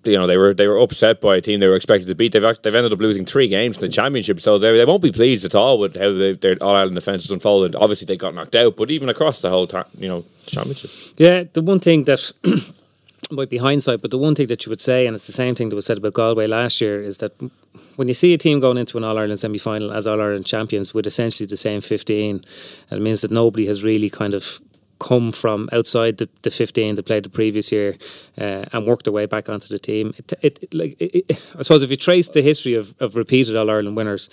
you 0.09 0.19
know 0.19 0.27
they 0.27 0.37
were 0.37 0.55
they 0.55 0.67
were 0.67 0.79
upset 0.79 1.21
by 1.21 1.37
a 1.37 1.41
team 1.41 1.61
they 1.61 1.69
were 1.69 1.77
expected 1.77 2.07
to 2.07 2.15
beat. 2.15 2.33
They've 2.33 2.63
they've 2.63 2.75
ended 2.75 2.93
up 2.93 2.99
losing 2.99 3.25
three 3.25 3.49
games 3.49 3.77
in 3.77 3.83
the 3.83 3.89
championship, 3.89 4.41
so 4.41 4.59
they, 4.59 4.77
they 4.77 4.85
won't 4.85 5.03
be 5.03 5.13
pleased 5.13 5.45
at 5.45 5.55
all 5.55 5.79
with 5.79 5.97
how 5.97 6.13
they, 6.13 6.33
their 6.33 6.57
All 6.61 6.75
Ireland 6.75 6.95
defence 6.95 7.25
has 7.25 7.31
unfolded. 7.31 7.77
Obviously, 7.77 8.07
they 8.07 8.17
got 8.17 8.35
knocked 8.35 8.57
out, 8.57 8.77
but 8.77 8.91
even 8.91 9.09
across 9.09 9.41
the 9.43 9.51
whole 9.51 9.67
ta- 9.67 9.87
you 9.97 10.09
know 10.09 10.25
championship. 10.47 10.91
Yeah, 11.17 11.45
the 11.53 11.63
one 11.63 11.81
thing 11.81 12.05
that. 12.05 12.33
might 13.31 13.51
be 13.51 13.59
hindsight, 13.59 14.01
but 14.01 14.11
the 14.11 14.17
one 14.17 14.35
thing 14.35 14.47
that 14.47 14.65
you 14.65 14.71
would 14.71 14.81
say, 14.81 15.07
and 15.07 15.15
it's 15.15 15.27
the 15.27 15.33
same 15.33 15.55
thing 15.55 15.69
that 15.69 15.77
was 15.77 15.85
said 15.85 15.99
about 15.99 16.15
Galway 16.15 16.47
last 16.47 16.81
year, 16.81 17.03
is 17.03 17.19
that 17.19 17.33
when 17.97 18.09
you 18.09 18.15
see 18.15 18.33
a 18.33 18.39
team 18.39 18.59
going 18.59 18.79
into 18.79 18.97
an 18.97 19.05
All 19.05 19.19
Ireland 19.19 19.39
semi 19.39 19.59
final 19.59 19.93
as 19.93 20.07
All 20.07 20.21
Ireland 20.21 20.47
champions 20.47 20.95
with 20.95 21.07
essentially 21.07 21.47
the 21.47 21.57
same 21.57 21.81
15, 21.81 22.45
it 22.91 23.01
means 23.03 23.21
that 23.21 23.31
nobody 23.31 23.67
has 23.67 23.85
really 23.85 24.09
kind 24.09 24.33
of 24.33 24.61
come 24.99 25.33
from 25.33 25.69
outside 25.73 26.19
the, 26.19 26.29
the 26.43 26.51
15 26.51 26.97
that 26.97 27.05
played 27.05 27.25
the 27.25 27.31
previous 27.31 27.71
year 27.71 27.97
uh, 28.39 28.65
and 28.73 28.87
worked 28.87 29.05
their 29.05 29.13
way 29.13 29.27
back 29.27 29.49
onto 29.49 29.69
the 29.69 29.79
team. 29.79 30.15
It, 30.17 30.33
it, 30.43 30.75
like 30.75 30.97
it, 31.01 31.41
I 31.57 31.63
suppose 31.63 31.83
if 31.83 31.91
you 31.91 31.97
trace 31.97 32.29
the 32.29 32.43
history 32.43 32.75
of, 32.75 32.95
of 33.01 33.17
repeated 33.17 33.57
All 33.57 33.71
Ireland 33.71 33.97
winners, 33.97 34.29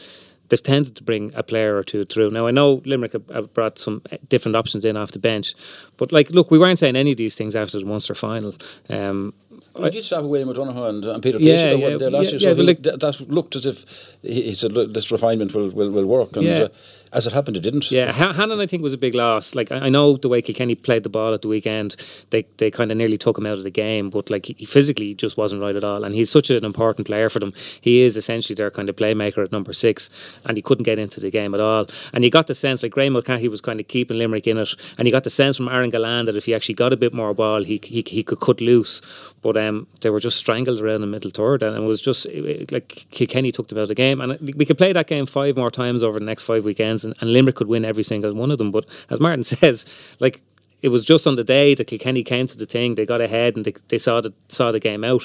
they've 0.49 0.61
tended 0.61 0.95
to 0.95 1.03
bring 1.03 1.31
a 1.35 1.43
player 1.43 1.75
or 1.75 1.83
two 1.83 2.05
through. 2.05 2.31
Now 2.31 2.47
I 2.47 2.51
know 2.51 2.81
Limerick 2.85 3.13
have, 3.13 3.29
have, 3.29 3.53
brought 3.53 3.77
some 3.77 4.01
different 4.29 4.55
options 4.55 4.85
in 4.85 4.97
off 4.97 5.11
the 5.11 5.19
bench, 5.19 5.55
but 5.97 6.11
like, 6.11 6.29
look, 6.29 6.51
we 6.51 6.59
weren't 6.59 6.79
saying 6.79 6.95
any 6.95 7.11
of 7.11 7.17
these 7.17 7.35
things 7.35 7.55
after 7.55 7.79
the 7.79 7.85
Munster 7.85 8.15
final. 8.15 8.55
Um, 8.89 9.33
I 9.77 9.89
did 9.89 10.07
have 10.09 10.25
William 10.25 10.49
O'Donoghue 10.49 10.85
and, 10.85 11.05
and 11.05 11.23
Peter 11.23 11.37
yeah, 11.39 11.69
Casey 11.69 11.81
yeah, 11.81 11.97
there 11.97 12.09
last 12.09 12.25
yeah, 12.25 12.31
year, 12.31 12.39
so 12.39 12.49
yeah, 12.49 12.55
he, 12.55 12.63
like, 12.63 12.83
that 12.83 13.25
looked 13.27 13.55
as 13.57 13.65
if 13.65 14.15
he, 14.21 14.43
he 14.43 14.53
said 14.53 14.73
this 14.73 15.11
refinement 15.11 15.53
will, 15.53 15.69
will, 15.69 15.89
will 15.89 16.05
work. 16.05 16.37
And, 16.37 16.45
yeah. 16.45 16.53
Uh, 16.53 16.67
as 17.15 17.25
it 17.25 17.33
happened, 17.33 17.57
it 17.57 17.61
didn't. 17.61 17.89
Yeah, 17.91 18.11
Hannon, 18.11 18.59
I 18.59 18.67
think, 18.67 18.83
was 18.83 18.93
a 18.93 18.97
big 18.97 19.15
loss. 19.15 19.55
Like 19.55 19.71
I 19.71 19.89
know 19.89 20.17
the 20.17 20.27
way 20.27 20.41
Kilkenny 20.41 20.75
played 20.75 21.03
the 21.03 21.09
ball 21.09 21.33
at 21.33 21.41
the 21.41 21.47
weekend, 21.47 21.95
they 22.29 22.45
they 22.57 22.69
kind 22.69 22.91
of 22.91 22.97
nearly 22.97 23.17
took 23.17 23.37
him 23.37 23.45
out 23.45 23.57
of 23.57 23.63
the 23.63 23.69
game. 23.69 24.09
But 24.09 24.29
like 24.29 24.45
he 24.45 24.65
physically 24.65 25.13
just 25.13 25.37
wasn't 25.37 25.61
right 25.61 25.75
at 25.75 25.83
all, 25.83 26.03
and 26.03 26.13
he's 26.13 26.29
such 26.29 26.49
an 26.49 26.65
important 26.65 27.07
player 27.07 27.29
for 27.29 27.39
them. 27.39 27.53
He 27.81 28.01
is 28.01 28.17
essentially 28.17 28.55
their 28.55 28.69
kind 28.69 28.89
of 28.89 28.95
playmaker 28.95 29.43
at 29.43 29.51
number 29.51 29.73
six, 29.73 30.09
and 30.45 30.57
he 30.57 30.61
couldn't 30.61 30.83
get 30.83 30.99
into 30.99 31.19
the 31.19 31.31
game 31.31 31.53
at 31.53 31.61
all. 31.61 31.87
And 32.13 32.23
you 32.23 32.29
got 32.29 32.47
the 32.47 32.55
sense 32.55 32.83
like 32.83 32.91
Graeme 32.91 33.13
Mulcahy 33.13 33.47
was 33.47 33.61
kind 33.61 33.79
of 33.79 33.87
keeping 33.87 34.17
Limerick 34.17 34.47
in 34.47 34.57
it, 34.57 34.75
and 34.97 35.07
you 35.07 35.11
got 35.11 35.23
the 35.23 35.29
sense 35.29 35.55
from 35.57 35.69
Aaron 35.69 35.91
Gillane 35.91 36.25
that 36.25 36.35
if 36.35 36.45
he 36.45 36.53
actually 36.53 36.75
got 36.75 36.91
a 36.91 36.97
bit 36.97 37.13
more 37.13 37.33
ball, 37.33 37.63
he 37.63 37.79
he, 37.83 38.03
he 38.05 38.23
could 38.23 38.41
cut 38.41 38.59
loose. 38.59 39.01
But 39.41 39.57
um, 39.57 39.85
they 40.01 40.09
were 40.09 40.19
just 40.19 40.37
strangled 40.37 40.81
around 40.81 41.01
the 41.01 41.07
middle 41.07 41.29
third, 41.29 41.61
and 41.61 41.77
it 41.77 41.81
was 41.81 42.01
just 42.01 42.25
it, 42.25 42.71
like 42.71 43.05
Kilkenny 43.11 43.51
took 43.51 43.67
them 43.67 43.77
out 43.77 43.83
of 43.83 43.87
the 43.89 43.95
game. 43.95 44.19
And 44.19 44.39
we 44.41 44.65
could 44.65 44.77
play 44.77 44.91
that 44.91 45.07
game 45.07 45.27
five 45.27 45.55
more 45.55 45.69
times 45.69 46.01
over 46.01 46.17
the 46.17 46.25
next 46.25 46.43
five 46.43 46.65
weekends, 46.65 47.04
and, 47.05 47.15
and 47.21 47.31
Limerick 47.31 47.55
could 47.55 47.67
win 47.67 47.85
every 47.85 48.03
single 48.03 48.33
one 48.33 48.51
of 48.51 48.57
them. 48.57 48.71
But 48.71 48.85
as 49.09 49.19
Martin 49.19 49.43
says, 49.55 49.85
like 50.19 50.41
it 50.81 50.89
was 50.89 51.05
just 51.05 51.25
on 51.25 51.35
the 51.35 51.43
day 51.43 51.73
that 51.75 51.87
Kilkenny 51.87 52.23
came 52.23 52.47
to 52.47 52.57
the 52.57 52.65
thing, 52.65 52.95
they 52.95 53.05
got 53.05 53.21
ahead 53.21 53.55
and 53.55 53.65
they, 53.65 53.73
they 53.87 53.97
saw 53.97 54.21
the 54.21 54.33
saw 54.49 54.71
the 54.71 54.79
game 54.79 55.03
out. 55.03 55.23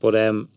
But 0.00 0.14
um, 0.14 0.48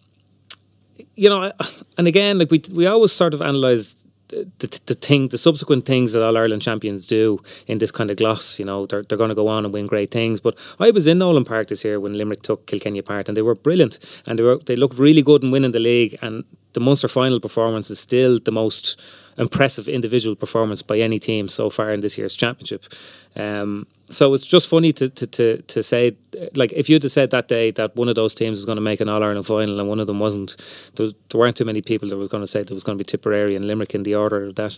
you 1.16 1.30
know, 1.30 1.52
and 1.98 2.08
again, 2.08 2.40
like 2.40 2.52
we 2.52 2.62
we 2.72 2.88
always 2.88 3.12
sort 3.12 3.34
of 3.34 3.42
analyse 3.42 3.96
the, 4.30 4.80
the 4.86 4.94
thing, 4.96 5.28
the 5.30 5.38
subsequent 5.38 5.86
things 5.86 6.14
that 6.14 6.24
all 6.24 6.38
Ireland 6.38 6.62
champions 6.62 7.08
do 7.08 7.42
in 7.68 7.78
this 7.78 7.92
kind 7.92 8.10
of 8.10 8.18
gloss, 8.18 8.60
you 8.60 8.66
know, 8.66 8.86
they're, 8.86 9.04
they're 9.04 9.18
going 9.18 9.30
to 9.30 9.36
go 9.36 9.48
on 9.48 9.66
and 9.66 9.74
win 9.74 9.88
great 9.88 10.12
things. 10.12 10.40
But 10.40 10.58
I 10.80 10.92
was 10.92 11.08
in 11.08 11.20
Nowlan 11.20 11.46
Park 11.46 11.68
this 11.68 11.84
year 11.84 12.00
when 12.00 12.14
Limerick 12.14 12.42
took 12.42 12.66
Kilkenny 12.66 13.00
apart, 13.00 13.28
and 13.28 13.38
they 13.38 13.42
were 13.42 13.56
brilliant, 13.56 14.00
and 14.26 14.38
they 14.40 14.44
were 14.44 14.58
they 14.58 14.76
looked 14.76 14.98
really 14.98 15.22
good 15.22 15.44
in 15.44 15.52
winning 15.52 15.72
the 15.72 15.80
league. 15.80 16.18
And 16.22 16.44
the 16.74 16.80
Munster 16.80 17.08
final 17.08 17.40
performance 17.40 17.90
is 17.90 18.00
still 18.00 18.40
the 18.40 18.52
most 18.52 19.00
impressive 19.38 19.88
individual 19.88 20.36
performance 20.36 20.82
by 20.82 21.00
any 21.00 21.20
team 21.20 21.48
so 21.48 21.70
far 21.70 21.92
in 21.92 22.02
this 22.02 22.18
year's 22.18 22.36
championship. 22.36 22.86
Um, 23.36 23.88
so 24.10 24.34
it's 24.34 24.46
just 24.46 24.68
funny 24.68 24.94
to, 24.94 25.10
to, 25.10 25.26
to, 25.28 25.62
to 25.62 25.82
say, 25.82 26.16
like, 26.56 26.72
if 26.74 26.88
you'd 26.90 27.04
have 27.04 27.12
said 27.12 27.32
that 27.32 27.48
day 27.48 27.72
that 27.72 27.96
one 27.96 28.10
of 28.10 28.16
those 28.16 28.36
teams 28.36 28.60
was 28.60 28.66
going 28.66 28.76
to 28.76 28.82
make 28.82 29.02
an 29.02 29.10
All 29.10 29.24
Ireland 29.24 29.48
final 29.48 29.80
and 29.80 29.90
one 29.90 30.00
of 30.00 30.08
them 30.08 30.20
wasn't, 30.20 30.56
there, 30.96 31.06
was, 31.06 31.16
there 31.30 31.40
weren't 31.40 31.56
too 31.56 31.66
many 31.66 31.82
people 31.82 32.10
that 32.10 32.18
was 32.18 32.30
going 32.30 32.44
to 32.44 32.48
say 32.48 32.62
there 32.62 32.76
was 32.76 32.84
going 32.84 32.98
to 32.98 33.04
be 33.04 33.08
Tipperary 33.08 33.56
and 33.56 33.66
Limerick 33.66 33.96
in 33.96 34.04
the 34.04 34.14
order 34.14 34.46
of 34.46 34.56
that. 34.56 34.78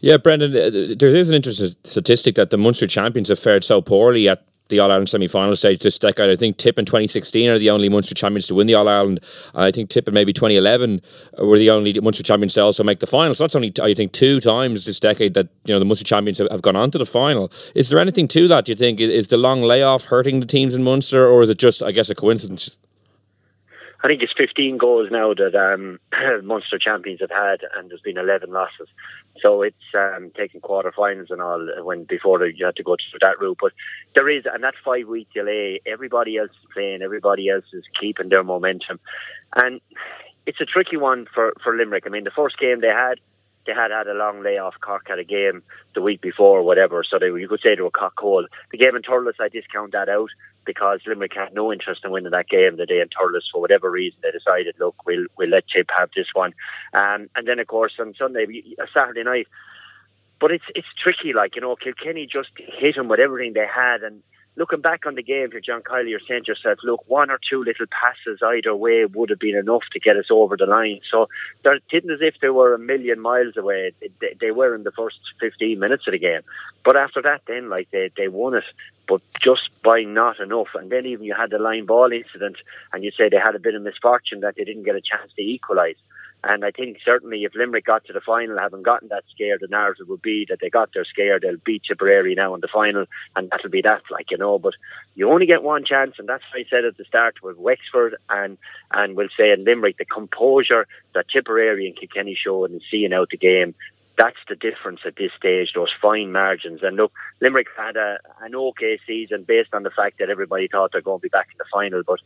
Yeah, 0.00 0.16
Brendan, 0.16 0.52
uh, 0.52 0.94
there 0.96 1.14
is 1.14 1.28
an 1.28 1.34
interesting 1.34 1.74
statistic 1.84 2.34
that 2.36 2.50
the 2.50 2.56
Munster 2.56 2.86
champions 2.86 3.28
have 3.28 3.38
fared 3.38 3.64
so 3.64 3.80
poorly 3.80 4.28
at 4.28 4.44
the 4.68 4.78
All 4.78 4.90
Ireland 4.90 5.08
semi 5.08 5.26
final 5.26 5.54
stage 5.56 5.80
this 5.80 5.98
decade. 5.98 6.30
I 6.30 6.36
think 6.36 6.56
Tip 6.56 6.78
in 6.78 6.84
2016 6.84 7.48
are 7.48 7.58
the 7.58 7.70
only 7.70 7.88
Munster 7.88 8.14
champions 8.14 8.46
to 8.46 8.54
win 8.54 8.66
the 8.66 8.74
All 8.74 8.88
Ireland. 8.88 9.20
And 9.54 9.64
I 9.64 9.70
think 9.70 9.90
Tip 9.90 10.08
in 10.08 10.14
maybe 10.14 10.32
2011 10.32 11.02
were 11.38 11.58
the 11.58 11.70
only 11.70 11.92
Munster 12.00 12.22
champions 12.22 12.54
to 12.54 12.62
also 12.62 12.82
make 12.82 13.00
the 13.00 13.06
final. 13.06 13.34
So 13.34 13.44
that's 13.44 13.56
only, 13.56 13.72
I 13.82 13.94
think, 13.94 14.12
two 14.12 14.40
times 14.40 14.84
this 14.84 15.00
decade 15.00 15.34
that 15.34 15.48
you 15.64 15.74
know 15.74 15.78
the 15.78 15.84
Munster 15.84 16.04
champions 16.04 16.38
have, 16.38 16.50
have 16.50 16.62
gone 16.62 16.76
on 16.76 16.90
to 16.92 16.98
the 16.98 17.06
final. 17.06 17.52
Is 17.74 17.88
there 17.88 18.00
anything 18.00 18.28
to 18.28 18.48
that, 18.48 18.64
do 18.64 18.72
you 18.72 18.76
think? 18.76 19.00
Is 19.00 19.28
the 19.28 19.36
long 19.36 19.62
layoff 19.62 20.04
hurting 20.04 20.40
the 20.40 20.46
teams 20.46 20.74
in 20.74 20.82
Munster, 20.82 21.26
or 21.26 21.42
is 21.42 21.48
it 21.48 21.58
just, 21.58 21.82
I 21.82 21.92
guess, 21.92 22.10
a 22.10 22.14
coincidence? 22.14 22.76
I 24.04 24.08
think 24.08 24.22
it's 24.22 24.32
15 24.36 24.78
goals 24.78 25.10
now 25.12 25.32
that 25.32 25.54
um, 25.54 26.00
Munster 26.44 26.78
champions 26.78 27.20
have 27.20 27.30
had, 27.30 27.60
and 27.76 27.88
there's 27.88 28.00
been 28.00 28.18
11 28.18 28.50
losses. 28.50 28.88
So 29.40 29.62
it's 29.62 29.76
um, 29.94 30.30
taking 30.36 30.60
quarterfinals 30.60 31.30
and 31.30 31.40
all 31.40 31.66
when 31.84 32.04
before 32.04 32.46
you 32.46 32.66
had 32.66 32.76
to 32.76 32.82
go 32.82 32.96
through 32.96 33.20
that 33.20 33.40
route. 33.40 33.58
But 33.60 33.72
there 34.14 34.28
is, 34.28 34.44
and 34.52 34.62
that 34.62 34.74
five 34.84 35.08
week 35.08 35.28
delay. 35.34 35.80
Everybody 35.86 36.36
else 36.36 36.50
is 36.50 36.68
playing. 36.72 37.02
Everybody 37.02 37.48
else 37.48 37.64
is 37.72 37.84
keeping 37.98 38.28
their 38.28 38.44
momentum, 38.44 39.00
and 39.62 39.80
it's 40.46 40.60
a 40.60 40.66
tricky 40.66 40.96
one 40.96 41.26
for 41.32 41.54
for 41.62 41.76
Limerick. 41.76 42.04
I 42.06 42.10
mean, 42.10 42.24
the 42.24 42.30
first 42.30 42.58
game 42.58 42.80
they 42.80 42.88
had 42.88 43.20
they 43.66 43.72
had 43.72 43.90
had 43.90 44.06
a 44.06 44.14
long 44.14 44.42
layoff. 44.42 44.74
Cork 44.80 45.06
had 45.08 45.18
a 45.18 45.24
game 45.24 45.62
the 45.94 46.02
week 46.02 46.20
before, 46.20 46.58
or 46.58 46.62
whatever. 46.62 47.04
So 47.08 47.18
they, 47.18 47.26
you 47.26 47.48
could 47.48 47.60
say 47.60 47.74
they 47.74 47.82
were 47.82 47.90
cock 47.90 48.16
cold. 48.16 48.46
The 48.70 48.78
game 48.78 48.96
in 48.96 49.02
Thurles, 49.02 49.40
I 49.40 49.48
discount 49.48 49.92
that 49.92 50.08
out 50.08 50.30
because 50.64 51.00
Limerick 51.06 51.34
had 51.34 51.54
no 51.54 51.72
interest 51.72 52.02
in 52.04 52.10
winning 52.10 52.30
that 52.30 52.48
game 52.48 52.76
the 52.76 52.86
day 52.86 53.00
in 53.00 53.08
Thurles 53.08 53.44
for 53.52 53.60
whatever 53.60 53.90
reason. 53.90 54.18
They 54.22 54.30
decided, 54.30 54.74
look, 54.78 55.06
we'll 55.06 55.26
we'll 55.36 55.50
let 55.50 55.64
Tip 55.68 55.88
have 55.96 56.10
this 56.14 56.28
one. 56.32 56.52
Um, 56.92 57.28
and 57.36 57.46
then 57.46 57.58
of 57.58 57.66
course 57.66 57.92
on 57.98 58.14
Sunday, 58.18 58.46
Saturday 58.92 59.24
night. 59.24 59.48
But 60.40 60.50
it's 60.50 60.64
it's 60.74 60.88
tricky, 61.00 61.32
like 61.32 61.54
you 61.54 61.62
know, 61.62 61.76
Kilkenny 61.76 62.26
just 62.26 62.50
hit 62.56 62.96
them 62.96 63.08
with 63.08 63.20
everything 63.20 63.52
they 63.52 63.66
had, 63.66 64.02
and 64.02 64.22
looking 64.56 64.80
back 64.80 65.06
on 65.06 65.14
the 65.14 65.22
game 65.22 65.50
here, 65.50 65.60
John 65.60 65.82
Kiely, 65.82 66.10
you're 66.10 66.20
saying 66.28 66.44
to 66.44 66.52
yourself, 66.52 66.78
look, 66.84 67.02
one 67.06 67.30
or 67.30 67.38
two 67.48 67.64
little 67.64 67.86
passes 67.86 68.40
either 68.42 68.74
way 68.74 69.04
would 69.04 69.30
have 69.30 69.38
been 69.38 69.56
enough 69.56 69.82
to 69.92 70.00
get 70.00 70.16
us 70.16 70.26
over 70.30 70.56
the 70.56 70.66
line. 70.66 71.00
So 71.10 71.28
they 71.64 71.70
didn't 71.90 72.12
as 72.12 72.20
if 72.20 72.34
they 72.40 72.50
were 72.50 72.74
a 72.74 72.78
million 72.78 73.20
miles 73.20 73.56
away. 73.56 73.92
They, 74.20 74.36
they 74.40 74.50
were 74.50 74.74
in 74.74 74.82
the 74.82 74.92
first 74.92 75.18
15 75.40 75.78
minutes 75.78 76.06
of 76.06 76.12
the 76.12 76.18
game. 76.18 76.42
But 76.84 76.96
after 76.96 77.22
that, 77.22 77.42
then, 77.46 77.70
like, 77.70 77.90
they, 77.90 78.10
they 78.16 78.28
won 78.28 78.54
it, 78.54 78.64
but 79.08 79.22
just 79.42 79.70
by 79.82 80.02
not 80.02 80.40
enough. 80.40 80.68
And 80.74 80.90
then 80.90 81.06
even 81.06 81.24
you 81.24 81.34
had 81.34 81.50
the 81.50 81.58
line 81.58 81.86
ball 81.86 82.12
incident, 82.12 82.56
and 82.92 83.02
you 83.02 83.10
say 83.10 83.28
they 83.28 83.38
had 83.38 83.54
a 83.54 83.60
bit 83.60 83.74
of 83.74 83.82
misfortune 83.82 84.40
that 84.40 84.56
they 84.56 84.64
didn't 84.64 84.84
get 84.84 84.96
a 84.96 85.00
chance 85.00 85.32
to 85.36 85.42
equalise. 85.42 85.96
And 86.44 86.64
I 86.64 86.72
think 86.72 86.98
certainly 87.04 87.44
if 87.44 87.54
Limerick 87.54 87.84
got 87.84 88.04
to 88.06 88.12
the 88.12 88.20
final, 88.20 88.58
having 88.58 88.82
gotten 88.82 89.08
that 89.08 89.24
scare, 89.32 89.58
the 89.60 89.68
narrative 89.68 90.08
would 90.08 90.22
be 90.22 90.44
that 90.48 90.58
they 90.60 90.70
got 90.70 90.92
their 90.92 91.04
scare, 91.04 91.38
they'll 91.38 91.56
beat 91.64 91.84
Tipperary 91.84 92.34
now 92.34 92.54
in 92.54 92.60
the 92.60 92.68
final, 92.68 93.04
and 93.36 93.48
that'll 93.50 93.70
be 93.70 93.82
that, 93.82 94.02
like 94.10 94.30
you 94.30 94.38
know. 94.38 94.58
But 94.58 94.74
you 95.14 95.30
only 95.30 95.46
get 95.46 95.62
one 95.62 95.84
chance, 95.84 96.16
and 96.18 96.28
that's 96.28 96.42
why 96.52 96.60
I 96.60 96.64
said 96.68 96.84
at 96.84 96.96
the 96.96 97.04
start 97.04 97.36
with 97.42 97.58
Wexford 97.58 98.16
and 98.28 98.58
and 98.90 99.16
we'll 99.16 99.28
say 99.36 99.52
in 99.52 99.64
Limerick, 99.64 99.98
the 99.98 100.04
composure 100.04 100.86
that 101.14 101.28
Tipperary 101.28 101.86
and 101.86 101.96
Kilkenny 101.96 102.34
showed 102.34 102.70
in 102.70 102.80
seeing 102.90 103.12
out 103.12 103.30
the 103.30 103.36
game. 103.36 103.74
That's 104.18 104.36
the 104.46 104.54
difference 104.56 105.00
at 105.06 105.16
this 105.16 105.32
stage, 105.38 105.72
those 105.74 105.92
fine 106.00 106.32
margins. 106.32 106.82
And 106.82 106.96
look, 106.96 107.12
Limerick 107.40 107.68
had 107.76 107.96
a, 107.96 108.18
an 108.42 108.54
okay 108.54 108.98
season 109.06 109.44
based 109.44 109.72
on 109.72 109.84
the 109.84 109.90
fact 109.90 110.18
that 110.18 110.28
everybody 110.28 110.68
thought 110.68 110.92
they're 110.92 111.00
going 111.00 111.18
to 111.18 111.22
be 111.22 111.28
back 111.28 111.48
in 111.50 111.56
the 111.58 111.64
final. 111.72 112.02
But 112.06 112.20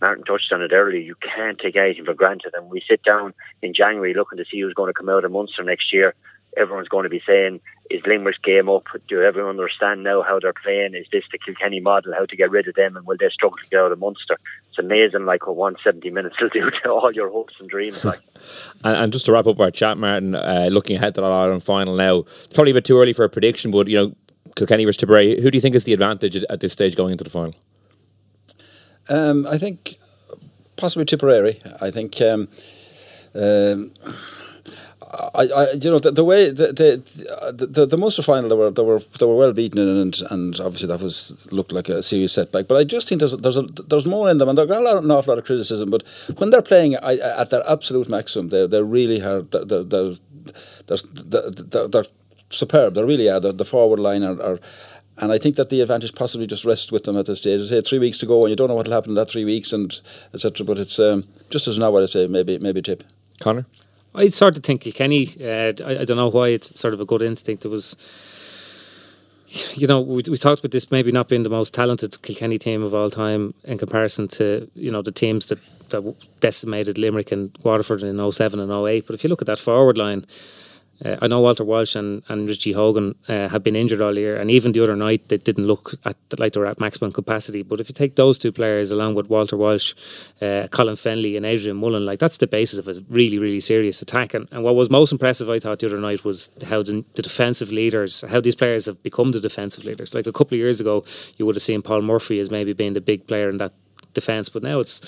Martin 0.00 0.24
touched 0.24 0.52
on 0.52 0.62
it 0.62 0.72
earlier, 0.72 0.98
you 0.98 1.14
can't 1.16 1.58
take 1.58 1.76
anything 1.76 2.04
for 2.04 2.14
granted. 2.14 2.54
And 2.54 2.70
we 2.70 2.82
sit 2.88 3.02
down 3.02 3.34
in 3.62 3.74
January 3.74 4.14
looking 4.14 4.38
to 4.38 4.44
see 4.50 4.60
who's 4.60 4.74
going 4.74 4.88
to 4.88 4.94
come 4.98 5.08
out 5.08 5.24
of 5.24 5.32
Munster 5.32 5.62
next 5.62 5.92
year. 5.92 6.14
Everyone's 6.56 6.88
going 6.88 7.04
to 7.04 7.10
be 7.10 7.22
saying, 7.24 7.60
is 7.90 8.02
Limerick's 8.06 8.38
game 8.38 8.68
up? 8.68 8.84
Do 9.08 9.22
everyone 9.22 9.50
understand 9.50 10.02
now 10.02 10.22
how 10.22 10.40
they're 10.40 10.52
playing? 10.52 10.94
Is 10.94 11.06
this 11.12 11.24
the 11.30 11.38
Kilkenny 11.38 11.80
model, 11.80 12.12
how 12.12 12.24
to 12.24 12.36
get 12.36 12.50
rid 12.50 12.66
of 12.66 12.74
them? 12.74 12.96
And 12.96 13.06
will 13.06 13.16
they 13.18 13.28
struggle 13.28 13.58
to 13.58 13.68
get 13.68 13.80
out 13.80 13.92
of 13.92 13.98
Munster? 13.98 14.36
It's 14.68 14.78
amazing, 14.78 15.26
like 15.26 15.46
what 15.46 15.56
170 15.56 16.10
minutes 16.10 16.36
will 16.40 16.48
do 16.48 16.70
to 16.82 16.90
all 16.90 17.12
your 17.12 17.30
hopes 17.30 17.54
and 17.60 17.68
dreams. 17.68 18.04
Like, 18.10 18.20
and, 18.82 18.96
and, 18.96 19.12
just 19.12 19.26
to 19.26 19.32
wrap 19.32 19.46
up 19.46 19.60
our 19.60 19.70
chat, 19.70 19.98
Martin, 19.98 20.34
uh, 20.34 20.68
looking 20.72 20.96
ahead 20.96 21.14
to 21.14 21.20
the 21.20 21.26
Ireland 21.26 21.62
final 21.62 21.94
now, 21.94 22.20
it's 22.20 22.54
probably 22.54 22.70
a 22.70 22.74
bit 22.74 22.84
too 22.84 22.98
early 22.98 23.12
for 23.12 23.24
a 23.24 23.28
prediction, 23.28 23.70
but 23.70 23.86
you 23.86 23.96
know, 23.96 24.14
Kilkenny 24.56 24.84
versus 24.84 24.96
Tipperary, 24.96 25.40
who 25.40 25.50
do 25.50 25.56
you 25.56 25.60
think 25.60 25.74
is 25.74 25.84
the 25.84 25.92
advantage 25.92 26.36
at 26.36 26.60
this 26.60 26.72
stage 26.72 26.96
going 26.96 27.12
into 27.12 27.22
the 27.22 27.30
final? 27.30 27.54
Um, 29.10 29.46
I 29.46 29.58
think 29.58 29.98
possibly 30.76 31.04
Tipperary. 31.04 31.60
I 31.82 31.90
think. 31.90 32.20
Um, 32.20 32.48
um, 33.34 33.92
I, 35.12 35.48
I, 35.54 35.72
you 35.72 35.90
know, 35.90 35.98
the, 35.98 36.12
the 36.12 36.24
way 36.24 36.50
the 36.50 36.68
the, 36.72 37.66
the 37.66 37.86
the 37.86 37.96
Munster 37.96 38.22
final, 38.22 38.48
they 38.48 38.54
were 38.54 38.70
they 38.70 38.82
were 38.82 39.00
they 39.18 39.26
were 39.26 39.34
well 39.34 39.52
beaten, 39.52 39.80
and 39.80 40.16
and 40.30 40.60
obviously 40.60 40.86
that 40.88 41.00
was 41.00 41.46
looked 41.50 41.72
like 41.72 41.88
a 41.88 42.02
serious 42.02 42.32
setback. 42.32 42.68
But 42.68 42.76
I 42.76 42.84
just 42.84 43.08
think 43.08 43.18
there's 43.18 43.36
there's 43.36 43.56
a, 43.56 43.62
there's 43.62 44.06
more 44.06 44.30
in 44.30 44.38
them, 44.38 44.48
and 44.48 44.56
they've 44.56 44.68
got 44.68 44.82
lot, 44.82 45.02
an 45.02 45.10
awful 45.10 45.32
lot 45.32 45.38
of 45.38 45.44
criticism. 45.44 45.90
But 45.90 46.04
when 46.36 46.50
they're 46.50 46.62
playing 46.62 46.94
at 46.94 47.50
their 47.50 47.68
absolute 47.68 48.08
maximum, 48.08 48.50
they're 48.50 48.68
they're 48.68 48.84
really 48.84 49.18
hard. 49.18 49.50
They're 49.50 49.64
they're, 49.64 50.12
they're, 50.86 51.50
they're, 51.50 51.88
they're 51.88 52.04
superb. 52.50 52.94
They 52.94 53.02
really 53.02 53.28
are. 53.28 53.40
The, 53.40 53.52
the 53.52 53.64
forward 53.64 53.98
line 53.98 54.22
are, 54.22 54.40
are 54.40 54.60
and 55.20 55.32
I 55.32 55.38
think 55.38 55.56
that 55.56 55.68
the 55.68 55.80
advantage 55.80 56.14
possibly 56.14 56.46
just 56.46 56.64
rests 56.64 56.90
with 56.90 57.04
them 57.04 57.16
at 57.16 57.26
this 57.26 57.38
stage. 57.38 57.68
Say 57.68 57.80
three 57.80 57.98
weeks 57.98 58.18
to 58.18 58.26
go, 58.26 58.42
and 58.42 58.50
you 58.50 58.56
don't 58.56 58.68
know 58.68 58.74
what 58.74 58.86
will 58.86 58.94
happen 58.94 59.10
in 59.10 59.14
that 59.16 59.30
three 59.30 59.44
weeks, 59.44 59.72
and 59.72 60.00
etc. 60.34 60.64
But 60.66 60.78
it's 60.78 60.98
um, 60.98 61.24
just 61.50 61.68
as 61.68 61.78
now 61.78 61.90
what 61.90 62.02
I 62.02 62.06
say, 62.06 62.26
maybe 62.26 62.58
maybe 62.58 62.82
tip. 62.82 63.04
Conor, 63.40 63.66
I 64.14 64.28
sort 64.28 64.56
of 64.56 64.64
think 64.64 64.82
Kilkenny. 64.82 65.36
Uh, 65.40 65.72
I, 65.84 66.00
I 66.00 66.04
don't 66.04 66.16
know 66.16 66.30
why 66.30 66.48
it's 66.48 66.78
sort 66.78 66.94
of 66.94 67.00
a 67.00 67.04
good 67.04 67.22
instinct. 67.22 67.64
It 67.64 67.68
was 67.68 67.96
you 69.74 69.86
know, 69.86 70.00
we, 70.00 70.22
we 70.28 70.36
talked 70.36 70.60
about 70.60 70.70
this 70.70 70.90
maybe 70.90 71.10
not 71.10 71.28
being 71.28 71.42
the 71.42 71.50
most 71.50 71.74
talented 71.74 72.20
Kilkenny 72.22 72.58
team 72.58 72.82
of 72.82 72.94
all 72.94 73.10
time 73.10 73.52
in 73.64 73.78
comparison 73.78 74.28
to, 74.28 74.70
you 74.74 74.90
know, 74.90 75.02
the 75.02 75.10
teams 75.10 75.46
that, 75.46 75.58
that 75.88 76.14
decimated 76.40 76.98
Limerick 76.98 77.32
and 77.32 77.56
Waterford 77.64 78.02
in 78.02 78.32
07 78.32 78.60
and 78.60 78.70
08. 78.70 79.06
But 79.06 79.14
if 79.14 79.24
you 79.24 79.30
look 79.30 79.42
at 79.42 79.46
that 79.46 79.58
forward 79.58 79.98
line, 79.98 80.24
uh, 81.04 81.16
I 81.22 81.26
know 81.28 81.40
Walter 81.40 81.64
Walsh 81.64 81.94
and, 81.94 82.22
and 82.28 82.48
Richie 82.48 82.72
Hogan 82.72 83.14
uh, 83.28 83.48
have 83.48 83.62
been 83.62 83.76
injured 83.76 84.00
all 84.00 84.16
year, 84.18 84.36
and 84.36 84.50
even 84.50 84.72
the 84.72 84.82
other 84.82 84.96
night 84.96 85.28
they 85.28 85.38
didn't 85.38 85.66
look 85.66 85.94
at 86.04 86.16
like 86.38 86.52
they 86.52 86.60
were 86.60 86.66
at 86.66 86.80
maximum 86.80 87.12
capacity. 87.12 87.62
But 87.62 87.80
if 87.80 87.88
you 87.88 87.94
take 87.94 88.16
those 88.16 88.38
two 88.38 88.52
players 88.52 88.90
along 88.90 89.14
with 89.14 89.28
Walter 89.28 89.56
Walsh, 89.56 89.94
uh, 90.42 90.68
Colin 90.70 90.96
Fennelly, 90.96 91.36
and 91.36 91.46
Adrian 91.46 91.76
Mullen, 91.76 92.04
like 92.04 92.18
that's 92.18 92.36
the 92.36 92.46
basis 92.46 92.78
of 92.78 92.88
a 92.88 92.94
really, 93.08 93.38
really 93.38 93.60
serious 93.60 94.02
attack. 94.02 94.34
And, 94.34 94.46
and 94.52 94.62
what 94.62 94.74
was 94.74 94.90
most 94.90 95.12
impressive, 95.12 95.48
I 95.48 95.58
thought, 95.58 95.78
the 95.78 95.86
other 95.86 96.00
night 96.00 96.24
was 96.24 96.50
how 96.66 96.82
the, 96.82 97.04
the, 97.14 97.22
defensive 97.22 97.72
leaders, 97.72 98.22
how 98.28 98.40
these 98.40 98.56
players 98.56 98.86
have 98.86 99.02
become 99.02 99.32
the 99.32 99.40
defensive 99.40 99.84
leaders. 99.84 100.14
Like 100.14 100.26
a 100.26 100.32
couple 100.32 100.56
of 100.56 100.58
years 100.58 100.80
ago, 100.80 101.04
you 101.38 101.46
would 101.46 101.56
have 101.56 101.62
seen 101.62 101.82
Paul 101.82 102.02
Murphy 102.02 102.40
as 102.40 102.50
maybe 102.50 102.72
being 102.72 102.92
the 102.92 103.00
big 103.00 103.26
player 103.26 103.48
in 103.48 103.58
that 103.58 103.72
defence. 104.14 104.48
But 104.48 104.62
now 104.62 104.80
it's 104.80 105.00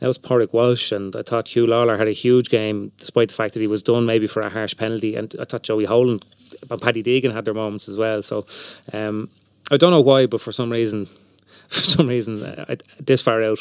now 0.00 0.08
it's 0.08 0.18
Pádraig 0.18 0.52
Walsh, 0.52 0.92
and 0.92 1.14
I 1.16 1.22
thought 1.22 1.48
Hugh 1.48 1.66
Lawlor 1.66 1.98
had 1.98 2.08
a 2.08 2.12
huge 2.12 2.48
game, 2.48 2.92
despite 2.98 3.28
the 3.28 3.34
fact 3.34 3.54
that 3.54 3.60
he 3.60 3.66
was 3.66 3.82
done 3.82 4.06
maybe 4.06 4.26
for 4.26 4.40
a 4.40 4.50
harsh 4.50 4.76
penalty. 4.76 5.16
And 5.16 5.34
I 5.40 5.44
thought 5.44 5.62
Joey 5.62 5.84
Holland 5.84 6.24
and 6.70 6.80
Paddy 6.80 7.02
Deegan 7.02 7.32
had 7.32 7.44
their 7.44 7.54
moments 7.54 7.88
as 7.88 7.98
well. 7.98 8.22
So 8.22 8.46
um, 8.92 9.28
I 9.70 9.76
don't 9.76 9.90
know 9.90 10.00
why, 10.00 10.26
but 10.26 10.40
for 10.40 10.52
some 10.52 10.70
reason, 10.70 11.08
for 11.68 11.82
some 11.82 12.08
reason, 12.08 12.42
uh, 12.42 12.76
this 13.00 13.22
far 13.22 13.42
out, 13.42 13.58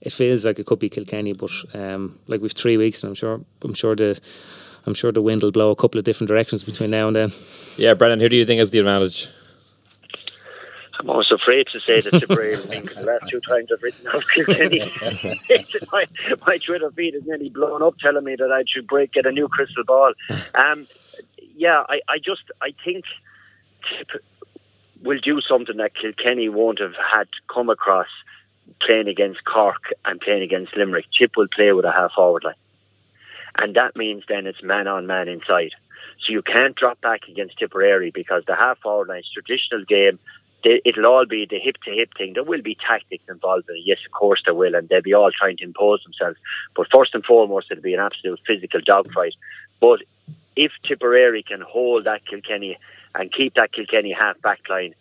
it 0.00 0.12
feels 0.12 0.44
like 0.44 0.58
it 0.58 0.66
could 0.66 0.78
be 0.78 0.88
Kilkenny. 0.88 1.32
But 1.32 1.52
um, 1.72 2.18
like 2.26 2.40
we've 2.40 2.52
three 2.52 2.76
weeks, 2.76 3.02
and 3.02 3.10
I'm 3.10 3.14
sure 3.14 3.40
I'm 3.62 3.74
sure 3.74 3.96
the 3.96 4.20
I'm 4.86 4.94
sure 4.94 5.12
the 5.12 5.22
wind 5.22 5.42
will 5.42 5.52
blow 5.52 5.70
a 5.70 5.76
couple 5.76 5.98
of 5.98 6.04
different 6.04 6.28
directions 6.28 6.62
between 6.62 6.90
now 6.90 7.06
and 7.06 7.16
then. 7.16 7.32
Yeah, 7.76 7.94
Brendan, 7.94 8.20
who 8.20 8.28
do 8.28 8.36
you 8.36 8.44
think 8.44 8.60
is 8.60 8.70
the 8.70 8.78
advantage? 8.78 9.28
I'm 11.00 11.10
almost 11.10 11.32
afraid 11.32 11.66
to 11.72 11.80
say 11.80 12.00
that 12.00 12.18
Tipperary 12.18 12.56
because 12.56 12.96
the 12.96 13.04
last 13.04 13.24
two 13.28 13.40
times 13.40 13.68
I've 13.72 13.82
written 13.82 14.06
off 14.08 14.24
Kilkenny, 14.34 14.80
my, 15.92 16.06
my 16.46 16.58
Twitter 16.58 16.90
feed 16.92 17.14
is 17.14 17.24
nearly 17.26 17.48
blown 17.48 17.82
up 17.82 17.98
telling 17.98 18.24
me 18.24 18.36
that 18.36 18.52
I 18.52 18.64
should 18.66 18.86
break, 18.86 19.12
get 19.12 19.26
a 19.26 19.32
new 19.32 19.48
crystal 19.48 19.84
ball. 19.84 20.12
Um, 20.54 20.86
yeah, 21.56 21.84
I, 21.88 22.00
I 22.08 22.18
just, 22.18 22.42
I 22.62 22.74
think 22.84 23.04
Tip 23.88 24.22
will 25.02 25.18
do 25.18 25.40
something 25.40 25.76
that 25.76 25.94
Kilkenny 25.94 26.48
won't 26.48 26.80
have 26.80 26.94
had 27.14 27.28
come 27.52 27.70
across 27.70 28.08
playing 28.80 29.08
against 29.08 29.44
Cork 29.44 29.92
and 30.04 30.20
playing 30.20 30.42
against 30.42 30.76
Limerick. 30.76 31.06
Tip 31.18 31.32
will 31.36 31.48
play 31.54 31.72
with 31.72 31.84
a 31.84 31.92
half 31.92 32.12
forward 32.12 32.44
line. 32.44 32.54
And 33.60 33.76
that 33.76 33.94
means 33.94 34.24
then 34.28 34.46
it's 34.46 34.62
man 34.62 34.88
on 34.88 35.06
man 35.06 35.28
inside. 35.28 35.70
So 36.26 36.32
you 36.32 36.42
can't 36.42 36.74
drop 36.74 37.00
back 37.00 37.28
against 37.28 37.58
Tipperary 37.58 38.10
because 38.10 38.44
the 38.46 38.56
half 38.56 38.78
forward 38.78 39.08
line's 39.08 39.30
traditional 39.32 39.84
game 39.84 40.18
it'll 40.64 41.06
all 41.06 41.26
be 41.26 41.46
the 41.48 41.58
hip 41.58 41.76
to 41.84 41.90
hip 41.90 42.10
thing. 42.16 42.34
There 42.34 42.44
will 42.44 42.62
be 42.62 42.76
tactics 42.76 43.24
involved 43.28 43.68
in 43.68 43.76
it. 43.76 43.82
Yes, 43.84 43.98
of 44.06 44.12
course 44.12 44.42
there 44.44 44.54
will, 44.54 44.74
and 44.74 44.88
they'll 44.88 45.02
be 45.02 45.14
all 45.14 45.30
trying 45.30 45.56
to 45.58 45.64
impose 45.64 46.02
themselves. 46.02 46.38
But 46.76 46.88
first 46.94 47.14
and 47.14 47.24
foremost, 47.24 47.70
it'll 47.70 47.82
be 47.82 47.94
an 47.94 48.00
absolute 48.00 48.40
physical 48.46 48.80
dogfight. 48.84 49.34
But 49.80 50.00
if 50.56 50.72
Tipperary 50.82 51.42
can 51.42 51.60
hold 51.60 52.04
that 52.04 52.26
Kilkenny 52.26 52.78
and 53.14 53.32
keep 53.32 53.54
that 53.54 53.72
Kilkenny 53.72 54.12
half 54.12 54.40
back 54.40 54.60
line, 54.68 54.94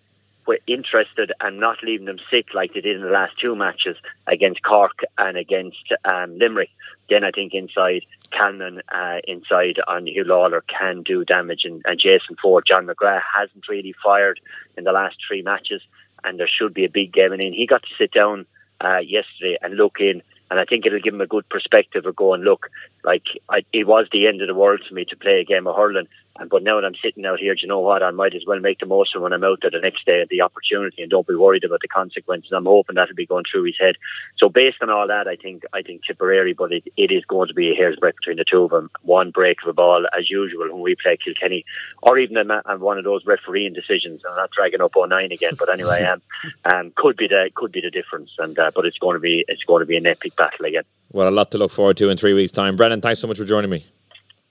interested 0.68 1.32
and 1.40 1.60
not 1.60 1.84
leaving 1.84 2.06
them 2.06 2.20
sick 2.30 2.54
like 2.54 2.74
they 2.74 2.82
did 2.82 2.96
in 2.96 3.04
the 3.04 3.10
last 3.10 3.34
two 3.38 3.56
matches 3.56 3.98
against 4.28 4.64
Cork 4.64 5.00
and 5.18 5.38
against 5.38 5.92
um, 6.12 6.38
Limerick. 6.38 6.70
Then 7.10 7.24
I 7.24 7.32
think 7.32 7.54
inside 7.54 8.04
Callanan, 8.32 8.82
uh, 8.94 9.18
inside 9.28 9.80
on 9.88 10.08
Hugh 10.08 10.24
Lawlor 10.24 10.64
can 10.68 11.04
do 11.04 11.26
damage, 11.26 11.62
and, 11.66 11.82
and 11.86 12.00
Jason 12.00 12.36
Forde, 12.42 12.66
John 12.68 12.88
McGrath 12.88 13.22
hasn't 13.38 13.68
really 13.68 13.94
fired 14.04 14.40
in 14.78 14.84
the 14.84 14.92
last 14.92 15.18
three 15.28 15.42
matches, 15.42 15.82
and 16.24 16.40
there 16.40 16.48
should 16.48 16.74
be 16.74 16.86
a 16.86 16.90
big 16.90 17.14
game 17.14 17.34
in. 17.34 17.54
He 17.54 17.68
got 17.68 17.84
to 17.84 17.90
sit 17.98 18.12
down 18.12 18.46
uh, 18.84 19.00
yesterday 19.00 19.58
and 19.62 19.76
look 19.76 19.98
in, 20.00 20.22
and 20.52 20.60
I 20.60 20.66
think 20.66 20.86
it'll 20.86 21.00
give 21.00 21.14
him 21.14 21.22
a 21.22 21.28
good 21.28 21.48
perspective 21.50 22.06
of 22.06 22.16
going, 22.16 22.42
look, 22.42 22.70
like 23.04 23.24
I, 23.50 23.66
it 23.74 23.86
was 23.88 24.08
the 24.12 24.28
end 24.28 24.42
of 24.42 24.48
the 24.48 24.56
world 24.56 24.82
for 24.88 24.94
me 24.94 25.06
to 25.06 25.18
play 25.18 25.40
a 25.40 25.46
game 25.46 25.68
of 25.68 25.76
hurling. 25.76 26.08
And 26.40 26.50
but 26.50 26.64
now 26.64 26.80
that 26.80 26.86
I'm 26.88 26.96
sitting 26.96 27.26
out 27.26 27.40
here, 27.40 27.54
do 27.54 27.62
you 27.62 27.68
know 27.68 27.80
what? 27.80 28.02
I 28.02 28.10
might 28.10 28.34
as 28.34 28.42
well 28.48 28.60
make 28.60 28.80
the 28.80 28.88
most 28.88 29.16
of 29.16 29.22
when 29.22 29.34
I'm 29.34 29.44
out 29.44 29.60
there 29.62 29.70
the 29.70 29.80
next 29.80 30.06
day, 30.06 30.22
at 30.22 30.30
the 30.30 30.42
opportunity, 30.42 31.04
and 31.04 31.12
don't 31.12 31.28
be 31.28 31.36
worried 31.36 31.64
about 31.64 31.82
the 31.82 31.88
consequences. 31.88 32.52
I'm 32.52 32.66
hoping 32.66 32.96
that'll 32.96 33.16
be 33.16 33.28
going 33.28 33.44
through 33.50 33.66
his 33.66 33.76
head. 33.80 33.98
So 34.38 34.50
based 34.50 34.78
on 34.82 34.90
all 34.90 35.08
that, 35.08 35.28
I 35.28 35.36
think 35.36 35.64
I 35.74 35.84
think 35.84 36.02
Tipperary, 36.04 36.54
but 36.54 36.72
it, 36.72 36.86
it 36.98 37.12
is 37.12 37.24
going 37.26 37.50
to 37.50 37.54
be 37.54 37.72
a 37.72 37.76
hair's 37.76 37.98
breadth 37.98 38.18
between 38.18 38.38
the 38.38 38.46
two 38.50 38.64
of 38.64 38.72
them. 38.72 38.90
One 39.04 39.30
break 39.30 39.62
of 39.62 39.70
a 39.70 39.74
ball 39.74 40.08
as 40.18 40.30
usual 40.30 40.72
when 40.72 40.82
we 40.82 40.96
play 40.96 41.18
Kilkenny, 41.24 41.66
or 42.02 42.18
even 42.18 42.38
a, 42.38 42.78
one 42.78 42.98
of 42.98 43.04
those 43.04 43.26
refereeing 43.28 43.74
decisions. 43.74 44.22
I'm 44.28 44.36
not 44.36 44.50
dragging 44.50 44.82
up 44.82 44.94
09 44.98 45.32
again, 45.32 45.54
but 45.58 45.72
anyway, 45.72 46.04
um, 46.04 46.22
um, 46.74 46.94
could 46.96 47.16
be 47.16 47.28
the 47.28 47.52
could 47.54 47.72
be 47.72 47.82
the 47.82 47.92
difference. 47.92 48.32
And 48.40 48.58
uh, 48.58 48.72
but 48.74 48.88
it's 48.88 48.98
going 48.98 49.14
to 49.16 49.22
be 49.22 49.46
it's 49.48 49.64
going 49.66 49.82
to 49.82 49.86
be 49.86 49.98
an 49.98 50.08
epic 50.08 50.33
battle 50.38 50.66
again. 50.66 50.84
Well, 51.12 51.28
a 51.28 51.32
lot 51.32 51.52
to 51.52 51.58
look 51.58 51.72
forward 51.72 51.98
to 51.98 52.10
in 52.10 52.18
three 52.18 52.34
weeks' 52.34 52.52
time. 52.52 52.76
Brendan, 52.76 53.02
thanks 53.02 53.20
so 53.20 53.28
much 53.28 53.38
for 53.38 53.46
joining 53.46 53.70
me. 53.70 53.86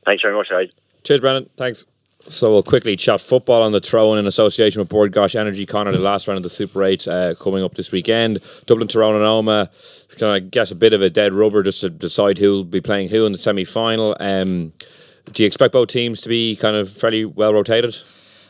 Thanks 0.04 0.22
very 0.22 0.34
much, 0.34 0.48
guys. 0.48 0.70
Cheers, 1.04 1.20
Brendan. 1.20 1.48
Thanks. 1.56 1.86
So 2.28 2.52
we'll 2.52 2.62
quickly 2.62 2.94
chat 2.94 3.20
football 3.20 3.62
on 3.62 3.72
the 3.72 3.80
throne 3.80 4.16
in 4.16 4.28
association 4.28 4.80
with 4.80 4.88
Bord 4.88 5.12
Gáis 5.12 5.34
Energy. 5.34 5.66
Conor, 5.66 5.90
the 5.90 5.98
last 5.98 6.28
round 6.28 6.36
of 6.36 6.44
the 6.44 6.50
Super 6.50 6.84
8 6.84 7.08
uh, 7.08 7.34
coming 7.34 7.64
up 7.64 7.74
this 7.74 7.90
weekend. 7.90 8.38
Dublin, 8.66 8.86
Tyrone 8.86 9.16
and 9.16 9.24
Omagh. 9.24 10.18
Kind 10.18 10.44
of 10.44 10.50
guess 10.50 10.70
a 10.70 10.76
bit 10.76 10.92
of 10.92 11.02
a 11.02 11.10
dead 11.10 11.34
rubber 11.34 11.64
just 11.64 11.80
to 11.80 11.90
decide 11.90 12.38
who 12.38 12.50
will 12.52 12.64
be 12.64 12.80
playing 12.80 13.08
who 13.08 13.26
in 13.26 13.32
the 13.32 13.38
semi-final. 13.38 14.16
Um, 14.20 14.72
do 15.32 15.42
you 15.42 15.46
expect 15.46 15.72
both 15.72 15.88
teams 15.88 16.20
to 16.20 16.28
be 16.28 16.54
kind 16.56 16.76
of 16.76 16.88
fairly 16.90 17.24
well 17.24 17.54
rotated? 17.54 17.96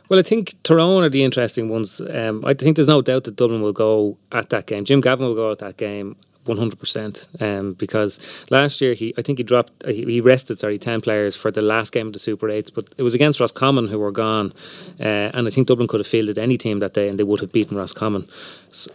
Well, 0.09 0.18
I 0.18 0.22
think 0.22 0.55
Tyrone 0.64 1.05
are 1.05 1.09
the 1.09 1.24
interesting 1.24 1.70
ones. 1.70 2.01
Um, 2.11 2.45
I 2.45 2.53
think 2.53 2.76
there's 2.76 2.89
no 2.89 3.01
doubt 3.01 3.24
that 3.24 3.37
Dublin 3.37 3.62
will 3.62 3.72
go 3.72 4.18
at 4.33 4.51
that 4.51 4.66
game. 4.66 4.85
Jim 4.85 5.01
Gavin 5.01 5.24
will 5.26 5.35
go 5.35 5.51
at 5.51 5.59
that 5.61 5.78
game. 5.78 6.16
100% 6.45 7.43
um, 7.43 7.74
because 7.74 8.18
last 8.51 8.80
year 8.80 8.95
he 8.95 9.14
I 9.16 9.22
think 9.22 9.38
he 9.38 9.45
dropped 9.45 9.72
uh, 9.84 9.88
he, 9.88 10.20
rested 10.20 10.59
sorry 10.59 10.78
10 10.78 11.01
players 11.01 11.36
for 11.36 11.51
the 11.51 11.61
last 11.61 11.93
game 11.93 12.09
of 12.09 12.12
the 12.12 12.18
Super 12.18 12.49
8s 12.49 12.72
but 12.74 12.86
it 12.97 13.03
was 13.03 13.14
against 13.14 13.38
Roscommon 13.38 13.86
who 13.88 13.99
were 13.99 14.11
gone 14.11 14.53
uh, 14.99 15.30
and 15.34 15.47
I 15.47 15.51
think 15.51 15.68
Dublin 15.68 15.88
could 15.88 16.01
have 16.01 16.07
fielded 16.07 16.38
any 16.38 16.57
team 16.57 16.80
that 16.80 16.95
day 16.95 17.09
and 17.09 17.18
they 17.18 17.24
would 17.24 17.40
have 17.40 17.53
beaten 17.53 17.76
Roscommon 17.76 18.26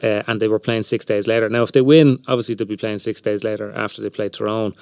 uh, 0.03 0.23
and 0.27 0.41
they 0.41 0.47
were 0.47 0.59
playing 0.59 0.83
six 0.83 1.05
days 1.05 1.27
later. 1.27 1.49
Now 1.49 1.63
if 1.63 1.71
they 1.71 1.81
win 1.81 2.19
obviously 2.27 2.55
they'll 2.55 2.67
be 2.67 2.77
playing 2.77 2.99
six 2.99 3.21
days 3.21 3.43
later 3.43 3.71
after 3.73 4.01
they 4.01 4.09
play 4.09 4.29
Tyrone 4.29 4.73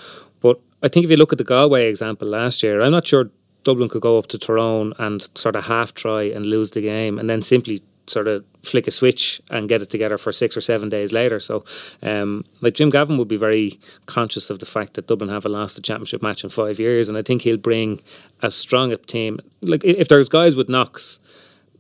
but 0.42 0.60
I 0.82 0.88
think 0.88 1.04
if 1.04 1.12
you 1.12 1.18
look 1.18 1.32
at 1.32 1.38
the 1.38 1.44
Galway 1.44 1.88
example 1.88 2.28
last 2.28 2.64
year 2.64 2.84
I'm 2.84 2.92
not 2.92 3.08
sure 3.08 3.30
Dublin 3.64 3.90
could 3.90 4.02
go 4.02 4.18
up 4.18 4.28
to 4.28 4.38
Tyrone 4.38 4.94
and 4.98 5.28
sort 5.36 5.56
of 5.56 5.66
half 5.66 5.94
try 5.94 6.24
and 6.24 6.46
lose 6.46 6.72
the 6.72 6.82
game 6.82 7.20
and 7.20 7.30
then 7.30 7.42
simply 7.42 7.84
sort 8.08 8.28
of 8.28 8.44
flick 8.64 8.88
a 8.88 8.92
switch 8.92 9.42
and 9.50 9.70
get 9.70 9.82
it 9.82 9.90
together 9.90 10.18
for 10.18 10.32
six 10.32 10.56
or 10.56 10.62
seven 10.62 10.90
days 10.90 11.12
later. 11.12 11.40
So, 11.40 11.66
um, 12.02 12.46
like 12.62 12.74
Jim 12.74 12.90
Gavin 12.90 13.18
would 13.18 13.28
be 13.28 13.38
very 13.38 13.80
conscious 14.06 14.50
of 14.50 14.60
the 14.60 14.66
fact 14.66 14.94
that 14.96 15.08
Dublin 15.08 15.30
haven't 15.30 15.52
lost 15.52 15.78
a 15.78 15.82
championship 15.82 16.22
match 16.22 16.44
in 16.44 16.50
five 16.50 16.80
years, 16.80 17.10
and 17.10 17.18
I 17.18 17.22
think 17.22 17.42
he'll 17.42 17.58
bring 17.58 18.02
as 18.42 18.56
strong 18.56 18.92
a 18.92 18.98
team. 18.98 19.40
Like 19.62 19.84
if 19.84 20.08
there's 20.08 20.30
guys 20.30 20.56
with 20.56 20.70
knocks, 20.70 21.20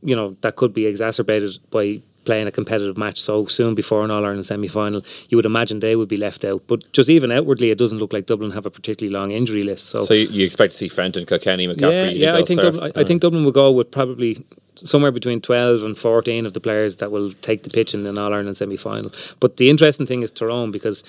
you 0.01 0.15
know 0.15 0.35
that 0.41 0.55
could 0.55 0.73
be 0.73 0.85
exacerbated 0.85 1.57
by 1.71 2.01
playing 2.25 2.47
a 2.47 2.51
competitive 2.51 2.97
match 2.97 3.19
so 3.21 3.45
soon 3.45 3.75
before 3.75 4.03
an 4.03 4.11
All 4.11 4.25
Ireland 4.25 4.45
semi 4.45 4.67
final, 4.67 5.03
you 5.29 5.37
would 5.37 5.45
imagine 5.45 5.79
they 5.79 5.95
would 5.95 6.09
be 6.09 6.17
left 6.17 6.43
out. 6.43 6.63
But 6.67 6.91
just 6.91 7.09
even 7.09 7.31
outwardly, 7.31 7.69
it 7.69 7.77
doesn't 7.77 7.99
look 7.99 8.11
like 8.11 8.25
Dublin 8.25 8.51
have 8.51 8.65
a 8.65 8.71
particularly 8.71 9.13
long 9.13 9.31
injury 9.31 9.63
list. 9.63 9.87
So, 9.87 10.05
so 10.05 10.13
you, 10.13 10.45
expect 10.45 10.73
to 10.73 10.77
see 10.77 10.89
Fenton, 10.89 11.25
Kilkenny, 11.25 11.67
McCaffrey? 11.67 12.17
Yeah, 12.17 12.33
yeah 12.33 12.35
I 12.35 12.43
think 12.43 12.61
Dublin, 12.61 12.91
I, 12.95 13.01
I, 13.01 13.03
think 13.03 13.21
Dublin 13.21 13.45
will 13.45 13.51
go 13.51 13.71
with 13.71 13.91
probably 13.91 14.45
somewhere 14.75 15.11
between 15.11 15.41
12 15.41 15.83
and 15.83 15.97
14 15.97 16.45
of 16.45 16.53
the 16.53 16.59
players 16.59 16.97
that 16.97 17.11
will 17.11 17.31
take 17.33 17.63
the 17.63 17.69
pitch 17.69 17.93
in 17.93 18.05
an 18.05 18.17
All 18.17 18.33
Ireland 18.33 18.57
semi 18.57 18.77
final. 18.77 19.11
But 19.39 19.57
the 19.57 19.69
interesting 19.69 20.05
thing 20.05 20.23
is 20.23 20.31
Tyrone 20.31 20.71
because. 20.71 21.03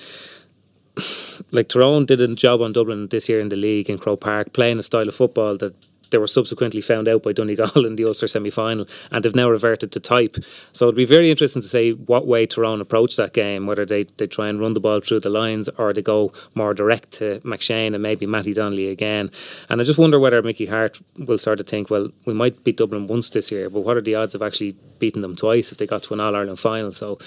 Like 1.51 1.69
Tyrone 1.69 2.05
did 2.05 2.19
a 2.19 2.27
job 2.35 2.61
on 2.61 2.73
Dublin 2.73 3.07
this 3.07 3.29
year 3.29 3.39
in 3.39 3.49
the 3.49 3.55
league 3.55 3.89
in 3.89 3.99
Croke 3.99 4.19
Park, 4.19 4.53
playing 4.53 4.79
a 4.79 4.83
style 4.83 5.07
of 5.07 5.15
football 5.15 5.55
that 5.57 5.75
they 6.11 6.17
were 6.17 6.27
subsequently 6.27 6.81
found 6.81 7.07
out 7.07 7.23
by 7.23 7.33
Donegal 7.33 7.85
in 7.85 7.95
the 7.95 8.05
Ulster 8.05 8.27
semi 8.27 8.49
final, 8.49 8.87
and 9.11 9.23
they've 9.23 9.35
now 9.35 9.49
reverted 9.49 9.91
to 9.91 9.99
type. 9.99 10.37
So 10.73 10.85
it'd 10.85 10.95
be 10.95 11.05
very 11.05 11.29
interesting 11.29 11.61
to 11.61 11.67
see 11.67 11.91
what 11.93 12.27
way 12.27 12.45
Tyrone 12.45 12.81
approach 12.81 13.15
that 13.17 13.33
game, 13.33 13.65
whether 13.65 13.85
they, 13.85 14.03
they 14.17 14.27
try 14.27 14.47
and 14.47 14.59
run 14.59 14.73
the 14.73 14.79
ball 14.79 15.01
through 15.01 15.21
the 15.21 15.29
lines 15.29 15.69
or 15.77 15.93
they 15.93 16.01
go 16.01 16.33
more 16.55 16.73
direct 16.73 17.11
to 17.13 17.39
McShane 17.41 17.93
and 17.93 18.01
maybe 18.01 18.25
Matty 18.25 18.53
Donnelly 18.53 18.89
again. 18.89 19.31
And 19.69 19.81
I 19.81 19.83
just 19.83 19.97
wonder 19.97 20.19
whether 20.19 20.41
Mickey 20.41 20.65
Harte 20.65 20.99
will 21.17 21.37
sort 21.37 21.59
of 21.59 21.67
think, 21.67 21.89
well, 21.89 22.09
we 22.25 22.33
might 22.33 22.63
beat 22.63 22.77
Dublin 22.77 23.07
once 23.07 23.29
this 23.29 23.51
year, 23.51 23.69
but 23.69 23.81
what 23.81 23.97
are 23.97 24.01
the 24.01 24.15
odds 24.15 24.35
of 24.35 24.41
actually 24.41 24.75
beating 24.99 25.21
them 25.21 25.35
twice 25.35 25.71
if 25.71 25.77
they 25.77 25.87
got 25.87 26.03
to 26.03 26.13
an 26.13 26.19
All 26.19 26.35
Ireland 26.35 26.59
final? 26.59 26.91
So 26.91 27.19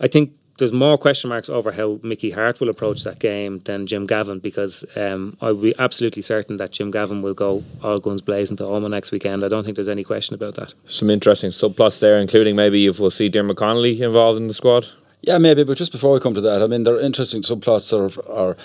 I 0.00 0.08
think 0.08 0.32
there's 0.58 0.72
more 0.72 0.98
question 0.98 1.30
marks 1.30 1.48
over 1.48 1.72
how 1.72 1.98
Mickey 2.02 2.30
Harte 2.30 2.60
will 2.60 2.68
approach 2.68 3.04
that 3.04 3.18
game 3.18 3.60
than 3.60 3.86
Jim 3.86 4.06
Gavin 4.06 4.40
because 4.40 4.84
um, 4.96 5.36
I'll 5.40 5.54
be 5.54 5.74
absolutely 5.78 6.22
certain 6.22 6.56
that 6.58 6.72
Jim 6.72 6.90
Gavin 6.90 7.22
will 7.22 7.34
go 7.34 7.62
all 7.82 8.00
guns 8.00 8.20
blazing 8.20 8.56
to 8.58 8.64
Omagh 8.64 8.90
next 8.90 9.12
weekend. 9.12 9.44
I 9.44 9.48
don't 9.48 9.64
think 9.64 9.76
there's 9.76 9.88
any 9.88 10.04
question 10.04 10.34
about 10.34 10.56
that. 10.56 10.74
Some 10.86 11.10
interesting 11.10 11.50
subplots 11.50 12.00
there, 12.00 12.18
including 12.18 12.56
maybe 12.56 12.86
if 12.86 12.98
we'll 12.98 13.10
see 13.10 13.28
Diarmuid 13.28 13.56
Connolly 13.56 14.02
involved 14.02 14.40
in 14.40 14.48
the 14.48 14.54
squad. 14.54 14.86
Yeah, 15.22 15.38
maybe, 15.38 15.64
but 15.64 15.76
just 15.76 15.90
before 15.90 16.12
we 16.12 16.20
come 16.20 16.34
to 16.34 16.40
that, 16.42 16.62
I 16.62 16.66
mean, 16.66 16.84
there 16.84 16.94
are 16.94 17.00
interesting 17.00 17.42
subplots 17.42 17.92
are, 17.92 18.30
are 18.30 18.56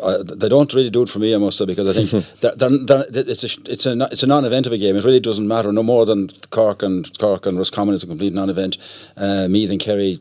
uh, 0.00 0.22
they 0.22 0.48
don't 0.48 0.72
really 0.72 0.90
do 0.90 1.02
it 1.02 1.08
for 1.08 1.18
me, 1.18 1.34
I 1.34 1.38
must 1.38 1.58
say, 1.58 1.64
because 1.64 1.96
I 1.96 2.00
think 2.00 2.26
they're, 2.40 2.54
they're, 2.54 3.04
they're, 3.06 3.28
it's 3.28 3.42
a 3.42 3.70
it's 3.70 3.86
a 3.86 4.08
it's 4.12 4.22
a 4.22 4.26
non-event 4.26 4.66
of 4.66 4.72
a 4.72 4.78
game. 4.78 4.96
It 4.96 5.04
really 5.04 5.20
doesn't 5.20 5.46
matter 5.46 5.72
no 5.72 5.82
more 5.82 6.06
than 6.06 6.28
Cork 6.50 6.82
and 6.82 7.16
Cork 7.18 7.46
and 7.46 7.58
Roscommon 7.58 7.94
is 7.94 8.04
a 8.04 8.06
complete 8.06 8.32
non-event. 8.32 8.78
Uh, 9.16 9.48
Meath 9.48 9.70
and 9.70 9.80
Kerry 9.80 10.18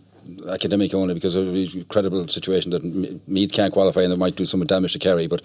academic 0.50 0.94
only 0.94 1.14
because 1.14 1.36
of 1.36 1.48
a 1.54 1.84
credible 1.90 2.28
situation 2.28 2.72
that 2.72 2.84
Meath 3.28 3.52
can't 3.52 3.74
qualify 3.74 4.02
and 4.02 4.12
they 4.12 4.18
might 4.18 4.36
do 4.36 4.46
some 4.46 4.66
damage 4.66 4.94
to 4.94 5.00
Kerry. 5.00 5.28
But 5.28 5.42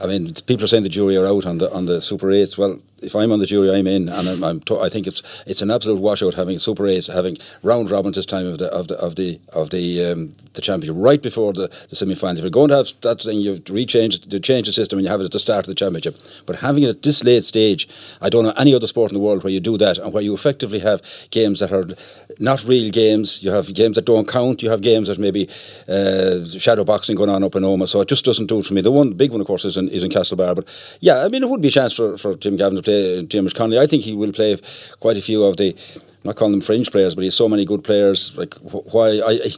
I 0.00 0.06
mean, 0.06 0.34
people 0.46 0.64
are 0.64 0.68
saying 0.68 0.82
the 0.82 0.88
jury 0.88 1.16
are 1.16 1.26
out 1.26 1.46
on 1.46 1.58
the 1.58 1.72
on 1.72 1.86
the 1.86 2.02
Super 2.02 2.30
Eights. 2.30 2.58
Well, 2.58 2.78
if 3.02 3.14
I'm 3.14 3.32
on 3.32 3.38
the 3.40 3.46
jury, 3.46 3.70
I'm 3.70 3.86
in, 3.86 4.08
and 4.08 4.28
I'm, 4.28 4.44
I'm 4.44 4.60
to, 4.62 4.80
I 4.80 4.88
think 4.90 5.06
it's 5.06 5.22
it's 5.46 5.62
an 5.62 5.70
absolute 5.70 6.00
washout 6.00 6.34
having 6.34 6.58
Super 6.58 6.86
Eight, 6.86 7.06
having 7.06 7.38
round 7.62 7.90
robin 7.90 8.12
this 8.12 8.26
time 8.26 8.46
of 8.46 8.58
the 8.58 8.66
of 8.66 8.88
the 8.88 8.96
of 8.96 9.16
the 9.16 9.40
of 9.52 9.70
the 9.70 10.04
um, 10.04 10.34
the 10.52 10.60
championship 10.60 10.96
right 10.98 11.22
before 11.22 11.54
the, 11.54 11.68
the 11.88 11.96
semi 11.96 12.14
final. 12.14 12.38
If 12.38 12.44
you're 12.44 12.50
going 12.50 12.68
to 12.68 12.76
have 12.76 12.88
that 13.02 13.22
thing, 13.22 13.38
you 13.40 13.56
rechange 13.60 14.28
to 14.28 14.40
change 14.40 14.66
the 14.66 14.72
system, 14.72 14.98
and 14.98 15.04
you 15.06 15.10
have 15.10 15.20
it 15.20 15.26
at 15.26 15.32
the 15.32 15.38
start 15.38 15.60
of 15.60 15.68
the 15.68 15.74
championship. 15.74 16.16
But 16.44 16.56
having 16.56 16.82
it 16.82 16.90
at 16.90 17.02
this 17.02 17.24
late 17.24 17.44
stage, 17.44 17.88
I 18.20 18.28
don't 18.28 18.44
know 18.44 18.54
any 18.56 18.74
other 18.74 18.86
sport 18.86 19.12
in 19.12 19.14
the 19.14 19.24
world 19.24 19.44
where 19.44 19.52
you 19.52 19.60
do 19.60 19.78
that, 19.78 19.96
and 19.96 20.12
where 20.12 20.22
you 20.22 20.34
effectively 20.34 20.80
have 20.80 21.00
games 21.30 21.60
that 21.60 21.72
are 21.72 21.86
not 22.38 22.64
real 22.64 22.90
games. 22.90 23.42
You 23.42 23.50
have 23.50 23.72
games 23.74 23.96
that 23.96 24.04
don't 24.04 24.28
count. 24.28 24.62
You 24.62 24.70
have 24.70 24.80
games 24.80 25.08
that 25.08 25.18
maybe 25.18 25.48
uh, 25.88 26.44
shadow 26.44 26.84
boxing 26.84 27.16
going 27.16 27.30
on 27.30 27.42
up 27.42 27.54
in 27.54 27.62
Omagh. 27.62 27.88
So 27.88 28.00
it 28.00 28.08
just 28.08 28.24
doesn't 28.24 28.46
do 28.46 28.60
it 28.60 28.66
for 28.66 28.74
me. 28.74 28.80
The 28.80 28.92
one 28.92 29.12
big 29.12 29.30
one, 29.30 29.40
of 29.40 29.46
course, 29.46 29.64
is 29.64 29.76
in, 29.76 29.88
is 29.88 30.02
in 30.02 30.10
Castlebar. 30.10 30.54
But 30.54 30.68
yeah, 31.00 31.24
I 31.24 31.28
mean, 31.28 31.42
it 31.42 31.48
would 31.48 31.60
be 31.60 31.68
a 31.68 31.72
chance 31.72 31.92
for, 31.92 32.16
for 32.18 32.34
Jim 32.34 32.56
Gavin 32.56 32.76
to 32.76 32.82
play 32.82 33.22
James 33.24 33.52
Connolly. 33.52 33.78
I 33.78 33.86
think 33.86 34.02
he 34.02 34.14
will 34.14 34.32
play 34.32 34.58
quite 35.00 35.16
a 35.16 35.22
few 35.22 35.44
of 35.44 35.56
the 35.56 35.76
I'm 36.26 36.30
not 36.30 36.36
calling 36.38 36.52
them 36.52 36.60
fringe 36.60 36.90
players, 36.90 37.14
but 37.14 37.20
he 37.20 37.28
has 37.28 37.36
so 37.36 37.48
many 37.48 37.64
good 37.64 37.84
players. 37.84 38.36
Like 38.36 38.54
why, 38.54 39.20
I, 39.20 39.38
I, 39.44 39.50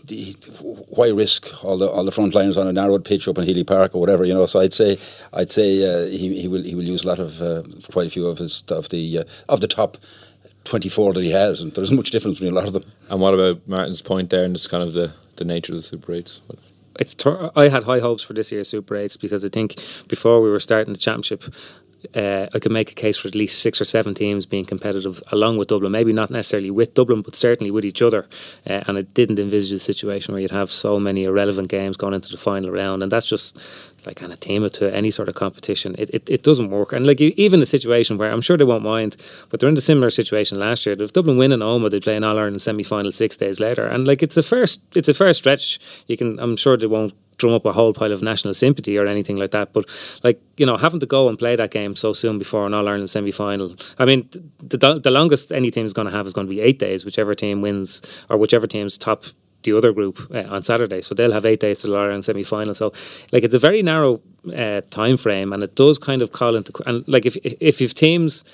why 0.91 1.09
risk 1.09 1.65
all 1.65 1.79
the 1.79 1.89
all 1.89 2.05
the 2.05 2.13
front 2.13 2.35
liners 2.35 2.59
on 2.59 2.67
a 2.67 2.75
narrowed 2.75 3.07
pitch 3.07 3.27
up 3.27 3.39
in 3.39 3.45
Healy 3.45 3.65
Park 3.65 3.95
or 3.95 4.01
whatever, 4.01 4.27
you 4.27 4.35
know? 4.35 4.45
So 4.45 4.61
I'd 4.61 4.75
say, 4.75 4.99
I'd 5.33 5.51
say 5.51 5.69
uh, 5.89 6.07
he, 6.11 6.43
he 6.43 6.47
will 6.47 6.63
he 6.63 6.75
will 6.75 6.85
use 6.85 7.05
a 7.05 7.09
lot 7.09 7.21
of 7.21 7.41
uh, 7.41 7.63
quite 7.91 8.09
a 8.09 8.11
few 8.11 8.27
of 8.27 8.37
his 8.37 8.63
of 8.69 8.91
the 8.91 9.21
uh, 9.21 9.25
of 9.49 9.63
the 9.63 9.67
top 9.67 9.97
24 10.69 11.15
that 11.15 11.25
he 11.25 11.31
has, 11.31 11.61
and 11.61 11.73
there 11.73 11.83
isn't 11.83 11.97
much 11.97 12.11
difference 12.11 12.39
between 12.39 12.53
a 12.53 12.57
lot 12.57 12.67
of 12.67 12.73
them. 12.73 12.85
And 13.09 13.21
what 13.21 13.35
about 13.35 13.67
Martin's 13.67 14.03
point 14.03 14.31
there, 14.31 14.45
and 14.45 14.55
just 14.55 14.71
kind 14.71 14.85
of 14.85 14.95
the, 14.95 15.13
the 15.37 15.45
nature 15.45 15.73
of 15.73 15.79
the 15.79 15.83
Super 15.83 16.13
8s? 16.13 16.41
It's 17.01 17.15
I 17.57 17.69
had 17.69 17.85
high 17.85 18.01
hopes 18.01 18.23
for 18.23 18.33
this 18.33 18.51
year's 18.51 18.69
Super 18.69 18.95
8s 18.95 19.21
because 19.21 19.45
I 19.45 19.49
think 19.49 19.77
before 20.09 20.41
we 20.41 20.51
were 20.51 20.61
starting 20.61 20.93
the 20.93 20.99
championship, 20.99 21.45
uh, 22.15 22.47
I 22.55 22.59
could 22.59 22.73
make 22.73 22.91
a 22.91 22.95
case 22.95 23.17
for 23.17 23.29
at 23.29 23.35
least 23.35 23.61
six 23.61 23.81
or 23.81 23.85
seven 23.85 24.15
teams 24.15 24.47
being 24.47 24.65
competitive 24.65 25.23
along 25.33 25.59
with 25.59 25.69
Dublin. 25.69 25.93
Maybe 25.93 26.13
not 26.13 26.31
necessarily 26.31 26.71
with 26.71 26.95
Dublin, 26.95 27.23
but 27.23 27.35
certainly 27.35 27.71
with 27.71 27.85
each 27.85 28.03
other. 28.03 28.27
Uh, 28.69 28.85
and 28.87 28.99
I 28.99 29.03
didn't 29.03 29.39
envisage 29.39 29.77
a 29.77 29.79
situation 29.79 30.33
where 30.33 30.41
you'd 30.41 30.51
have 30.51 30.71
so 30.71 31.01
many 31.01 31.25
irrelevant 31.25 31.69
games 31.69 31.97
going 31.97 32.15
into 32.15 32.31
the 32.31 32.37
final 32.37 32.71
round. 32.71 33.03
And 33.03 33.11
that's 33.11 33.27
just 33.27 33.59
like 34.07 34.21
an 34.21 34.27
anathema 34.27 34.69
to 34.71 34.95
any 34.95 35.11
sort 35.11 35.29
of 35.29 35.35
competition. 35.35 35.95
It, 35.99 36.11
it, 36.11 36.31
it 36.31 36.43
doesn't 36.43 36.71
work. 36.71 36.93
And 36.93 37.07
like 37.07 37.21
even 37.21 37.61
the 37.61 37.67
situation 37.67 38.17
where 38.17 38.31
I'm 38.31 38.41
sure 38.41 38.57
they 38.57 38.65
won't 38.65 38.85
mind, 38.85 39.17
but 39.51 39.61
they're 39.61 39.69
in 39.69 39.77
a 39.77 39.81
similar 39.81 40.11
situation 40.11 40.59
last 40.59 40.87
year. 40.87 40.97
If 40.99 41.13
Dublin 41.13 41.37
win 41.37 41.53
in 41.53 41.61
Omagh, 41.61 41.91
they 41.91 42.01
play 42.01 42.17
an 42.17 42.25
All 42.25 42.39
Ireland 42.39 42.63
semi 42.63 42.85
final 42.85 43.13
six 43.13 43.37
days 43.37 43.61
later. 43.61 43.87
And 43.87 44.07
like 44.07 44.23
it's 44.23 44.37
a 44.37 44.43
first, 44.43 44.81
it's 44.95 45.09
a 45.09 45.15
first 45.15 45.41
stretch. 45.41 45.81
You 46.07 46.17
can, 46.17 46.39
I'm 46.39 46.57
sure 46.57 46.77
they 46.77 46.87
won't 46.87 47.13
drum 47.39 47.55
up 47.55 47.65
a 47.65 47.73
whole 47.73 47.93
pile 47.93 48.13
of 48.13 48.23
national 48.23 48.55
sympathy 48.55 48.99
or 48.99 49.07
anything 49.07 49.37
like 49.37 49.53
that. 49.53 49.73
But 49.73 49.89
like 50.23 50.41
you 50.57 50.67
know, 50.67 50.77
having 50.77 51.01
to 51.01 51.07
go 51.07 51.29
and 51.29 51.39
play 51.39 51.57
that 51.57 51.71
game 51.71 51.97
so 51.97 52.13
soon 52.13 52.39
before 52.39 52.67
an 52.67 52.75
All 52.75 52.87
Ireland 52.89 53.11
semi 53.11 53.31
final. 53.31 53.75
I 53.99 54.05
mean, 54.05 54.29
the 54.59 55.01
the 55.01 55.11
longest 55.11 55.53
any 55.53 55.71
team 55.71 55.87
is 55.87 55.93
going 55.93 56.07
to 56.07 56.17
have 56.17 56.27
is 56.27 56.33
going 56.33 56.47
to 56.47 56.53
be 56.53 56.61
eight 56.61 56.79
days, 56.79 57.05
whichever 57.05 57.35
team 57.35 57.63
wins 57.63 58.03
or 58.29 58.37
whichever 58.37 58.67
team's 58.67 58.99
top 58.99 59.25
the 59.63 59.77
other 59.77 59.93
group 59.93 60.21
uh, 60.33 60.45
on 60.49 60.63
Saturday. 60.63 61.03
So 61.03 61.15
they'll 61.15 61.33
have 61.33 61.45
eight 61.45 61.61
days 61.61 61.81
to 61.81 61.89
the 61.89 61.97
Ireland 61.97 62.25
semi 62.25 62.45
final. 62.45 62.75
So 62.75 62.93
like 63.33 63.45
it's 63.45 63.55
a 63.55 63.59
very 63.59 63.83
narrow 63.83 64.21
uh, 64.55 64.83
time 64.91 65.17
frame, 65.17 65.53
and 65.53 65.63
it 65.63 65.75
does 65.75 65.99
kind 65.99 66.23
of 66.23 66.33
call 66.33 66.57
into 66.57 66.73
and 66.87 67.07
like 67.09 67.27
if 67.27 67.37
if 67.45 67.81
you've 67.81 67.95
teams 67.95 68.45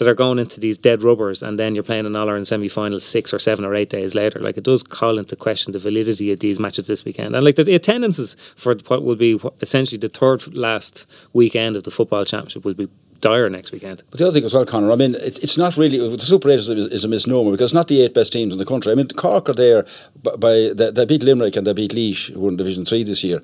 that 0.00 0.08
are 0.08 0.14
going 0.14 0.38
into 0.38 0.58
these 0.58 0.78
dead 0.78 1.02
rubbers, 1.02 1.42
and 1.42 1.58
then 1.58 1.74
you're 1.74 1.84
playing 1.84 2.06
an 2.06 2.16
All 2.16 2.26
Ireland 2.26 2.48
semi 2.48 2.68
final 2.68 2.98
six 2.98 3.34
or 3.34 3.38
seven 3.38 3.66
or 3.66 3.74
eight 3.74 3.90
days 3.90 4.14
later. 4.14 4.40
Like 4.40 4.56
it 4.56 4.64
does 4.64 4.82
call 4.82 5.18
into 5.18 5.36
question 5.36 5.72
the 5.72 5.78
validity 5.78 6.32
of 6.32 6.40
these 6.40 6.58
matches 6.58 6.86
this 6.86 7.04
weekend, 7.04 7.36
and 7.36 7.44
like 7.44 7.56
the 7.56 7.74
attendances 7.74 8.34
for 8.56 8.74
what 8.88 9.04
will 9.04 9.14
be 9.14 9.38
essentially 9.60 9.98
the 9.98 10.08
third 10.08 10.56
last 10.56 11.06
weekend 11.34 11.76
of 11.76 11.84
the 11.84 11.90
football 11.90 12.24
championship 12.24 12.64
will 12.64 12.72
be 12.72 12.88
dire 13.20 13.50
next 13.50 13.72
weekend. 13.72 14.02
But 14.10 14.18
the 14.18 14.26
other 14.26 14.32
thing 14.32 14.44
as 14.44 14.54
well, 14.54 14.64
Conor, 14.64 14.90
I 14.90 14.96
mean, 14.96 15.14
it, 15.16 15.38
it's 15.42 15.58
not 15.58 15.76
really 15.76 15.98
the 15.98 16.18
Super 16.24 16.48
Eight 16.48 16.60
is, 16.60 16.70
is, 16.70 17.04
a 17.04 17.08
misnomer 17.08 17.50
because 17.50 17.72
it's 17.72 17.74
not 17.74 17.88
the 17.88 18.00
eight 18.00 18.14
best 18.14 18.32
teams 18.32 18.54
in 18.54 18.58
the 18.58 18.64
country. 18.64 18.92
I 18.92 18.94
mean, 18.94 19.08
Cork 19.08 19.50
are 19.50 19.54
there 19.54 19.84
by, 20.22 20.36
by 20.36 20.70
they, 20.74 20.90
they, 20.90 21.04
beat 21.04 21.22
Limerick 21.22 21.56
and 21.56 21.66
they 21.66 21.74
beat 21.74 21.92
Laois, 21.92 22.32
who 22.32 22.40
were 22.40 22.48
in 22.48 22.56
Division 22.56 22.86
Three 22.86 23.04
this 23.04 23.22
year. 23.22 23.40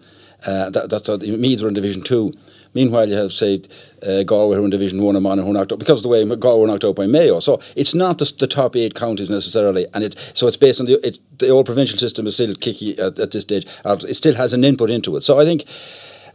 Uh, 0.46 0.70
that, 0.70 0.88
that's 0.88 1.08
uh, 1.08 1.18
Meath 1.18 1.62
are 1.62 1.68
in 1.68 1.74
Division 1.74 2.02
Two. 2.02 2.32
Meanwhile, 2.76 3.08
you 3.08 3.14
have, 3.14 3.32
say, 3.32 3.62
uh, 4.06 4.22
Galway 4.22 4.56
who 4.56 4.60
are 4.60 4.64
in 4.66 4.70
Division 4.70 5.02
1 5.02 5.16
and 5.16 5.22
Monaghan 5.22 5.46
who 5.46 5.50
are 5.50 5.54
knocked 5.54 5.72
out, 5.72 5.78
because 5.78 6.00
of 6.00 6.02
the 6.02 6.10
way 6.10 6.22
Galway 6.36 6.60
were 6.60 6.66
knocked 6.66 6.84
out 6.84 6.94
by 6.94 7.06
Mayo. 7.06 7.40
So 7.40 7.58
it's 7.74 7.94
not 7.94 8.18
the, 8.18 8.30
the 8.38 8.46
top 8.46 8.76
eight 8.76 8.94
counties 8.94 9.30
necessarily. 9.30 9.86
and 9.94 10.04
it 10.04 10.14
So 10.34 10.46
it's 10.46 10.58
based 10.58 10.78
on 10.78 10.84
the, 10.84 10.94
it, 11.06 11.18
the 11.38 11.48
old 11.48 11.64
provincial 11.64 11.98
system 11.98 12.26
is 12.26 12.34
still 12.34 12.54
kicky 12.54 12.98
at, 12.98 13.18
at 13.18 13.30
this 13.30 13.44
stage. 13.44 13.66
It 13.86 14.14
still 14.14 14.34
has 14.34 14.52
an 14.52 14.62
input 14.62 14.90
into 14.90 15.16
it. 15.16 15.22
So 15.22 15.40
I 15.40 15.46
think 15.46 15.64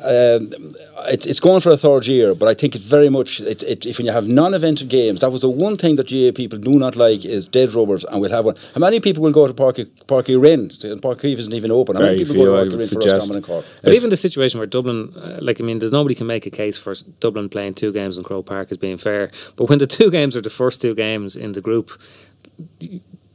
um, 0.03 0.75
it, 1.07 1.25
it's 1.25 1.39
going 1.39 1.61
for 1.61 1.71
a 1.71 1.77
third 1.77 2.07
year, 2.07 2.33
but 2.33 2.47
I 2.47 2.53
think 2.53 2.75
it 2.75 2.81
very 2.81 3.09
much, 3.09 3.39
it, 3.41 3.61
it, 3.63 3.85
if 3.85 3.99
you 3.99 4.11
have 4.11 4.27
non-event 4.27 4.87
games, 4.89 5.21
that 5.21 5.31
was 5.31 5.41
the 5.41 5.49
one 5.49 5.77
thing 5.77 5.95
that 5.97 6.09
GAA 6.09 6.31
people 6.35 6.57
do 6.57 6.79
not 6.79 6.95
like 6.95 7.23
is 7.23 7.47
dead 7.47 7.73
rubbers, 7.73 8.03
and 8.05 8.19
we'll 8.19 8.31
have 8.31 8.45
one. 8.45 8.55
How 8.73 8.79
many 8.79 8.99
people 8.99 9.21
will 9.21 9.31
go 9.31 9.45
to 9.45 9.53
Parky 9.53 9.85
Páirc 9.85 10.25
Uí 10.25 10.41
Rinn? 10.41 10.99
Parky 11.01 11.33
isn't 11.33 11.53
even 11.53 11.71
open. 11.71 11.95
How 11.95 12.01
very 12.01 12.13
many 12.13 12.25
people 12.25 12.35
few, 12.35 12.45
go 12.45 12.63
to 12.63 12.69
Páirc 12.69 12.73
Uí 12.73 12.79
Rinn 12.79 12.87
suggest. 12.87 13.31
for 13.31 13.37
us, 13.37 13.45
Cork? 13.45 13.65
But 13.83 13.93
even 13.93 14.09
the 14.09 14.17
situation 14.17 14.59
where 14.59 14.67
Dublin, 14.67 15.13
uh, 15.15 15.37
like 15.41 15.61
I 15.61 15.63
mean, 15.63 15.79
there's 15.79 15.91
nobody 15.91 16.15
can 16.15 16.27
make 16.27 16.45
a 16.45 16.51
case 16.51 16.77
for 16.77 16.95
Dublin 17.19 17.49
playing 17.49 17.75
two 17.75 17.91
games 17.91 18.17
in 18.17 18.23
Croke 18.23 18.47
Park 18.47 18.71
as 18.71 18.77
being 18.77 18.97
fair. 18.97 19.31
But 19.55 19.69
when 19.69 19.79
the 19.79 19.87
two 19.87 20.09
games 20.17 20.35
are 20.35 20.41
the 20.41 20.49
first 20.49 20.81
two 20.81 20.95
games 20.95 21.35
in 21.35 21.51
the 21.51 21.61
group, 21.61 21.91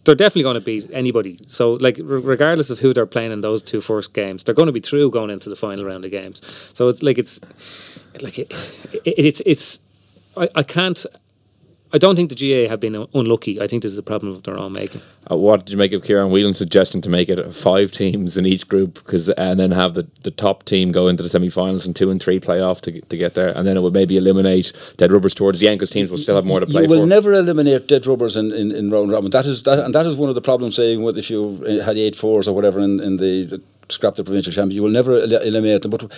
they're 0.07 0.15
definitely 0.15 0.45
going 0.45 0.55
to 0.55 0.61
beat 0.61 0.89
anybody. 0.93 1.39
So, 1.49 1.73
like, 1.75 1.99
regardless 2.01 2.71
of 2.71 2.79
who 2.79 2.95
they're 2.95 3.07
playing 3.07 3.33
in 3.33 3.43
those 3.43 3.63
two 3.63 3.81
first 3.81 4.15
games, 4.15 4.45
they're 4.45 4.55
going 4.55 4.67
to 4.67 4.73
be 4.73 4.81
through 4.81 5.11
going 5.11 5.31
into 5.31 5.51
the 5.51 5.57
final 5.57 5.85
round 5.85 6.05
of 6.05 6.11
games. 6.11 6.41
So 6.73 6.89
it's 6.89 7.03
like 7.03 7.19
it's 7.19 7.41
like 8.23 8.39
it, 8.39 8.51
it, 9.05 9.15
it's 9.19 9.43
it's 9.45 9.81
I, 10.37 10.49
I 10.55 10.63
can't 10.63 11.05
I 11.97 11.99
don't 11.99 12.15
think 12.15 12.29
the 12.29 12.37
GAA 12.37 12.69
have 12.69 12.79
been 12.79 13.07
unlucky. 13.15 13.59
I 13.59 13.67
think 13.67 13.83
this 13.83 13.91
is 13.91 13.97
a 13.97 14.03
problem 14.03 14.31
of 14.33 14.43
their 14.43 14.59
own 14.59 14.73
making. 14.73 15.01
Uh, 15.31 15.37
what 15.39 15.65
did 15.65 15.73
you 15.73 15.79
make 15.79 15.95
of 15.95 16.05
Kieran 16.05 16.31
Whelan's 16.31 16.59
suggestion 16.59 17.01
to 17.01 17.09
make 17.09 17.31
it 17.31 17.55
five 17.55 17.91
teams 17.91 18.37
in 18.37 18.45
each 18.45 18.69
group, 18.69 18.93
because 18.97 19.31
and 19.31 19.59
then 19.59 19.71
have 19.71 19.95
the, 19.95 20.07
the 20.23 20.31
top 20.31 20.65
team 20.67 20.93
go 20.93 21.09
into 21.09 21.23
the 21.23 21.31
semi-finals 21.31 21.87
and 21.87 21.97
two 21.97 22.11
and 22.11 22.23
three 22.23 22.39
play 22.39 22.61
off 22.61 22.83
to, 22.83 23.01
to 23.01 23.17
get 23.17 23.33
there, 23.33 23.49
and 23.57 23.67
then 23.67 23.79
it 23.79 23.81
would 23.81 23.95
maybe 23.95 24.19
eliminate 24.19 24.75
dead 24.99 25.11
rubbers 25.11 25.33
towards 25.33 25.59
the 25.59 25.69
end 25.69 25.79
because 25.79 25.89
teams 25.89 26.11
will 26.11 26.19
still 26.19 26.37
have 26.37 26.45
more 26.45 26.61
to 26.61 26.67
play 26.67 26.83
You 26.83 26.89
will 26.89 27.01
for. 27.01 27.07
never 27.07 27.33
eliminate 27.33 27.89
dead 27.89 28.05
rubbers 28.07 28.37
in, 28.37 28.53
in, 28.53 28.73
in 28.73 28.91
round 28.91 29.11
robin. 29.11 29.31
That 29.31 29.47
is 29.47 29.63
that, 29.63 29.79
and 29.79 29.95
that 29.95 30.05
is 30.05 30.17
one 30.17 30.29
of 30.29 30.35
the 30.35 30.43
problems. 30.43 30.77
Saying 30.77 31.03
with 31.03 31.17
if 31.17 31.31
you 31.31 31.63
had 31.83 31.97
eight 31.97 32.15
fours 32.15 32.47
or 32.47 32.55
whatever 32.55 32.79
in, 32.79 33.01
in 33.01 33.17
the, 33.17 33.45
the 33.47 33.63
scrap 33.89 34.15
the 34.15 34.25
provincial 34.25 34.53
champion, 34.53 34.77
you 34.77 34.83
will 34.83 34.91
never 34.91 35.13
el- 35.13 35.43
eliminate 35.43 35.83
them. 35.83 35.91
But 35.91 36.13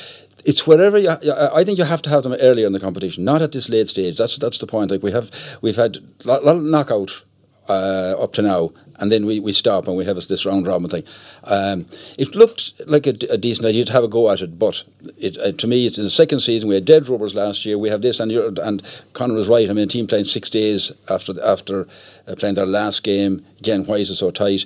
it's 0.45 0.67
wherever 0.67 0.99
you. 0.99 1.11
I 1.11 1.65
think 1.65 1.79
you 1.79 1.85
have 1.85 2.03
to 2.03 2.11
have 2.11 2.23
them 2.23 2.35
earlier 2.41 2.67
in 2.67 2.73
the 2.73 2.81
competition, 2.81 3.25
not 3.25 3.43
at 3.43 3.53
this 3.53 3.69
late 3.69 3.89
stage. 3.89 4.17
That's 4.17 4.37
that's 4.39 4.59
the 4.59 4.67
point. 4.67 4.91
Like 4.91 5.03
we 5.03 5.13
have, 5.13 5.31
we've 5.63 5.77
had 5.77 5.99
a 6.25 6.29
lot, 6.29 6.45
lot 6.45 6.57
of 6.57 6.63
knockout 6.63 7.23
uh, 7.69 8.15
up 8.19 8.33
to 8.35 8.43
now, 8.43 8.71
and 8.99 9.13
then 9.13 9.27
we, 9.27 9.41
we 9.41 9.53
stop 9.53 9.87
and 9.87 9.97
we 9.97 10.05
have 10.05 10.17
this 10.17 10.47
round 10.47 10.67
robin 10.67 10.89
thing. 10.89 11.05
Um, 11.45 11.87
it 12.19 12.35
looked 12.35 12.73
like 12.87 13.07
a, 13.07 13.15
a, 13.31 13.37
decent 13.37 13.67
idea 13.67 13.85
to 13.85 13.93
have 13.93 14.05
a 14.05 14.09
go 14.09 14.31
at 14.31 14.41
it, 14.41 14.59
but 14.59 14.85
it, 15.19 15.37
uh, 15.39 15.53
to 15.53 15.67
me, 15.67 15.87
it's 15.87 15.99
in 15.99 16.05
the 16.05 16.11
second 16.11 16.41
season. 16.41 16.69
We 16.69 16.75
had 16.75 16.85
dead 16.85 17.09
rubbers 17.09 17.35
last 17.35 17.65
year. 17.67 17.79
We 17.79 17.91
have 17.91 18.03
this, 18.03 18.21
and 18.21 18.33
and 18.33 18.83
Conor 19.13 19.35
was 19.35 19.49
right. 19.49 19.69
I 19.69 19.73
mean, 19.73 19.85
a 19.85 19.89
team 19.89 20.07
playing 20.07 20.25
six 20.25 20.49
days 20.51 20.93
after 21.09 21.35
after 21.43 21.87
uh, 22.27 22.35
playing 22.37 22.55
their 22.55 22.67
last 22.67 23.03
game. 23.03 23.45
Again, 23.59 23.85
why 23.85 23.97
is 23.97 24.11
it 24.11 24.17
so 24.17 24.31
tight? 24.31 24.65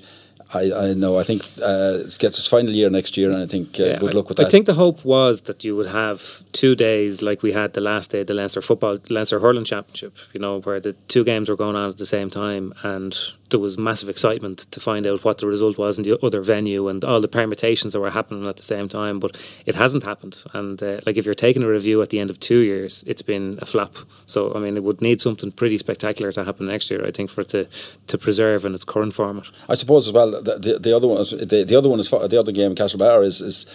I, 0.55 0.73
I 0.73 0.95
know. 0.95 1.19
I 1.19 1.23
think 1.23 1.43
uh, 1.63 1.99
it 2.01 2.19
gets 2.19 2.39
its 2.39 2.47
final 2.47 2.73
year 2.73 2.91
next 2.91 3.17
year, 3.17 3.31
and 3.31 3.43
I 3.43 3.47
think 3.47 3.81
uh, 3.81 3.85
Yeah, 3.85 3.99
good 3.99 4.15
luck 4.15 4.29
with 4.29 4.39
I 4.39 4.45
that. 4.45 4.49
I 4.49 4.51
think 4.51 4.67
the 4.67 4.75
hope 4.75 5.05
was 5.05 5.43
that 5.43 5.65
you 5.65 5.75
would 5.77 5.87
have 5.87 6.43
two 6.53 6.75
days 6.75 7.23
like 7.23 7.43
we 7.43 7.53
had 7.53 7.73
the 7.73 7.81
last 7.81 8.11
day 8.11 8.21
of 8.21 8.27
the 8.27 8.35
Leinster 8.35 8.61
football 8.61 8.99
Leinster 9.09 9.41
hurling 9.41 9.65
championship, 9.65 10.17
you 10.33 10.41
know, 10.41 10.61
where 10.61 10.81
the 10.81 10.93
two 11.09 11.25
games 11.25 11.49
were 11.49 11.57
going 11.57 11.77
on 11.77 11.89
at 11.89 11.97
the 11.97 12.07
same 12.07 12.29
time 12.29 12.75
and 12.83 13.17
there 13.53 13.61
was 13.61 13.79
massive 13.79 14.09
excitement 14.09 14.59
to 14.73 14.81
find 14.81 15.07
out 15.07 15.25
what 15.25 15.39
the 15.39 15.47
result 15.47 15.79
was 15.79 15.99
in 15.99 16.05
the 16.05 16.19
other 16.23 16.43
venue 16.43 16.89
and 16.89 17.05
all 17.05 17.21
the 17.21 17.29
permutations 17.29 17.93
that 17.93 18.01
were 18.01 18.11
happening 18.11 18.47
at 18.47 18.57
the 18.57 18.63
same 18.63 18.89
time. 18.89 19.21
But 19.21 19.41
it 19.65 19.75
hasn't 19.75 20.03
happened. 20.03 20.37
And 20.53 20.83
uh, 20.83 21.01
like 21.07 21.17
if 21.17 21.25
you're 21.25 21.35
taking 21.35 21.63
a 21.63 21.69
review 21.69 22.03
at 22.03 22.11
the 22.11 22.19
end 22.19 22.31
of 22.31 22.41
two 22.41 22.59
years, 22.59 23.05
it's 23.07 23.23
been 23.23 23.59
a 23.63 23.67
flap. 23.67 23.95
So 24.27 24.53
I 24.55 24.59
mean 24.59 24.77
it 24.77 24.83
would 24.83 25.01
need 25.01 25.21
something 25.21 25.53
pretty 25.53 25.79
spectacular 25.79 26.33
to 26.33 26.45
happen 26.45 26.67
next 26.67 26.91
year, 26.91 27.07
I 27.07 27.13
think, 27.13 27.31
for 27.31 27.43
it 27.43 27.49
to, 27.51 27.69
to 28.09 28.19
preserve 28.19 28.67
in 28.67 28.75
its 28.75 28.85
current 28.85 29.15
format. 29.15 29.47
I 29.69 29.75
suppose 29.75 30.09
as 30.09 30.13
well. 30.13 30.31
The, 30.31 30.59
the, 30.59 30.79
the 30.79 30.97
other 30.97 31.07
one, 31.07 31.21
is, 31.21 31.31
the, 31.31 31.65
the 31.65 31.77
other 31.77 31.89
one 31.89 32.01
is 32.01 32.11
the 32.11 32.39
other 32.39 32.53
game, 32.53 32.75
Castlebar, 32.75 33.25
is 33.25 33.41
is 33.41 33.67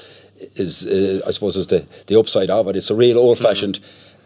is 0.55 0.86
uh, 0.86 1.21
I 1.28 1.32
suppose 1.32 1.55
is 1.55 1.67
the 1.67 1.86
the 2.07 2.19
upside 2.19 2.49
of 2.49 2.67
it. 2.67 2.75
It's 2.75 2.89
a 2.89 2.95
real 2.95 3.17
old 3.17 3.39
fashioned. 3.39 3.80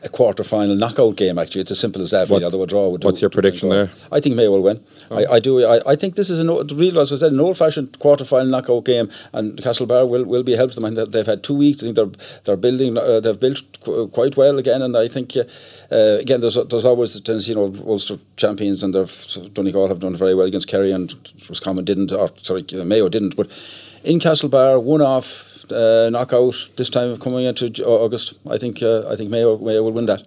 A 0.04 0.10
quarter 0.10 0.44
final 0.44 0.76
knockout 0.76 1.16
game. 1.16 1.38
Actually, 1.38 1.62
it's 1.62 1.70
as 1.72 1.80
simple 1.80 2.02
as 2.02 2.10
that. 2.10 2.28
Really, 2.28 2.44
What's- 2.44 2.56
a 2.56 2.66
draw 2.66 2.90
would. 2.90 3.02
do- 3.02 3.08
what's 3.08 3.22
your 3.22 3.30
prediction 3.30 3.70
there? 3.70 3.92
I 4.12 4.20
think 4.20 4.36
Mayo 4.36 4.50
will 4.50 4.64
win. 4.64 4.80
I, 5.12 5.26
I 5.34 5.40
do. 5.40 5.64
I, 5.64 5.80
I 5.92 5.96
think 5.96 6.16
this 6.16 6.32
is 6.32 6.40
an 6.40 6.50
o- 6.50 6.64
real, 6.74 7.00
as 7.00 7.14
I 7.14 7.18
said, 7.18 7.32
an 7.34 7.40
old-fashioned 7.40 8.00
quarter-final 8.00 8.48
knockout 8.48 8.84
game, 8.86 9.12
and 9.34 9.58
Castlebar 9.62 10.10
will, 10.10 10.26
will 10.26 10.42
be 10.42 10.56
helped 10.56 10.74
them. 10.74 10.86
And 10.86 10.98
they've 10.98 11.26
had 11.28 11.44
two 11.44 11.54
weeks. 11.54 11.84
I 11.84 11.86
think 11.86 11.98
they're 11.98 12.10
they're 12.46 12.58
building. 12.58 12.98
Uh, 12.98 13.20
they've 13.20 13.40
built 13.40 13.62
qu- 13.84 14.08
quite 14.08 14.36
well 14.38 14.58
again, 14.58 14.82
and 14.82 14.98
I 14.98 15.08
think 15.08 15.38
uh, 15.38 15.44
uh, 15.92 16.18
again 16.20 16.42
there's 16.42 16.56
there's 16.70 16.86
always 16.86 17.14
the 17.14 17.20
tendency, 17.20 17.52
you 17.52 17.56
know, 17.58 17.72
Ulster 17.86 18.18
champions, 18.38 18.82
and 18.82 18.96
they've 18.96 19.28
Donegal 19.54 19.88
have 19.88 20.00
done 20.00 20.16
very 20.16 20.34
well 20.34 20.48
against 20.48 20.68
Kerry, 20.68 20.92
and 20.92 21.14
Roscommon 21.48 21.86
didn't, 21.86 22.12
or 22.12 22.32
sorry, 22.42 22.66
Mayo 22.74 23.08
didn't, 23.10 23.36
but. 23.36 23.50
In 24.04 24.18
Castlebar, 24.20 24.82
one 24.82 25.04
off 25.04 25.51
uh, 25.72 26.10
knockout 26.10 26.70
this 26.78 26.90
time 26.90 27.10
of 27.10 27.20
coming 27.20 27.46
into 27.46 27.72
August. 27.86 28.34
I 28.50 28.58
think 28.58 28.82
uh, 28.82 29.08
I 29.10 29.16
think 29.16 29.30
Mayo 29.30 29.58
Mayo 29.58 29.84
will 29.84 29.94
win 29.94 30.06
that. 30.06 30.24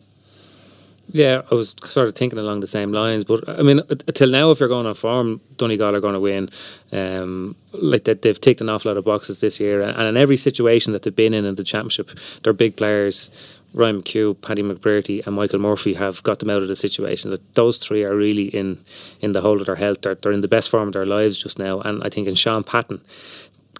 Yeah, 1.12 1.42
I 1.50 1.54
was 1.54 1.74
sort 1.84 2.08
of 2.08 2.14
thinking 2.14 2.38
along 2.38 2.60
the 2.60 2.66
same 2.66 2.92
lines, 2.92 3.24
but 3.24 3.46
I 3.48 3.62
mean, 3.62 3.80
uh, 3.80 3.94
till 4.14 4.30
now, 4.30 4.50
if 4.50 4.58
you're 4.58 4.68
going 4.68 4.86
on 4.86 4.94
form, 4.94 5.40
Donegal 5.58 5.94
are 5.94 6.00
going 6.00 6.14
to 6.14 6.20
win. 6.20 6.48
Um, 6.92 7.56
like 7.72 8.04
that, 8.04 8.22
they've 8.22 8.40
ticked 8.40 8.60
an 8.60 8.68
awful 8.68 8.90
lot 8.90 8.96
of 8.96 9.04
boxes 9.04 9.40
this 9.40 9.60
year, 9.60 9.82
and 9.82 10.02
in 10.02 10.16
every 10.16 10.36
situation 10.36 10.92
that 10.92 11.02
they've 11.02 11.14
been 11.14 11.34
in 11.34 11.44
in 11.44 11.56
the 11.56 11.64
championship, 11.64 12.10
their 12.42 12.54
big 12.54 12.76
players, 12.76 13.30
Ryan 13.74 14.02
McHugh, 14.02 14.40
Paddy 14.40 14.62
McBrearty, 14.62 15.26
and 15.26 15.36
Michael 15.36 15.58
Murphy, 15.58 15.94
have 15.94 16.22
got 16.22 16.38
them 16.38 16.48
out 16.48 16.62
of 16.62 16.68
the 16.68 16.76
situation. 16.76 17.30
That 17.30 17.54
those 17.54 17.78
three 17.78 18.02
are 18.02 18.16
really 18.16 18.46
in 18.46 18.78
in 19.20 19.32
the 19.32 19.40
hold 19.40 19.60
of 19.60 19.66
their 19.66 19.76
health. 19.76 20.02
They're, 20.02 20.14
they're 20.14 20.32
in 20.32 20.40
the 20.40 20.48
best 20.48 20.70
form 20.70 20.88
of 20.88 20.94
their 20.94 21.06
lives 21.06 21.42
just 21.42 21.58
now, 21.58 21.80
and 21.80 22.02
I 22.02 22.08
think 22.08 22.28
in 22.28 22.34
Shaun 22.34 22.64
Patton 22.64 23.00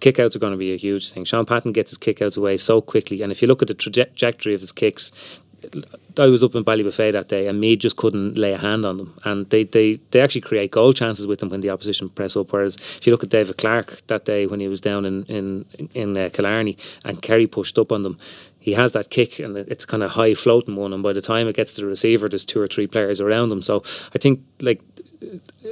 kickouts 0.05 0.36
are 0.36 0.38
going 0.38 0.52
to 0.52 0.59
be 0.59 0.72
a 0.72 0.76
huge 0.76 1.11
thing. 1.11 1.24
Shaun 1.24 1.46
Patton 1.46 1.72
gets 1.72 1.90
his 1.90 1.98
kickouts 1.98 2.36
away 2.36 2.57
so 2.57 2.80
quickly, 2.80 3.22
and 3.22 3.32
if 3.32 3.40
you 3.40 3.48
look 3.48 3.62
at 3.62 3.68
the 3.68 3.74
trajectory 3.74 4.55
of 4.55 4.61
his 4.61 4.72
kicks, 4.72 5.12
I 6.18 6.26
was 6.26 6.42
up 6.42 6.55
in 6.55 6.64
Ballybofey 6.64 7.12
that 7.12 7.28
day, 7.28 7.46
and 7.48 7.59
Meath 7.59 7.78
just 7.80 7.96
couldn't 7.96 8.36
lay 8.36 8.52
a 8.52 8.59
hand 8.59 8.84
on 8.84 8.98
them, 8.98 9.18
and 9.24 9.48
they, 9.50 9.64
they, 9.64 9.98
they 10.11 10.20
actually 10.20 10.42
create 10.42 10.70
goal 10.70 10.92
chances 10.92 11.26
with 11.26 11.40
them 11.40 11.48
when 11.48 11.61
the 11.61 11.70
opposition 11.70 12.09
press 12.11 12.36
up. 12.36 12.52
Whereas 12.52 12.76
if 12.76 13.07
you 13.07 13.12
look 13.12 13.24
at 13.24 13.30
David 13.30 13.57
Clarke 13.57 14.07
that 14.09 14.24
day 14.24 14.46
when 14.46 14.61
he 14.61 14.68
was 14.68 14.80
down 14.80 15.05
in 15.05 15.24
in 15.24 15.64
in 15.94 16.16
uh, 16.16 16.28
Killarney 16.32 16.76
and 17.05 17.22
Kerry 17.22 17.46
pushed 17.46 17.78
up 17.78 17.92
on 17.92 18.02
them. 18.02 18.18
He 18.59 18.72
has 18.72 18.92
that 18.92 19.11
kick 19.11 19.40
and 19.40 19.59
it's 19.59 19.84
kind 19.84 20.02
of 20.02 20.11
high 20.11 20.34
floating 20.34 20.76
one, 20.76 20.92
and 20.92 21.02
by 21.02 21.12
the 21.12 21.20
time 21.20 21.48
it 21.48 21.57
gets 21.57 21.74
to 21.74 21.82
the 21.82 21.86
receiver, 21.86 22.28
there's 22.28 22.46
two 22.46 22.61
or 22.61 22.66
three 22.66 22.86
players 22.86 23.20
around 23.20 23.52
him. 23.52 23.62
So 23.62 23.82
I 24.14 24.18
think 24.18 24.40
like 24.61 24.80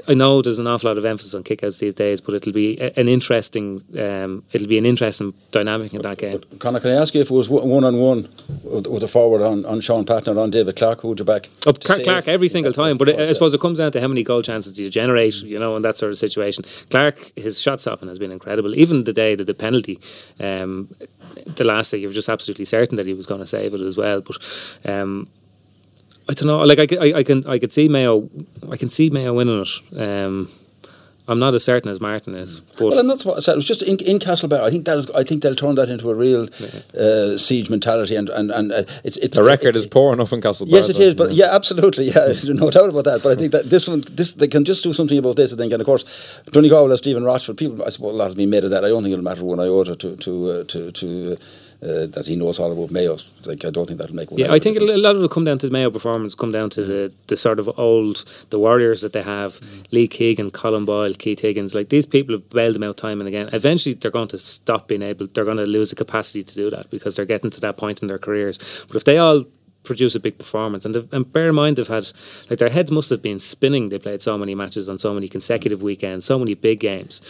I 0.09 0.15
know 0.15 0.43
there's 0.43 0.59
an 0.59 0.67
awful 0.67 0.89
lot 0.89 0.99
of 0.99 1.05
emphasis 1.05 1.35
on 1.35 1.45
kickouts 1.45 1.79
these 1.79 1.95
days, 1.95 2.21
but 2.21 2.35
it'll 2.35 2.53
be 2.53 2.81
an 2.81 3.09
interesting 3.09 3.83
um, 3.99 4.43
it'll 4.53 4.69
be 4.69 4.79
an 4.79 4.87
interesting 4.87 5.35
dynamic 5.51 5.95
in 5.95 6.03
that 6.03 6.19
game. 6.19 6.43
Conor, 6.59 6.81
can 6.81 6.91
I 6.91 7.01
ask 7.01 7.15
you 7.15 7.21
if 7.21 7.31
it 7.31 7.35
was 7.35 7.49
one 7.49 7.85
on 7.85 7.97
one 7.97 8.29
with 8.65 9.03
a 9.03 9.09
forward 9.09 9.43
on, 9.43 9.65
on 9.67 9.81
Shaun 9.81 10.05
Patton 10.05 10.37
or 10.37 10.41
on 10.41 10.51
David 10.51 10.77
Clarke, 10.77 11.03
who 11.03 11.09
would 11.09 11.19
you 11.19 11.25
back? 11.25 11.49
Oh, 11.67 11.73
Clarke. 11.73 12.05
Clarke 12.05 12.29
every 12.29 12.49
single 12.49 12.73
time, 12.73 12.97
but 12.97 13.09
I, 13.09 13.29
I 13.29 13.33
suppose 13.33 13.55
it 13.55 13.61
comes 13.61 13.79
down 13.79 13.93
to 13.93 14.01
how 14.01 14.09
many 14.09 14.23
goal 14.23 14.43
chances 14.43 14.79
you 14.79 14.89
generate, 14.91 15.35
you 15.43 15.59
know, 15.59 15.77
in 15.77 15.83
that 15.83 15.99
sort 15.99 16.11
of 16.13 16.19
situation. 16.19 16.65
Clarke, 16.91 17.33
his 17.37 17.61
shot 17.61 17.81
stopping 17.81 18.09
has 18.09 18.19
been 18.19 18.33
incredible. 18.33 18.75
Even 18.75 19.05
the 19.05 19.13
day 19.13 19.35
that 19.35 19.45
the 19.45 19.55
penalty, 19.55 20.01
um, 20.41 20.95
the 21.47 21.65
last 21.65 21.91
day, 21.91 21.99
you 21.99 22.09
were 22.09 22.15
just 22.15 22.29
absolutely 22.29 22.65
certain 22.65 22.97
that 22.97 23.07
he 23.07 23.15
was 23.15 23.27
going 23.27 23.41
to 23.41 23.47
save 23.47 23.75
it 23.75 23.81
as 23.81 23.97
well. 23.97 24.21
But 24.21 24.39
um, 24.85 25.29
I 26.33 26.35
don't 26.35 26.47
know. 26.47 26.61
Like 26.63 26.79
I, 26.79 26.87
c- 26.87 26.99
I- 27.13 27.19
I 27.19 27.23
can, 27.23 27.47
I 27.47 27.59
could 27.59 27.73
see 27.75 27.89
Mayo, 27.89 28.29
I 28.71 28.77
can 28.79 28.89
see 28.89 29.11
Mayo 29.11 29.35
winning 29.35 29.61
it. 29.67 30.01
Um, 30.01 30.49
I'm 31.29 31.39
not 31.39 31.55
as 31.55 31.63
certain 31.63 31.91
as 31.91 32.01
Martin 32.01 32.35
is, 32.35 32.61
but 32.79 32.87
Well, 32.89 32.99
I'm 32.99 33.07
not. 33.07 33.21
so- 33.21 33.37
It 33.37 33.55
was 33.55 33.65
just 33.67 33.83
in, 33.83 33.97
in 34.01 34.19
Castlebar. 34.19 34.61
I 34.61 34.71
think 34.71 34.87
that 34.87 34.97
is. 34.97 35.11
I 35.11 35.23
think 35.23 35.43
they'll 35.43 35.55
turn 35.55 35.75
that 35.77 35.89
into 35.91 36.11
a 36.11 36.15
real 36.15 36.49
uh, 36.99 37.37
siege 37.37 37.69
mentality, 37.71 38.17
and 38.17 38.29
and 38.31 38.51
and 38.51 38.73
uh, 38.73 38.83
it's, 39.05 39.19
it's 39.19 39.37
The 39.37 39.45
record 39.45 39.77
is 39.77 39.87
poor 39.87 40.13
enough 40.15 40.33
in 40.33 40.41
Castle. 40.41 40.67
Yes, 40.69 40.89
it 40.89 40.99
is. 40.99 41.15
But 41.15 41.33
yeah, 41.33 41.55
absolutely. 41.55 42.07
Yeah, 42.11 42.33
no 42.65 42.71
doubt 42.71 42.89
about 42.89 43.05
that. 43.05 43.21
But 43.23 43.31
I 43.33 43.37
think 43.37 43.53
that 43.53 43.69
this 43.71 43.87
one, 43.87 44.03
this 44.11 44.33
they 44.33 44.49
can 44.49 44.65
just 44.65 44.83
do 44.83 44.93
something 44.93 45.19
about 45.19 45.37
this. 45.37 45.53
I 45.53 45.57
think, 45.57 45.73
and 45.73 45.81
of 45.81 45.87
course, 45.87 46.05
Donegal 46.51 46.89
has 46.91 46.99
Stephen 46.99 47.25
Rochford. 47.25 47.57
People, 47.57 47.85
I 47.87 47.91
suppose, 47.91 48.15
a 48.15 48.17
lot 48.17 48.25
has 48.25 48.35
been 48.35 48.51
made 48.51 48.65
of 48.65 48.71
that. 48.71 48.85
I 48.85 48.89
don't 48.89 49.03
think 49.05 49.13
it'll 49.13 49.25
matter 49.31 49.45
one 49.45 49.61
iota 49.61 49.95
to 49.95 50.17
to 50.17 50.51
uh, 50.51 50.65
to 50.65 50.91
to. 50.93 51.33
Uh, 51.35 51.37
uh, 51.83 52.07
that 52.07 52.27
he 52.27 52.37
knows 52.37 52.61
all 52.61 52.71
about 52.71 52.91
Mayo. 52.91 53.17
Like 53.45 53.65
I 53.65 53.71
don't 53.71 53.87
think 53.87 53.99
that'll 53.99 54.15
make. 54.15 54.29
Yeah, 54.33 54.53
I 54.53 54.59
think 54.59 54.79
a 54.79 54.85
lot 54.85 55.11
of 55.11 55.17
it 55.17 55.21
will 55.21 55.29
come 55.29 55.45
down 55.45 55.59
to 55.59 55.67
the 55.67 55.73
Mayo 55.73 55.91
performance. 55.91 56.35
Come 56.35 56.53
down 56.53 56.71
to 56.71 56.85
the 56.85 57.13
the 57.27 57.37
sort 57.37 57.59
of 57.59 57.69
old 57.79 58.25
the 58.51 58.59
warriors 58.59 59.01
that 59.01 59.13
they 59.13 59.23
have. 59.23 59.61
Mm. 59.61 59.93
Lee 59.93 60.09
Keegan, 60.09 60.51
Colm 60.53 60.87
Boyle, 60.87 61.15
Keith 61.15 61.41
Higgins. 61.41 61.75
Like 61.75 61.89
these 61.89 62.07
people 62.07 62.37
have 62.37 62.49
bailed 62.51 62.77
them 62.77 62.85
out 62.85 62.97
time 62.97 63.21
and 63.21 63.27
again. 63.29 63.51
Eventually, 63.53 63.95
they're 63.95 64.11
going 64.11 64.29
to 64.29 64.39
stop 64.39 64.87
being 64.87 65.03
able. 65.03 65.27
They're 65.27 65.45
going 65.45 65.57
to 65.57 65.67
lose 65.67 65.91
the 65.91 65.97
capacity 65.97 66.43
to 66.45 66.55
do 66.55 66.71
that 66.71 66.89
because 66.91 67.17
they're 67.17 67.25
getting 67.25 67.51
to 67.51 67.61
that 67.61 67.77
point 67.77 68.01
in 68.01 68.09
their 68.09 68.19
careers. 68.19 68.59
But 68.87 68.97
if 68.97 69.05
they 69.05 69.19
all 69.19 69.45
produce 69.85 70.15
a 70.15 70.21
big 70.21 70.39
performance. 70.39 70.85
And, 70.85 70.97
and 71.13 71.33
bear 71.33 71.49
in 71.49 71.55
mind, 71.55 71.77
they've 71.77 71.89
had 71.89 72.11
like 72.49 72.59
their 72.59 72.69
heads 72.69 72.91
must 72.91 73.11
have 73.11 73.23
been 73.23 73.39
spinning. 73.39 73.89
They 73.89 73.99
played 73.99 74.23
so 74.23 74.39
many 74.39 74.55
matches 74.55 74.89
on 74.89 74.99
so 74.99 75.13
many 75.13 75.29
consecutive 75.29 75.83
weekends, 75.83 76.27
so 76.27 76.39
many 76.39 76.55
big 76.55 76.81
games. 76.81 77.21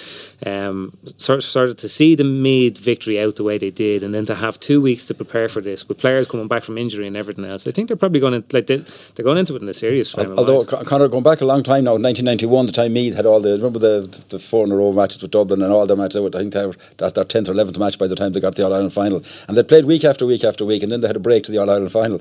Um, 0.44 0.96
sort, 1.16 1.44
of 1.56 1.76
to 1.76 1.88
see 1.88 2.14
the 2.14 2.24
made 2.24 2.78
victory 2.78 3.20
out 3.20 3.36
the 3.36 3.44
way 3.44 3.58
they 3.58 3.70
did, 3.70 4.02
and 4.02 4.14
then 4.14 4.24
to 4.26 4.34
have 4.34 4.58
two 4.60 4.80
weeks 4.80 5.06
to 5.06 5.14
prepare 5.14 5.48
for 5.48 5.60
this 5.60 5.88
with 5.88 5.98
players 5.98 6.26
coming 6.26 6.48
back 6.48 6.64
from 6.64 6.78
injury 6.78 7.06
and 7.06 7.16
everything 7.16 7.44
else. 7.44 7.66
I 7.66 7.70
think 7.70 7.88
they're 7.88 7.96
probably 7.96 8.20
going 8.20 8.42
to 8.42 8.56
like 8.56 8.66
they, 8.66 8.84
are 9.18 9.22
going 9.22 9.38
into 9.38 9.56
it 9.56 9.62
in 9.62 9.68
a 9.68 9.74
serious 9.74 10.10
frame. 10.10 10.34
Although 10.36 10.64
Conor, 10.64 11.08
going 11.08 11.22
back 11.22 11.40
a 11.40 11.44
long 11.44 11.62
time 11.62 11.84
now, 11.84 11.92
1991, 11.92 12.66
the 12.66 12.72
time 12.72 12.92
Meath 12.92 13.14
had 13.14 13.26
all 13.26 13.40
the 13.40 13.52
remember 13.52 13.78
the 13.78 14.24
the 14.28 14.38
four 14.38 14.64
in 14.66 14.72
a 14.72 14.76
row 14.76 14.92
matches 14.92 15.22
with 15.22 15.30
Dublin 15.30 15.62
and 15.62 15.72
all 15.72 15.86
the 15.86 15.96
matches. 15.96 16.16
I 16.16 16.38
think 16.38 16.52
they 16.52 16.66
were 16.66 16.76
that 16.98 17.14
their 17.14 17.24
tenth 17.24 17.48
or 17.48 17.52
eleventh 17.52 17.78
match 17.78 17.98
by 17.98 18.06
the 18.06 18.16
time 18.16 18.32
they 18.32 18.40
got 18.40 18.56
the 18.56 18.64
All 18.64 18.72
Ireland 18.72 18.92
final, 18.92 19.22
and 19.48 19.56
they 19.56 19.62
played 19.62 19.84
week 19.84 20.04
after 20.04 20.26
week 20.26 20.44
after 20.44 20.64
week, 20.64 20.82
and 20.82 20.90
then 20.90 21.00
they 21.00 21.06
had 21.06 21.16
a 21.16 21.20
break 21.20 21.44
to 21.44 21.52
the 21.52 21.58
All 21.58 21.70
Ireland 21.70 21.92
final 21.92 22.20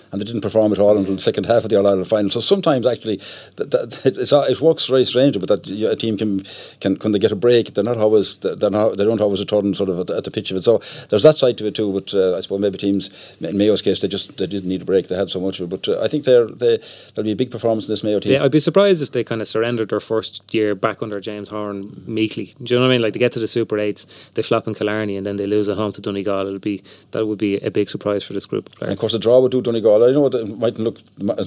and 0.11 0.19
they 0.19 0.25
didn't 0.25 0.41
perform 0.41 0.71
at 0.71 0.79
all 0.79 0.97
until 0.97 1.15
the 1.15 1.21
second 1.21 1.45
half 1.45 1.63
of 1.63 1.69
the 1.69 1.77
All 1.77 1.87
Ireland 1.87 2.07
final. 2.07 2.29
So 2.29 2.39
sometimes 2.39 2.85
actually, 2.85 3.17
that, 3.55 3.71
that, 3.71 4.05
it 4.49 4.61
works 4.61 4.87
very 4.87 5.05
strangely, 5.05 5.39
but 5.39 5.49
that 5.49 5.69
a 5.69 5.95
team 5.95 6.17
can 6.17 6.43
can 6.79 6.95
when 6.95 7.13
they 7.13 7.19
get 7.19 7.31
a 7.31 7.35
break, 7.35 7.73
they're 7.73 7.83
not 7.83 7.97
always 7.97 8.37
they're 8.37 8.69
not, 8.69 8.97
they 8.97 9.05
don't 9.05 9.21
always 9.21 9.39
return 9.39 9.73
sort 9.73 9.89
of 9.89 9.99
at, 9.99 10.09
at, 10.09 10.23
the 10.23 10.31
pitch 10.31 10.51
of 10.51 10.57
it. 10.57 10.63
So 10.63 10.81
there's 11.09 11.23
that 11.23 11.37
side 11.37 11.57
to 11.59 11.67
it 11.67 11.75
too. 11.75 11.91
But 11.93 12.13
uh, 12.13 12.37
I 12.37 12.41
suppose 12.41 12.59
maybe 12.59 12.77
teams 12.77 13.09
in 13.39 13.57
Mayo's 13.57 13.81
case 13.81 13.99
they 13.99 14.07
just 14.07 14.37
they 14.37 14.47
didn't 14.47 14.69
need 14.69 14.81
a 14.81 14.85
break. 14.85 15.07
They 15.07 15.15
had 15.15 15.29
so 15.29 15.39
much 15.39 15.59
of 15.59 15.71
it. 15.71 15.81
But 15.81 15.87
uh, 15.87 16.01
I 16.01 16.07
think 16.07 16.25
they're 16.25 16.47
they 16.47 16.79
there'll 17.15 17.25
be 17.25 17.31
a 17.31 17.35
big 17.35 17.51
performance 17.51 17.87
in 17.87 17.91
this 17.91 18.03
Mayo 18.03 18.19
team. 18.19 18.33
Yeah, 18.33 18.43
I'd 18.43 18.51
be 18.51 18.59
surprised 18.59 19.01
if 19.01 19.11
they 19.11 19.23
kind 19.23 19.41
of 19.41 19.47
surrendered 19.47 19.89
their 19.89 19.99
first 19.99 20.53
year 20.53 20.75
back 20.75 21.01
under 21.01 21.19
James 21.19 21.49
Horan 21.49 22.03
meekly. 22.05 22.53
Do 22.61 22.73
you 22.73 22.79
know 22.79 22.85
what 22.85 22.91
I 22.91 22.95
mean? 22.95 23.01
Like 23.01 23.13
they 23.13 23.19
get 23.19 23.31
to 23.33 23.39
the 23.39 23.47
Super 23.47 23.79
Eights, 23.79 24.07
they 24.33 24.41
flop 24.41 24.67
in 24.67 24.75
Killarney, 24.75 25.15
and 25.17 25.25
then 25.25 25.37
they 25.37 25.45
lose 25.45 25.69
at 25.69 25.77
home 25.77 25.91
to 25.93 26.01
Donegal. 26.01 26.47
It'll 26.47 26.59
be 26.59 26.83
that 27.11 27.25
would 27.25 27.39
be 27.39 27.57
a 27.59 27.71
big 27.71 27.89
surprise 27.89 28.23
for 28.23 28.33
this 28.33 28.45
group 28.45 28.67
of 28.67 28.73
players. 28.73 28.89
And 28.89 28.97
of 28.97 28.99
course, 28.99 29.13
the 29.13 29.19
draw 29.19 29.39
would 29.39 29.51
do 29.51 29.61
Donegal. 29.61 30.00
I 30.03 30.11
know 30.11 30.27
it 30.27 30.57
might 30.57 30.77
look 30.77 30.99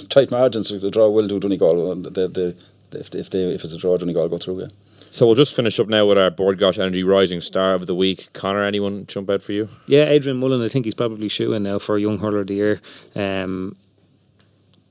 tight 0.09 0.31
margins. 0.31 0.69
The 0.69 0.91
draw 0.91 1.09
will 1.09 1.27
do 1.27 1.41
Donegal. 1.41 1.95
The, 1.97 2.11
the, 2.11 2.57
if, 2.99 3.15
if, 3.15 3.31
they, 3.31 3.41
if 3.41 3.65
it's 3.65 3.73
a 3.73 3.79
draw, 3.79 3.97
Donegal 3.97 4.29
go 4.29 4.39
through. 4.39 4.63
Yeah. 4.63 4.69
So 5.11 5.27
we'll 5.27 5.37
just 5.37 5.55
finish 5.55 5.79
up 5.79 5.87
now 5.87 6.07
with 6.07 6.19
our 6.19 6.31
Bord 6.31 6.59
Gáis 6.59 6.79
Energy 6.79 7.05
Rising 7.05 7.41
Star 7.41 7.75
of 7.75 7.87
the 7.87 7.95
Week. 7.95 8.33
Conor, 8.33 8.65
anyone 8.65 9.07
jump 9.07 9.31
out 9.31 9.43
for 9.43 9.53
you? 9.53 9.69
Yeah, 9.87 10.09
Adrian 10.09 10.39
Mullen. 10.39 10.61
I 10.61 10.69
think 10.69 10.87
he's 10.87 10.95
probably 10.95 11.29
shooing 11.29 11.63
now 11.63 11.79
for 11.79 11.97
a 11.97 12.01
Young 12.01 12.19
Hurler 12.19 12.41
of 12.41 12.49
the 12.49 12.55
Year. 12.55 12.81
Um, 13.15 13.77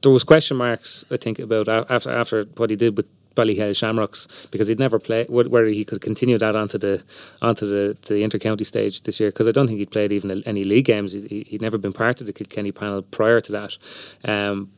there 0.01 0.11
was 0.11 0.23
question 0.23 0.57
marks, 0.57 1.03
I 1.11 1.17
think, 1.17 1.39
about 1.39 1.67
after 1.67 2.09
after 2.09 2.43
what 2.55 2.69
he 2.69 2.75
did 2.75 2.95
with 2.95 3.09
Ballyhale 3.35 3.75
Shamrocks 3.75 4.27
because 4.51 4.67
he'd 4.67 4.79
never 4.79 4.99
played 4.99 5.29
whether 5.29 5.67
he 5.67 5.85
could 5.85 6.01
continue 6.01 6.37
that 6.37 6.55
onto 6.55 6.77
the 6.77 7.03
onto 7.41 7.65
the, 7.65 7.97
the 8.03 8.15
intercounty 8.15 8.65
stage 8.65 9.01
this 9.03 9.19
year 9.19 9.29
because 9.29 9.47
I 9.47 9.51
don't 9.51 9.67
think 9.67 9.79
he'd 9.79 9.91
played 9.91 10.11
even 10.11 10.43
any 10.45 10.63
league 10.63 10.85
games. 10.85 11.13
He, 11.13 11.47
would 11.51 11.61
never 11.61 11.77
been 11.77 11.93
part 11.93 12.21
of 12.21 12.27
the 12.27 12.33
Kilkenny 12.33 12.71
panel 12.71 13.01
prior 13.01 13.41
to 13.41 13.51
that. 13.51 13.77
Um, 14.25 14.71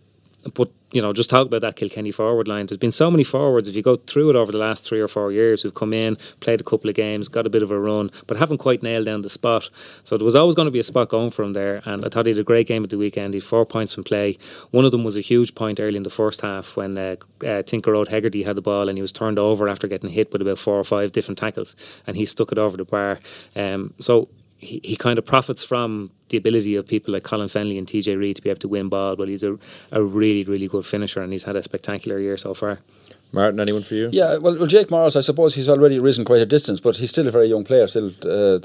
but 0.53 0.69
you 0.91 1.01
know, 1.01 1.11
just 1.11 1.29
talk 1.29 1.47
about 1.47 1.61
that 1.61 1.75
Kilkenny 1.75 2.11
forward 2.11 2.47
line. 2.47 2.67
There's 2.67 2.77
been 2.77 2.91
so 2.91 3.11
many 3.11 3.23
forwards. 3.23 3.67
If 3.67 3.75
you 3.75 3.81
go 3.81 3.97
through 3.97 4.29
it 4.29 4.35
over 4.37 4.51
the 4.51 4.57
last 4.57 4.85
three 4.85 5.01
or 5.01 5.09
four 5.09 5.31
years, 5.31 5.61
who've 5.61 5.73
come 5.73 5.91
in, 5.91 6.15
played 6.39 6.61
a 6.61 6.63
couple 6.63 6.89
of 6.89 6.95
games, 6.95 7.27
got 7.27 7.45
a 7.45 7.49
bit 7.49 7.63
of 7.63 7.71
a 7.71 7.79
run, 7.79 8.11
but 8.27 8.37
haven't 8.37 8.59
quite 8.59 8.81
nailed 8.81 9.05
down 9.05 9.21
the 9.21 9.29
spot. 9.29 9.69
So 10.05 10.17
there 10.17 10.23
was 10.23 10.35
always 10.37 10.55
going 10.55 10.67
to 10.67 10.71
be 10.71 10.79
a 10.79 10.83
spot 10.83 11.09
going 11.09 11.31
for 11.31 11.43
him 11.43 11.53
there. 11.53 11.81
And 11.85 12.05
I 12.05 12.09
thought 12.09 12.27
he 12.27 12.31
had 12.31 12.39
a 12.39 12.43
great 12.43 12.67
game 12.67 12.83
at 12.83 12.91
the 12.91 12.97
weekend. 12.97 13.33
He 13.33 13.39
had 13.39 13.47
four 13.47 13.65
points 13.65 13.93
from 13.93 14.05
play. 14.05 14.37
One 14.71 14.85
of 14.85 14.91
them 14.91 15.03
was 15.03 15.17
a 15.17 15.21
huge 15.21 15.53
point 15.55 15.79
early 15.79 15.97
in 15.97 16.03
the 16.03 16.09
first 16.09 16.39
half 16.41 16.77
when 16.77 16.97
uh, 16.97 17.15
uh, 17.45 17.63
Tinker 17.63 17.91
Road 17.91 18.07
Hegarty 18.07 18.43
had 18.43 18.55
the 18.55 18.61
ball 18.61 18.87
and 18.87 18.97
he 18.97 19.01
was 19.01 19.11
turned 19.11 19.39
over 19.39 19.67
after 19.67 19.87
getting 19.87 20.09
hit 20.09 20.31
with 20.31 20.41
about 20.41 20.59
four 20.59 20.79
or 20.79 20.83
five 20.85 21.11
different 21.11 21.37
tackles, 21.37 21.75
and 22.07 22.15
he 22.15 22.25
stuck 22.25 22.51
it 22.51 22.57
over 22.57 22.77
the 22.77 22.85
bar. 22.85 23.19
Um, 23.55 23.93
so 23.99 24.29
he, 24.57 24.79
he 24.83 24.95
kind 24.95 25.19
of 25.19 25.25
profits 25.25 25.63
from 25.63 26.11
the 26.29 26.37
ability 26.37 26.75
of 26.75 26.87
people 26.87 27.13
like 27.13 27.23
Colin 27.23 27.47
Fennelly 27.47 27.77
and 27.77 27.87
TJ 27.87 28.17
Reid 28.17 28.37
to 28.37 28.41
be 28.41 28.49
able 28.49 28.59
to 28.59 28.67
win 28.67 28.89
ball, 28.89 29.15
but 29.15 29.27
he's 29.27 29.43
a, 29.43 29.57
a 29.91 30.03
really, 30.03 30.43
really 30.43 30.67
good 30.67 30.85
finisher 30.85 31.21
and 31.21 31.31
he's 31.31 31.43
had 31.43 31.55
a 31.55 31.63
spectacular 31.63 32.19
year 32.19 32.37
so 32.37 32.53
far. 32.53 32.79
Martin, 33.31 33.59
anyone 33.59 33.83
for 33.83 33.95
you? 33.95 34.09
Yeah, 34.11 34.37
well, 34.37 34.57
well 34.57 34.65
Jake 34.67 34.89
Morris, 34.89 35.15
I 35.15 35.21
suppose 35.21 35.55
he's 35.55 35.69
already 35.69 35.99
risen 35.99 36.25
quite 36.25 36.41
a 36.41 36.45
distance, 36.45 36.79
but 36.79 36.95
he's 36.95 37.09
still 37.09 37.27
a 37.27 37.31
very 37.31 37.47
young 37.47 37.63
player. 37.63 37.87
Still, 37.87 38.11
uh, 38.23 38.59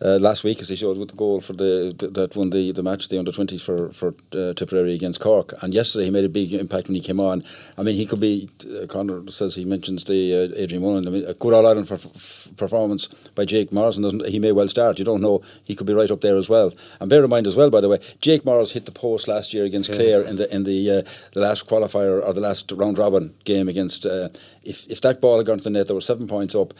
uh, 0.00 0.18
last 0.18 0.44
week, 0.44 0.60
as 0.60 0.68
he 0.68 0.76
showed 0.76 0.96
with 0.96 1.10
the 1.10 1.16
goal 1.16 1.40
for 1.40 1.52
the, 1.52 1.94
that 2.12 2.36
won 2.36 2.50
the, 2.50 2.72
the 2.72 2.82
match, 2.82 3.08
the 3.08 3.18
under 3.18 3.32
20s 3.32 3.60
for 3.60 3.92
for 3.92 4.14
uh, 4.32 4.52
Tipperary 4.54 4.94
against 4.94 5.20
Cork. 5.20 5.52
And 5.62 5.74
yesterday 5.74 6.04
he 6.06 6.10
made 6.10 6.24
a 6.24 6.28
big 6.28 6.52
impact 6.52 6.88
when 6.88 6.94
he 6.94 7.00
came 7.00 7.20
on. 7.20 7.42
I 7.76 7.82
mean, 7.82 7.96
he 7.96 8.06
could 8.06 8.20
be. 8.20 8.48
Uh, 8.64 8.86
Conor 8.86 9.26
says 9.28 9.54
he 9.54 9.64
mentions 9.64 10.04
the 10.04 10.34
uh, 10.34 10.56
Adrian 10.56 10.82
Mullen. 10.82 11.06
I 11.06 11.10
mean, 11.10 11.24
a 11.24 11.34
good 11.34 11.52
All 11.52 11.66
Ireland 11.66 11.88
for, 11.88 11.94
f- 11.94 12.48
performance 12.56 13.08
by 13.34 13.44
Jake 13.44 13.72
Morrison. 13.72 14.02
Doesn't 14.02 14.26
he 14.26 14.38
may 14.38 14.52
well 14.52 14.68
start. 14.68 14.98
You 14.98 15.04
don't 15.04 15.22
know. 15.22 15.42
He 15.64 15.74
could 15.74 15.86
be 15.86 15.94
right 15.94 16.10
up 16.10 16.20
there 16.20 16.36
as 16.36 16.48
well. 16.48 16.72
And 17.00 17.10
bear 17.10 17.24
in 17.24 17.30
mind 17.30 17.46
as 17.46 17.56
well, 17.56 17.70
by 17.70 17.80
the 17.80 17.88
way, 17.88 17.98
Jake 18.20 18.44
Morris 18.44 18.72
hit 18.72 18.86
the 18.86 18.92
post 18.92 19.28
last 19.28 19.52
year 19.52 19.64
against 19.64 19.90
yeah. 19.90 19.96
Clare 19.96 20.22
in 20.22 20.36
the 20.36 20.54
in 20.54 20.64
the 20.64 20.90
uh, 20.90 21.02
the 21.32 21.40
last 21.40 21.66
qualifier 21.66 22.24
or 22.24 22.32
the 22.32 22.40
last 22.40 22.70
round 22.72 22.98
robin 22.98 23.34
game 23.44 23.68
against. 23.68 24.06
Uh, 24.06 24.28
if 24.62 24.86
if 24.90 25.00
that 25.00 25.20
ball 25.20 25.38
had 25.38 25.46
gone 25.46 25.58
to 25.58 25.64
the 25.64 25.70
net, 25.70 25.86
there 25.86 25.94
were 25.94 26.00
seven 26.00 26.26
points 26.26 26.54
up. 26.54 26.74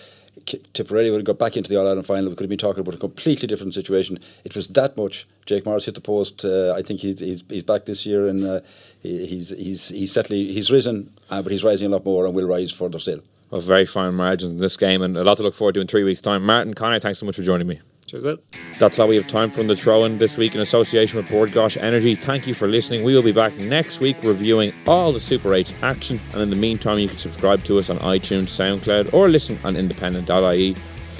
Tipperary 0.46 1.10
would 1.10 1.18
have 1.18 1.24
got 1.24 1.38
back 1.38 1.56
into 1.56 1.68
the 1.68 1.76
All 1.76 1.86
Ireland 1.86 2.06
final. 2.06 2.30
We 2.30 2.36
could 2.36 2.44
have 2.44 2.50
been 2.50 2.58
talking 2.58 2.80
about 2.80 2.94
a 2.94 2.98
completely 2.98 3.46
different 3.46 3.74
situation. 3.74 4.18
It 4.44 4.54
was 4.54 4.68
that 4.68 4.96
much. 4.96 5.26
Jake 5.46 5.64
Morris 5.66 5.84
hit 5.84 5.94
the 5.94 6.00
post. 6.00 6.44
Uh, 6.44 6.74
I 6.74 6.82
think 6.82 7.00
he's, 7.00 7.20
he's, 7.20 7.44
he's 7.48 7.62
back 7.62 7.84
this 7.84 8.04
year, 8.06 8.26
and 8.26 8.44
uh, 8.44 8.60
he's 9.02 9.50
he's 9.50 9.88
he's 9.88 10.12
certainly 10.12 10.52
he's 10.52 10.70
risen, 10.70 11.12
uh, 11.30 11.42
but 11.42 11.52
he's 11.52 11.64
rising 11.64 11.86
a 11.86 11.90
lot 11.90 12.04
more, 12.04 12.26
and 12.26 12.34
will 12.34 12.46
rise 12.46 12.72
further 12.72 12.98
still. 12.98 13.20
Of 13.50 13.64
very 13.64 13.86
fine 13.86 14.14
margins 14.14 14.52
in 14.52 14.58
this 14.58 14.76
game, 14.76 15.00
and 15.02 15.16
a 15.16 15.24
lot 15.24 15.38
to 15.38 15.42
look 15.42 15.54
forward 15.54 15.74
to 15.74 15.80
in 15.80 15.86
three 15.86 16.04
weeks' 16.04 16.20
time. 16.20 16.44
Martin 16.44 16.74
Conor, 16.74 17.00
thanks 17.00 17.18
so 17.18 17.26
much 17.26 17.36
for 17.36 17.42
joining 17.42 17.66
me. 17.66 17.80
Cheers, 18.08 18.22
Will. 18.22 18.38
That's 18.78 18.98
all 18.98 19.06
we 19.06 19.16
have 19.16 19.26
time 19.26 19.50
in 19.58 19.66
the 19.66 19.76
throw 19.76 20.04
in 20.04 20.16
this 20.16 20.38
week 20.38 20.54
in 20.54 20.62
association 20.62 21.18
with 21.18 21.28
Bord 21.28 21.50
Gáis 21.50 21.76
Energy. 21.76 22.14
Thank 22.14 22.46
you 22.46 22.54
for 22.54 22.66
listening. 22.66 23.04
We 23.04 23.14
will 23.14 23.22
be 23.22 23.32
back 23.32 23.54
next 23.58 24.00
week 24.00 24.16
reviewing 24.22 24.72
all 24.86 25.12
the 25.12 25.20
Super 25.20 25.50
8's 25.50 25.74
action. 25.82 26.18
And 26.32 26.40
in 26.40 26.48
the 26.48 26.56
meantime, 26.56 26.98
you 26.98 27.06
can 27.06 27.18
subscribe 27.18 27.64
to 27.64 27.76
us 27.78 27.90
on 27.90 27.98
iTunes, 27.98 28.48
SoundCloud, 28.48 29.12
or 29.12 29.28
listen 29.28 29.58
on 29.62 29.76
independent.ie. 29.76 30.74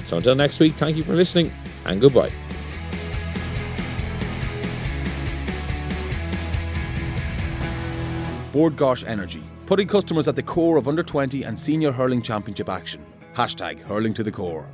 So 0.05 0.17
until 0.17 0.33
next 0.33 0.59
week, 0.59 0.73
thank 0.73 0.97
you 0.97 1.03
for 1.03 1.13
listening 1.13 1.53
and 1.85 2.01
goodbye. 2.01 2.31
Bord 8.51 8.75
Gáis 8.77 9.07
Energy, 9.07 9.43
putting 9.67 9.87
customers 9.87 10.27
at 10.27 10.35
the 10.35 10.41
core 10.41 10.77
of 10.77 10.87
under 10.87 11.03
20 11.03 11.43
and 11.43 11.59
senior 11.59 11.91
hurling 11.91 12.23
championship 12.23 12.67
action. 12.67 13.05
Hashtag 13.35 13.79
hurling 13.79 14.15
to 14.15 14.23
the 14.23 14.31
core. 14.31 14.67